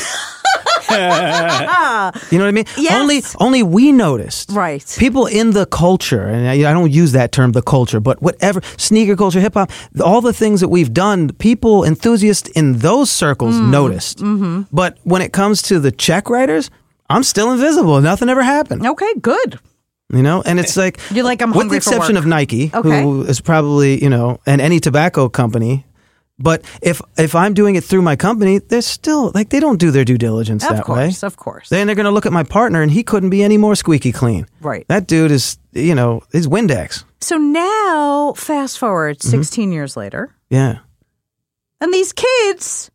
[2.31, 2.65] you know what I mean?
[2.77, 2.93] Yes.
[3.01, 4.51] Only only we noticed.
[4.51, 4.83] Right.
[4.99, 8.61] People in the culture, and I, I don't use that term, the culture, but whatever
[8.77, 9.71] sneaker culture, hip hop,
[10.03, 13.69] all the things that we've done, people enthusiasts in those circles Mm.
[13.69, 14.17] noticed.
[14.19, 14.61] Mm-hmm.
[14.71, 16.69] But when it comes to the check writers,
[17.09, 18.01] I'm still invisible.
[18.01, 18.85] Nothing ever happened.
[18.85, 19.59] Okay, good.
[20.11, 23.01] You know, and it's like You're like, I'm with the exception of Nike, Okay.
[23.03, 25.85] who is probably you know, and any tobacco company.
[26.39, 29.91] But if if I'm doing it through my company, they're still like they don't do
[29.91, 31.27] their due diligence Of that course, way.
[31.27, 31.69] of course.
[31.69, 34.11] Then they're going to look at my partner, and he couldn't be any more squeaky
[34.11, 34.47] clean.
[34.59, 34.85] Right.
[34.87, 37.03] That dude is, you know, he's Windex.
[37.21, 39.29] So now, fast forward Mm-hmm.
[39.29, 40.79] 16 years later, Yeah.
[41.79, 42.89] and these kids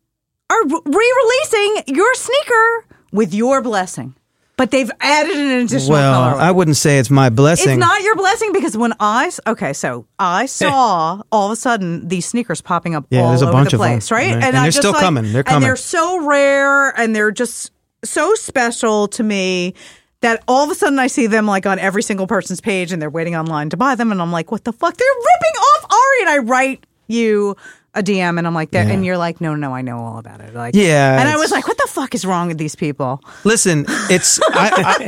[0.49, 4.15] are re-releasing your sneaker with your blessing,
[4.59, 6.39] but they've added an additional Well, colorway.
[6.41, 7.69] I wouldn't say it's my blessing.
[7.71, 12.07] It's not your blessing because when I okay, so I saw all of a sudden
[12.09, 14.35] these sneakers popping up Yeah, all there's a over bunch the of them, place, right?
[14.35, 14.43] right.
[14.43, 15.31] And I they're just still like- coming.
[15.31, 15.55] They're coming.
[15.55, 17.71] and they're so rare, and they're just
[18.03, 19.73] so special to me
[20.21, 23.01] that all of a sudden I see them like on every single person's page, and
[23.01, 24.97] they're waiting online to buy them, and I'm like, what the fuck?
[24.97, 27.55] They're ripping off Ari, and I write you.
[27.95, 28.93] A DM and I'm like that, Yeah.
[28.93, 30.53] and you're like, no, no, I know all about it.
[30.53, 33.21] Like, Yeah, and I was like, what the fuck is wrong with these people?
[33.43, 35.07] Listen, it's I,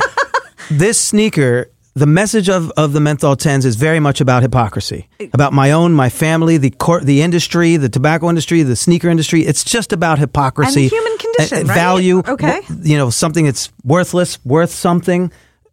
[0.70, 1.70] this sneaker.
[1.94, 5.92] The message of, of the menthol tens is very much about hypocrisy, about my own,
[5.92, 9.42] my family, the court, the industry, the tobacco industry, the sneaker industry.
[9.42, 11.74] It's just about hypocrisy, And human condition, and right?
[11.74, 12.22] value.
[12.26, 12.62] Okay.
[12.82, 15.30] you know something that's worthless, worth something.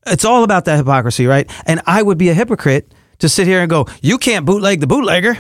[0.08, 1.50] It's all about that hypocrisy, right?
[1.66, 4.88] And I would be a hypocrite to sit here and go, "You can't bootleg the
[4.88, 5.38] bootlegger."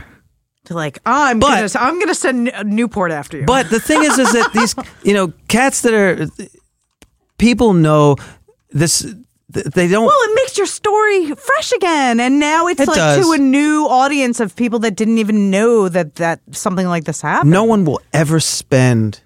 [0.66, 3.46] To like, ah, I'm But- gonna, I'm gonna send Newport after you.
[3.46, 6.28] But the thing is, is that these, you know, cats that are
[7.38, 8.16] people know
[8.70, 9.06] this.
[9.52, 10.06] They don't.
[10.06, 13.26] Well, it makes your story fresh again, and now it's It like does.
[13.26, 17.22] to a new audience of people that didn't even know that that something like this
[17.22, 17.50] happened.
[17.50, 19.22] no one will ever spend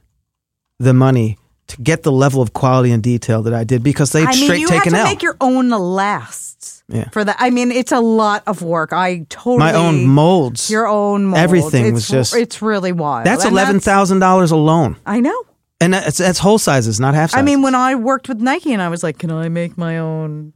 [0.80, 1.38] the money
[1.68, 4.43] to get the level of quality and detail that I did because they've I mean,
[4.45, 5.03] straight you have taken to out.
[5.10, 7.10] make your own lasts Yeah.
[7.10, 7.38] for that.
[7.39, 8.91] I mean, it's a lot of work.
[8.93, 10.69] I totally My own molds.
[10.69, 11.41] your own molds.
[11.41, 13.26] Everything It's- was just- it's really wild.
[13.26, 15.43] That's And eleven thousand dollars alone, I know.
[15.80, 17.41] and that's, that's whole sizes, not half sizes.
[17.41, 19.97] I mean, when I worked with Nike and I was like, can I make my
[19.99, 20.53] own,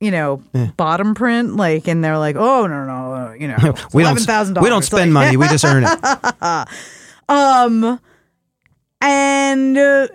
[0.00, 0.42] you know,
[0.76, 1.56] bottom print?
[1.56, 3.56] Like, and they're like, oh, no, no, no, you know,
[3.94, 6.68] we don't we don't spend money, we just earn it.
[7.26, 7.98] Um,
[9.00, 10.08] and uh,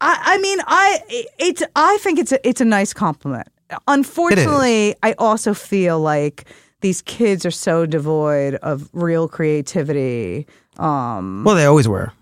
[0.00, 1.00] I, I mean, I
[1.38, 3.48] it's I think it's a it's a nice compliment.
[3.88, 6.44] Unfortunately, I also feel like
[6.80, 10.46] these kids are so devoid of real creativity.
[10.78, 12.12] Um, Well, they always were.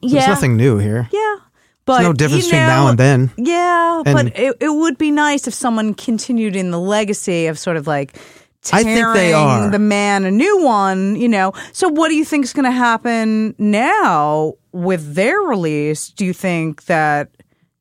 [0.00, 1.08] There's yeah, nothing new here.
[1.12, 1.36] yeah,
[1.84, 3.30] but There's no difference you between now and then.
[3.36, 7.58] Yeah, And- but it, it would be nice if someone continued in the legacy of
[7.58, 8.16] sort of like.
[8.72, 9.68] I think they are.
[9.70, 11.52] the man a new one, you know.
[11.72, 16.08] So, what do you think is going to happen now with their release?
[16.10, 17.28] Do you think that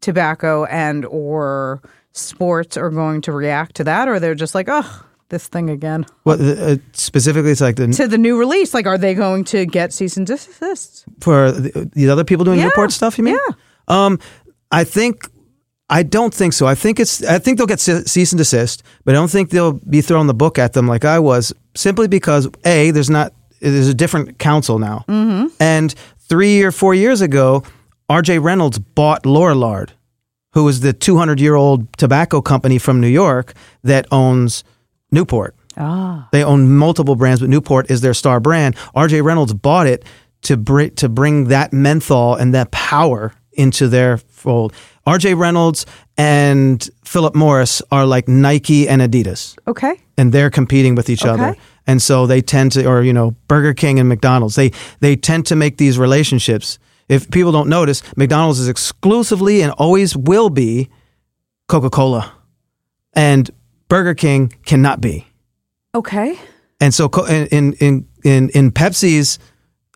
[0.02, 5.05] tobacco and or sports are going to react to that, or they're just like, oh,
[5.29, 6.05] this thing again?
[6.23, 7.51] What uh, specifically?
[7.51, 10.27] It's like the To the new release, like, are they going to get cease and
[10.27, 11.05] desist?
[11.19, 13.17] for the, these other people doing Yeah, Newport stuff.
[13.17, 13.38] You mean?
[13.38, 13.55] yeah.
[13.88, 14.19] Um,
[14.71, 15.27] I think.
[15.89, 16.65] I don't think so.
[16.67, 17.21] I think it's.
[17.25, 20.33] I think they'll get cease and desist, but I don't think they'll be throwing the
[20.33, 21.53] book at them like I was.
[21.75, 25.47] Simply because a there's not there's a different counsel now, mm-hmm.
[25.59, 27.63] and three or four years ago,
[28.09, 28.39] R.J.
[28.39, 29.89] Reynolds bought Lorillard,
[30.53, 33.53] who is the 200 year old tobacco company from New York
[33.83, 34.63] that owns
[35.11, 35.55] Newport.
[35.77, 36.27] Ah.
[36.31, 38.75] They own multiple brands, but Newport is their star brand.
[38.95, 40.03] RJ Reynolds bought it
[40.43, 44.73] to bring to bring that menthol and that power into their fold.
[45.07, 45.85] RJ Reynolds
[46.17, 49.93] and Philip Morris are like Nike and Adidas, Okay.
[50.17, 51.55] and they're competing with each other.
[51.87, 55.45] And so they tend to, or you know, Burger King and McDonald's, they they tend
[55.47, 56.79] to make these relationships.
[57.09, 60.89] If people don't notice, McDonald's is exclusively and always will be
[61.67, 62.31] Coca Cola,
[63.13, 63.49] and
[63.87, 65.27] Burger King cannot be.
[65.93, 66.39] Okay.
[66.79, 69.39] And so in in in in, in Pepsi's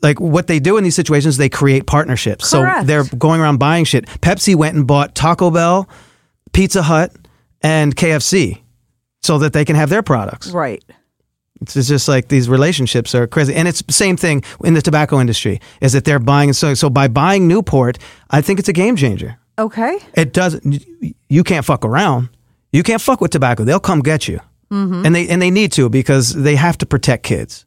[0.01, 2.51] like what they do in these situations, they create partnerships.
[2.51, 2.81] Correct.
[2.81, 4.05] So they're going around buying shit.
[4.05, 5.89] Pepsi went and bought Taco Bell,
[6.53, 7.15] Pizza Hut,
[7.61, 8.61] and KFC
[9.23, 10.51] so that they can have their products.
[10.51, 10.83] Right.
[11.61, 15.19] It's just like these relationships are crazy, and it's the same thing in the tobacco
[15.19, 15.59] industry.
[15.81, 17.97] Is that they're buying so so by buying Newport,
[18.29, 19.37] I think it's a game changer.
[19.57, 19.97] Okay.
[20.15, 20.85] It doesn't.
[21.29, 22.29] You can't fuck around.
[22.73, 23.63] You can't fuck with tobacco.
[23.63, 24.39] They'll come get you,
[24.71, 25.05] Mm-hmm.
[25.05, 27.65] and they and they need to because they have to protect kids.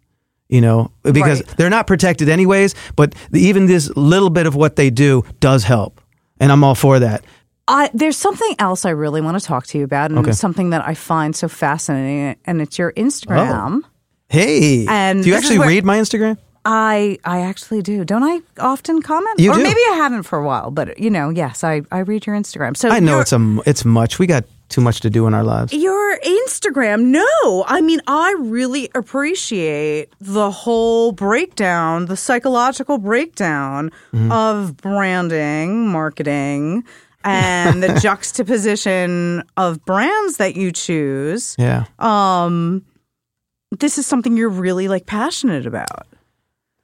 [0.51, 1.56] You know, because Right.
[1.56, 2.74] they're not protected anyways.
[2.97, 6.01] But the, even this little bit of what they do does help,
[6.40, 7.24] and I'm all for that.
[7.69, 10.31] I, there's something else I really want to talk to you about, and Okay.
[10.31, 13.82] it's something that I find so fascinating, and it's your Instagram.
[14.31, 16.36] Hey, And do you actually read my Instagram?
[16.65, 18.05] I I actually do.
[18.05, 19.39] Don't I often comment?
[19.39, 19.62] You or do.
[19.62, 22.77] maybe I haven't for a while, but you know, yes, I, I read your Instagram.
[22.77, 24.19] So I know it's a it's much.
[24.19, 25.73] We got too much to do in our lives.
[25.73, 27.05] your Instagram.
[27.05, 34.32] No, I mean I really appreciate the whole breakdown, the psychological breakdown Mm-hmm.
[34.32, 36.85] of branding, marketing,
[37.24, 41.57] and the juxtaposition of brands that you choose.
[41.59, 41.85] Yeah.
[41.99, 42.85] Um,
[43.78, 46.07] this is something you're really like passionate about.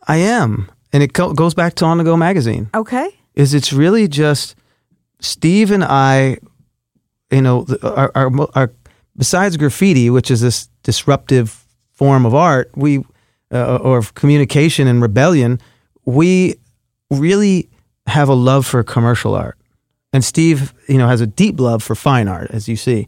[0.06, 2.69] I am, and it co- goes back to On the Go magazine.
[2.74, 3.11] Okay.
[3.35, 4.55] Is it's really just
[5.20, 6.39] Steve and I,
[7.31, 8.73] you know, our, our, our
[9.16, 13.05] besides graffiti, which is this disruptive form of art, we
[13.52, 15.61] uh, or of communication and rebellion,
[16.05, 16.56] we
[17.11, 17.69] really
[18.06, 19.56] have a love for commercial art,
[20.15, 23.07] and Steve, you know, has a deep love for fine art, as you see.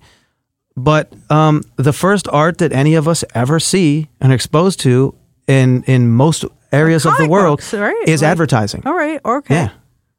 [0.76, 5.14] But um, the first art that any of us ever see and are exposed to
[5.46, 8.08] in in most areas of the world books, right?
[8.08, 8.82] is Like- advertising.
[8.84, 9.20] All right.
[9.24, 9.54] Okay.
[9.54, 9.68] Yeah,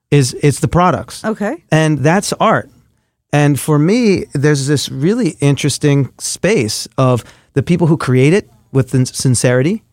[0.10, 1.64] is it's the products, Okay.
[1.72, 2.70] and that's art.
[3.34, 7.24] And for me, there's this really interesting space of
[7.54, 9.84] the people who create it with sincerity,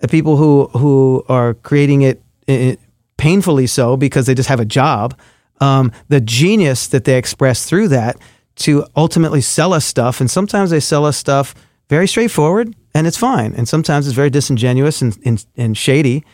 [0.00, 2.74] the people who who are creating it eh,
[3.16, 5.14] painfully so because they just have a job,
[5.60, 8.16] um, the genius that they express through that
[8.56, 10.20] to ultimately sell us stuff.
[10.20, 11.54] And sometimes they sell us stuff
[11.88, 13.54] very straightforward and it's fine.
[13.54, 16.24] And sometimes it's very disingenuous and, and, and shady.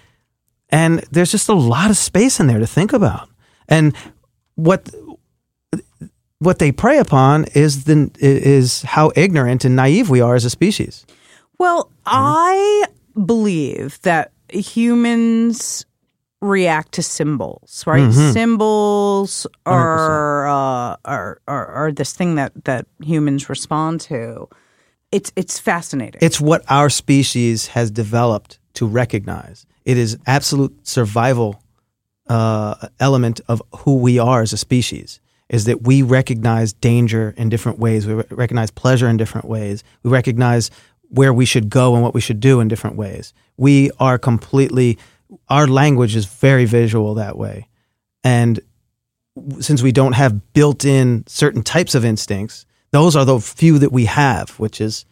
[0.71, 3.29] And there's just a lot of space in there to think about.
[3.69, 3.95] And
[4.55, 4.89] what
[6.39, 10.51] what they prey upon is the is how ignorant and naive we are as a
[10.51, 11.07] species.
[11.59, 12.87] Well, I
[13.25, 15.87] believe that humans
[16.45, 18.03] react to symbols, right?
[18.03, 18.33] Mm-hmm.
[18.33, 24.49] Symbols are, uh, are are are this thing that that humans respond to.
[25.11, 26.19] It's it's fascinating.
[26.23, 29.67] It's what our species has developed to recognize.
[29.85, 31.63] It is absolute survival
[32.29, 35.21] uh, element of who we are as a species.
[35.51, 38.07] Is that we recognize danger in different ways.
[38.07, 39.85] We re- recognize pleasure in different ways.
[40.03, 40.71] We recognize
[41.09, 43.35] where we should go and what we should do in different ways.
[43.57, 44.99] We are completely.
[45.49, 47.69] Our language is very visual that way,
[48.23, 48.61] and
[49.61, 54.05] since we don't have built-in certain types of instincts, those are the few that we
[54.05, 55.05] have, which is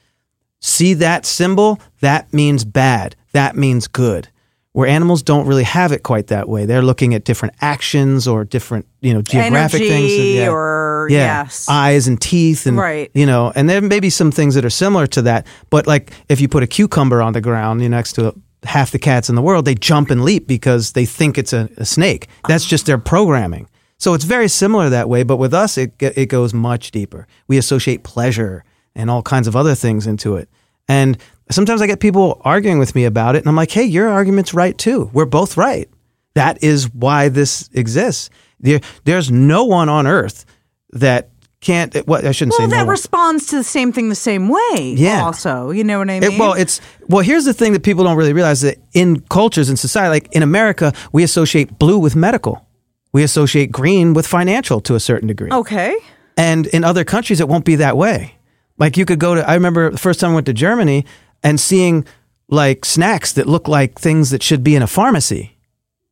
[0.60, 4.28] see that symbol, that means bad, that means good.
[4.74, 6.64] Where animals don't really have it quite that way.
[6.64, 10.38] They're looking at different actions or different, you know, geographic Energy things.
[10.38, 11.66] that- or yeah, yes.
[11.68, 13.10] eyes and teeth and Right.
[13.12, 15.46] you know, and there may be some things that are similar to that.
[15.68, 18.34] But like if you put a cucumber on the ground you know, next to
[18.64, 21.68] half the cats in the world, they jump and leap because they think it's a,
[21.76, 22.28] a snake.
[22.46, 23.68] That's just their programming.
[23.98, 25.22] So it's very similar that way.
[25.22, 27.26] But with us, it it goes much deeper.
[27.46, 28.64] We associate pleasure
[28.94, 30.48] and all kinds of other things into it.
[30.88, 31.16] And
[31.50, 34.54] sometimes I get people arguing with me about it, and I'm like, hey, your argument's
[34.54, 35.10] right too.
[35.12, 35.88] We're both right.
[36.34, 38.30] That is why this exists.
[38.58, 40.44] There, there's no one on earth
[40.90, 41.30] that
[41.62, 41.94] can't.
[42.06, 42.76] What I shouldn't well, say.
[42.76, 44.94] that no responds to the same thing the same way.
[44.96, 45.24] Yeah.
[45.24, 46.32] Also, you know what I mean?
[46.32, 47.24] It, well, it's well.
[47.24, 50.42] Here's the thing that people don't really realize that in cultures in society, like in
[50.42, 52.66] America, we associate blue with medical,
[53.12, 55.50] we associate green with financial to a certain degree.
[55.50, 55.96] okay.
[56.36, 58.36] And in other countries, it won't be that way.
[58.78, 59.48] Like you could go to.
[59.48, 61.06] I remember the first time I went to Germany
[61.42, 62.04] and seeing
[62.48, 65.51] like snacks that look like things that should be in a pharmacy.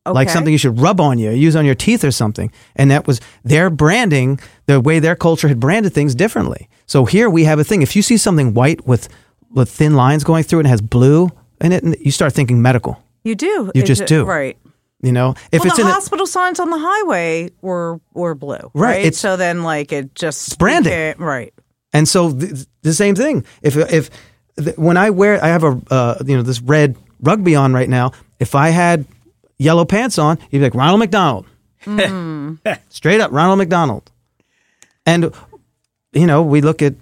[0.05, 2.51] Like something you should rub on you, use on your teeth or something.
[2.75, 6.69] And that was their branding, the way their culture had branded things differently.
[6.87, 7.81] So here we have a thing.
[7.81, 9.07] If you see something white with
[9.51, 11.29] with thin lines going through it and has blue
[11.59, 13.03] in it, and you start thinking medical.
[13.23, 13.71] You do.
[13.75, 14.23] You It just ju- do.
[14.25, 14.57] Right.
[15.03, 18.33] You know, if well, it's the in a, hospital signs on the highway were were
[18.35, 18.99] blue, Right, right?
[18.99, 20.91] it's- so then, like, it just branding.
[20.93, 21.53] became- right?
[21.91, 23.43] And so th- the same thing.
[23.61, 24.09] If if
[24.57, 27.89] th- when I wear, I have a uh, you know this red rugby on right
[27.89, 28.11] now.
[28.39, 29.05] If I had
[29.61, 31.45] yellow pants on, you'd be like Ronald McDonald,
[32.89, 34.11] straight up Ronald McDonald.
[35.05, 35.33] And
[36.13, 36.95] you know we look at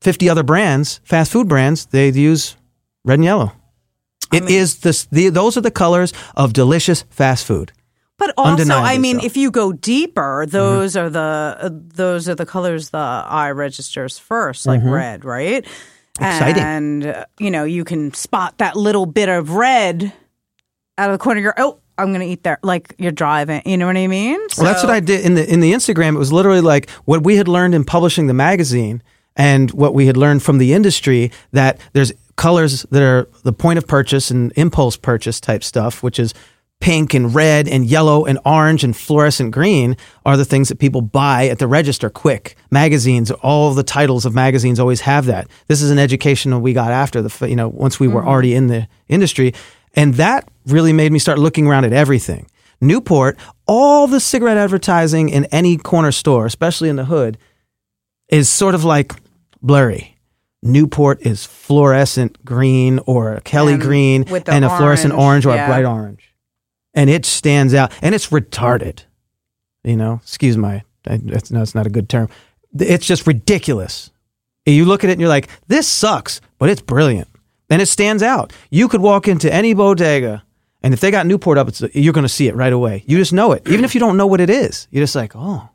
[0.00, 1.86] fifty other brands, fast food brands.
[1.86, 2.56] They use
[3.04, 3.52] red and yellow.
[4.32, 5.04] It is this.
[5.06, 7.72] The, those are the colors of delicious fast food.
[8.16, 9.26] But also, I mean, so.
[9.26, 14.18] if you go deeper, those are the uh, those are the colors the eye registers
[14.18, 15.66] first, like red, right?
[16.20, 16.62] Exciting.
[16.62, 20.12] And uh, you know, you can spot that little bit of red
[20.96, 21.54] out of the corner of your.
[21.56, 22.58] Oh, I'm going to eat there.
[22.62, 23.62] Like you're driving.
[23.64, 24.38] You know what I mean?
[24.56, 26.14] Well, that's what I did in the in the Instagram.
[26.14, 29.02] It was literally like what we had learned in publishing the magazine
[29.36, 33.78] and what we had learned from the industry that there's colors that are the point
[33.78, 36.34] of purchase and impulse purchase type stuff, which is
[36.80, 39.96] pink and red and yellow and orange and fluorescent green
[40.26, 42.56] are the things that people buy at the register quick.
[42.70, 45.48] Magazines, all the titles of magazines always have that.
[45.66, 48.28] This is an educational we got after the, you know, once we were mm-hmm.
[48.28, 49.54] already in the industry.
[49.94, 52.46] And that really made me start looking around at everything.
[52.80, 57.38] Newport, all the cigarette advertising in any corner store, especially in the hood,
[58.28, 59.12] is sort of like
[59.62, 60.16] blurry.
[60.62, 64.24] Newport is fluorescent green or Kelly And green
[64.56, 66.34] and a fluorescent orange orange, or a bright orange.
[66.94, 69.04] And it stands out and it's retarded.
[69.84, 72.28] You know, excuse my, I- that's, no, it's not a good term.
[72.78, 74.10] It's just ridiculous.
[74.66, 77.28] You look at it and you're like, this sucks, but it's brilliant.
[77.70, 78.52] And it stands out.
[78.70, 80.42] You could walk into any bodega
[80.82, 83.04] and if they got Newport up, it's, you're going to see it right away.
[83.06, 83.62] You just know it.
[83.66, 85.70] Even if you don't know what it is, you're just like, oh.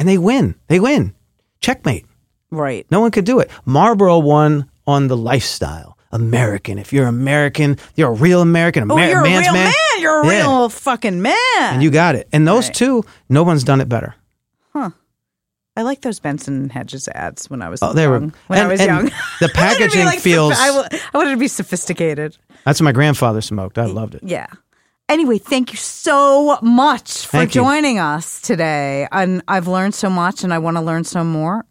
[0.00, 0.56] And they win.
[0.66, 1.14] They win.
[1.60, 2.04] Checkmate.
[2.50, 2.84] right.
[2.90, 3.48] No one could do it.
[3.64, 5.96] Marlboro won on the lifestyle.
[6.10, 6.80] American.
[6.80, 8.90] If you're American, you're a real American.
[8.90, 9.64] Oh, you're a man's real man.
[9.66, 10.00] man.
[10.02, 10.40] You're a Yeah.
[10.40, 11.36] real fucking man.
[11.60, 12.26] And you got it.
[12.32, 12.74] And those Right.
[12.74, 14.16] two, no one's done it better.
[15.76, 18.34] I like those Benson Hedges ads when I was Oh, they were- young.
[18.48, 20.68] When I was young, the I wanted to be, packaging like, feels- I,
[21.14, 22.36] I wanted to be sophisticated.
[22.64, 23.78] That's what my grandfather smoked.
[23.78, 24.22] I loved it.
[24.24, 24.46] Yeah.
[25.08, 27.62] Anyway, thank you so much for Thank you.
[27.62, 29.08] joining us today.
[29.10, 31.64] And I've learned so much, and I want to learn some more.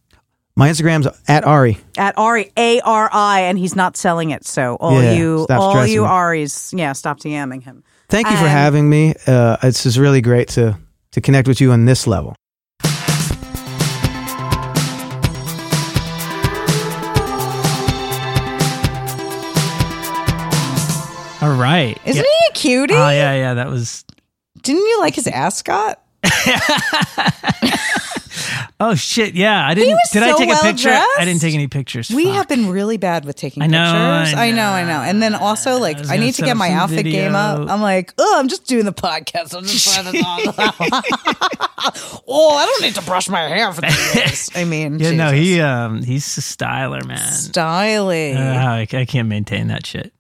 [0.58, 1.78] My Instagram's at Ari.
[1.98, 4.46] At Ari A R I, and he's not selling it.
[4.46, 6.08] So all Yeah, you, all you me.
[6.10, 7.84] Aries, yeah, stop DMing him.
[8.10, 9.14] Thank you for having me.
[9.26, 10.78] Uh, it's just really great to
[11.12, 12.36] to connect with you on this level.
[21.50, 21.98] All right.
[22.06, 22.30] Isn't yeah.
[22.30, 22.94] he a cutie?
[22.94, 23.54] Oh yeah, yeah.
[23.56, 24.06] That was.
[24.62, 26.00] Didn't you like his ascot?
[28.82, 29.36] Oh shit!
[29.36, 30.00] Yeah, I didn't.
[30.14, 30.88] Did I so take a picture?
[30.88, 31.10] dressed.
[31.20, 32.10] I didn't take any pictures.
[32.10, 32.36] We Fuck.
[32.36, 34.40] have been really bad with taking I know, pictures.
[34.40, 35.02] I I know, I know.
[35.02, 37.70] And then also, like, was I need to get my outfit game up.
[37.70, 39.54] I'm like, oh, I'm just doing the podcast.
[39.54, 40.18] I'm just trying to
[42.26, 44.50] oh, I don't need to brush my hair for this.
[44.56, 47.18] I mean, Yeah, no, he um, he's a styler, man.
[47.18, 48.38] styling.
[48.38, 50.14] Uh, I, I can't maintain that shit.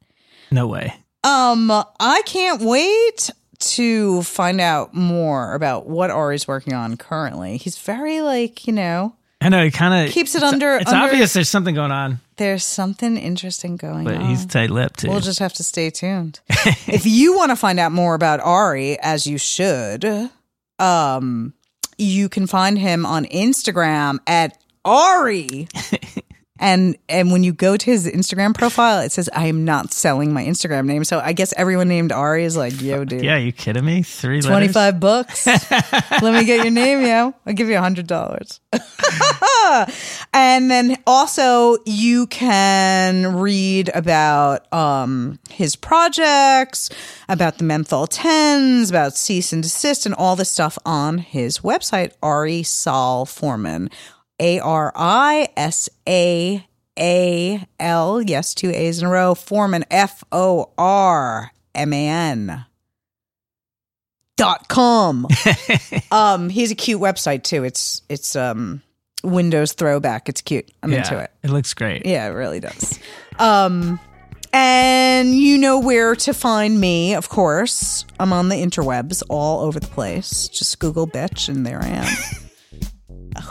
[0.51, 0.93] No way.
[1.23, 1.69] Um,
[1.99, 3.29] I can't wait
[3.59, 7.57] to find out more about what Ari's working on currently.
[7.57, 11.05] He's very like, you know, I know he kind of Keeps it under- It's under-
[11.05, 14.29] obvious there's something going on, there's something interesting going but on.
[14.29, 15.09] he's tight-lipped too.
[15.09, 16.39] We'll just have to stay tuned.
[16.49, 20.29] if you want to find out more about Ari, as you should,
[20.77, 21.53] um,
[21.97, 25.67] you can find him on Instagram at Ari.
[26.59, 30.33] and and when you go to his Instagram profile, it says I am not selling
[30.33, 31.03] my Instagram name.
[31.03, 33.23] So I guess everyone named Ari is like, yo, dude.
[33.23, 34.03] yeah, you kidding me?
[34.03, 35.47] Three Twenty five bucks.
[35.71, 37.33] Let me get your name, yo.
[37.45, 38.59] I'll give you a hundred dollars.
[40.33, 46.89] and then also you can read about um his projects,
[47.29, 52.11] about the menthol tens, about cease and desist, and all this stuff on his website,
[52.21, 53.89] Ari Saal Forman.
[54.39, 56.65] A R I S A
[56.97, 58.21] A L.
[58.21, 59.35] Yes, two A's in a row.
[59.35, 62.65] Forman F O R M A N
[64.37, 65.27] dot com.
[66.11, 67.63] um, he's a cute website too.
[67.63, 68.81] It's it's um
[69.23, 70.29] Windows throwback.
[70.29, 70.71] It's cute.
[70.81, 71.31] I'm yeah, into it.
[71.43, 72.05] It looks great.
[72.05, 72.99] Yeah, it really does.
[73.37, 73.99] Um,
[74.53, 78.05] and you know where to find me, of course.
[78.19, 80.47] I'm on the interwebs all over the place.
[80.47, 82.07] Just Google bitch, and there I am.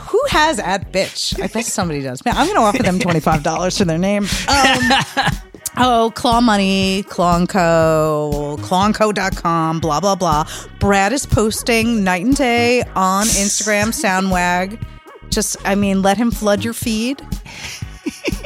[0.09, 1.41] Who has at bitch?
[1.41, 2.23] I bet somebody does.
[2.25, 4.23] Man, I'm going to offer them $25 for their name.
[4.23, 5.33] Um,
[5.77, 10.47] oh, Claw Money, Clawnco, clawnco.com, blah, blah, blah.
[10.79, 14.81] Brad is posting night and day on Instagram, Soundwag.
[15.29, 17.21] Just, I mean, let him flood your feed.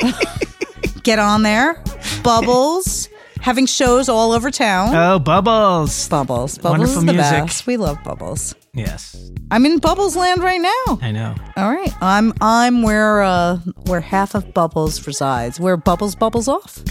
[1.03, 1.81] get on there.
[2.23, 3.09] Bubbles
[3.41, 4.95] having shows all over town.
[4.95, 6.07] Oh, Bubbles.
[6.09, 7.31] Bubbles, Bubbles Wonderful is the music.
[7.31, 7.67] best.
[7.67, 8.55] We love Bubbles.
[8.75, 10.97] Yes, I'm in Bubbles land right now.
[10.99, 11.35] I know.
[11.55, 15.59] All right, I'm I'm where uh where half of Bubbles resides.
[15.59, 16.81] Where Bubbles bubbles off.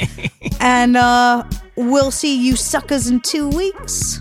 [0.60, 1.44] and uh
[1.76, 4.20] we'll see you suckers in two weeks.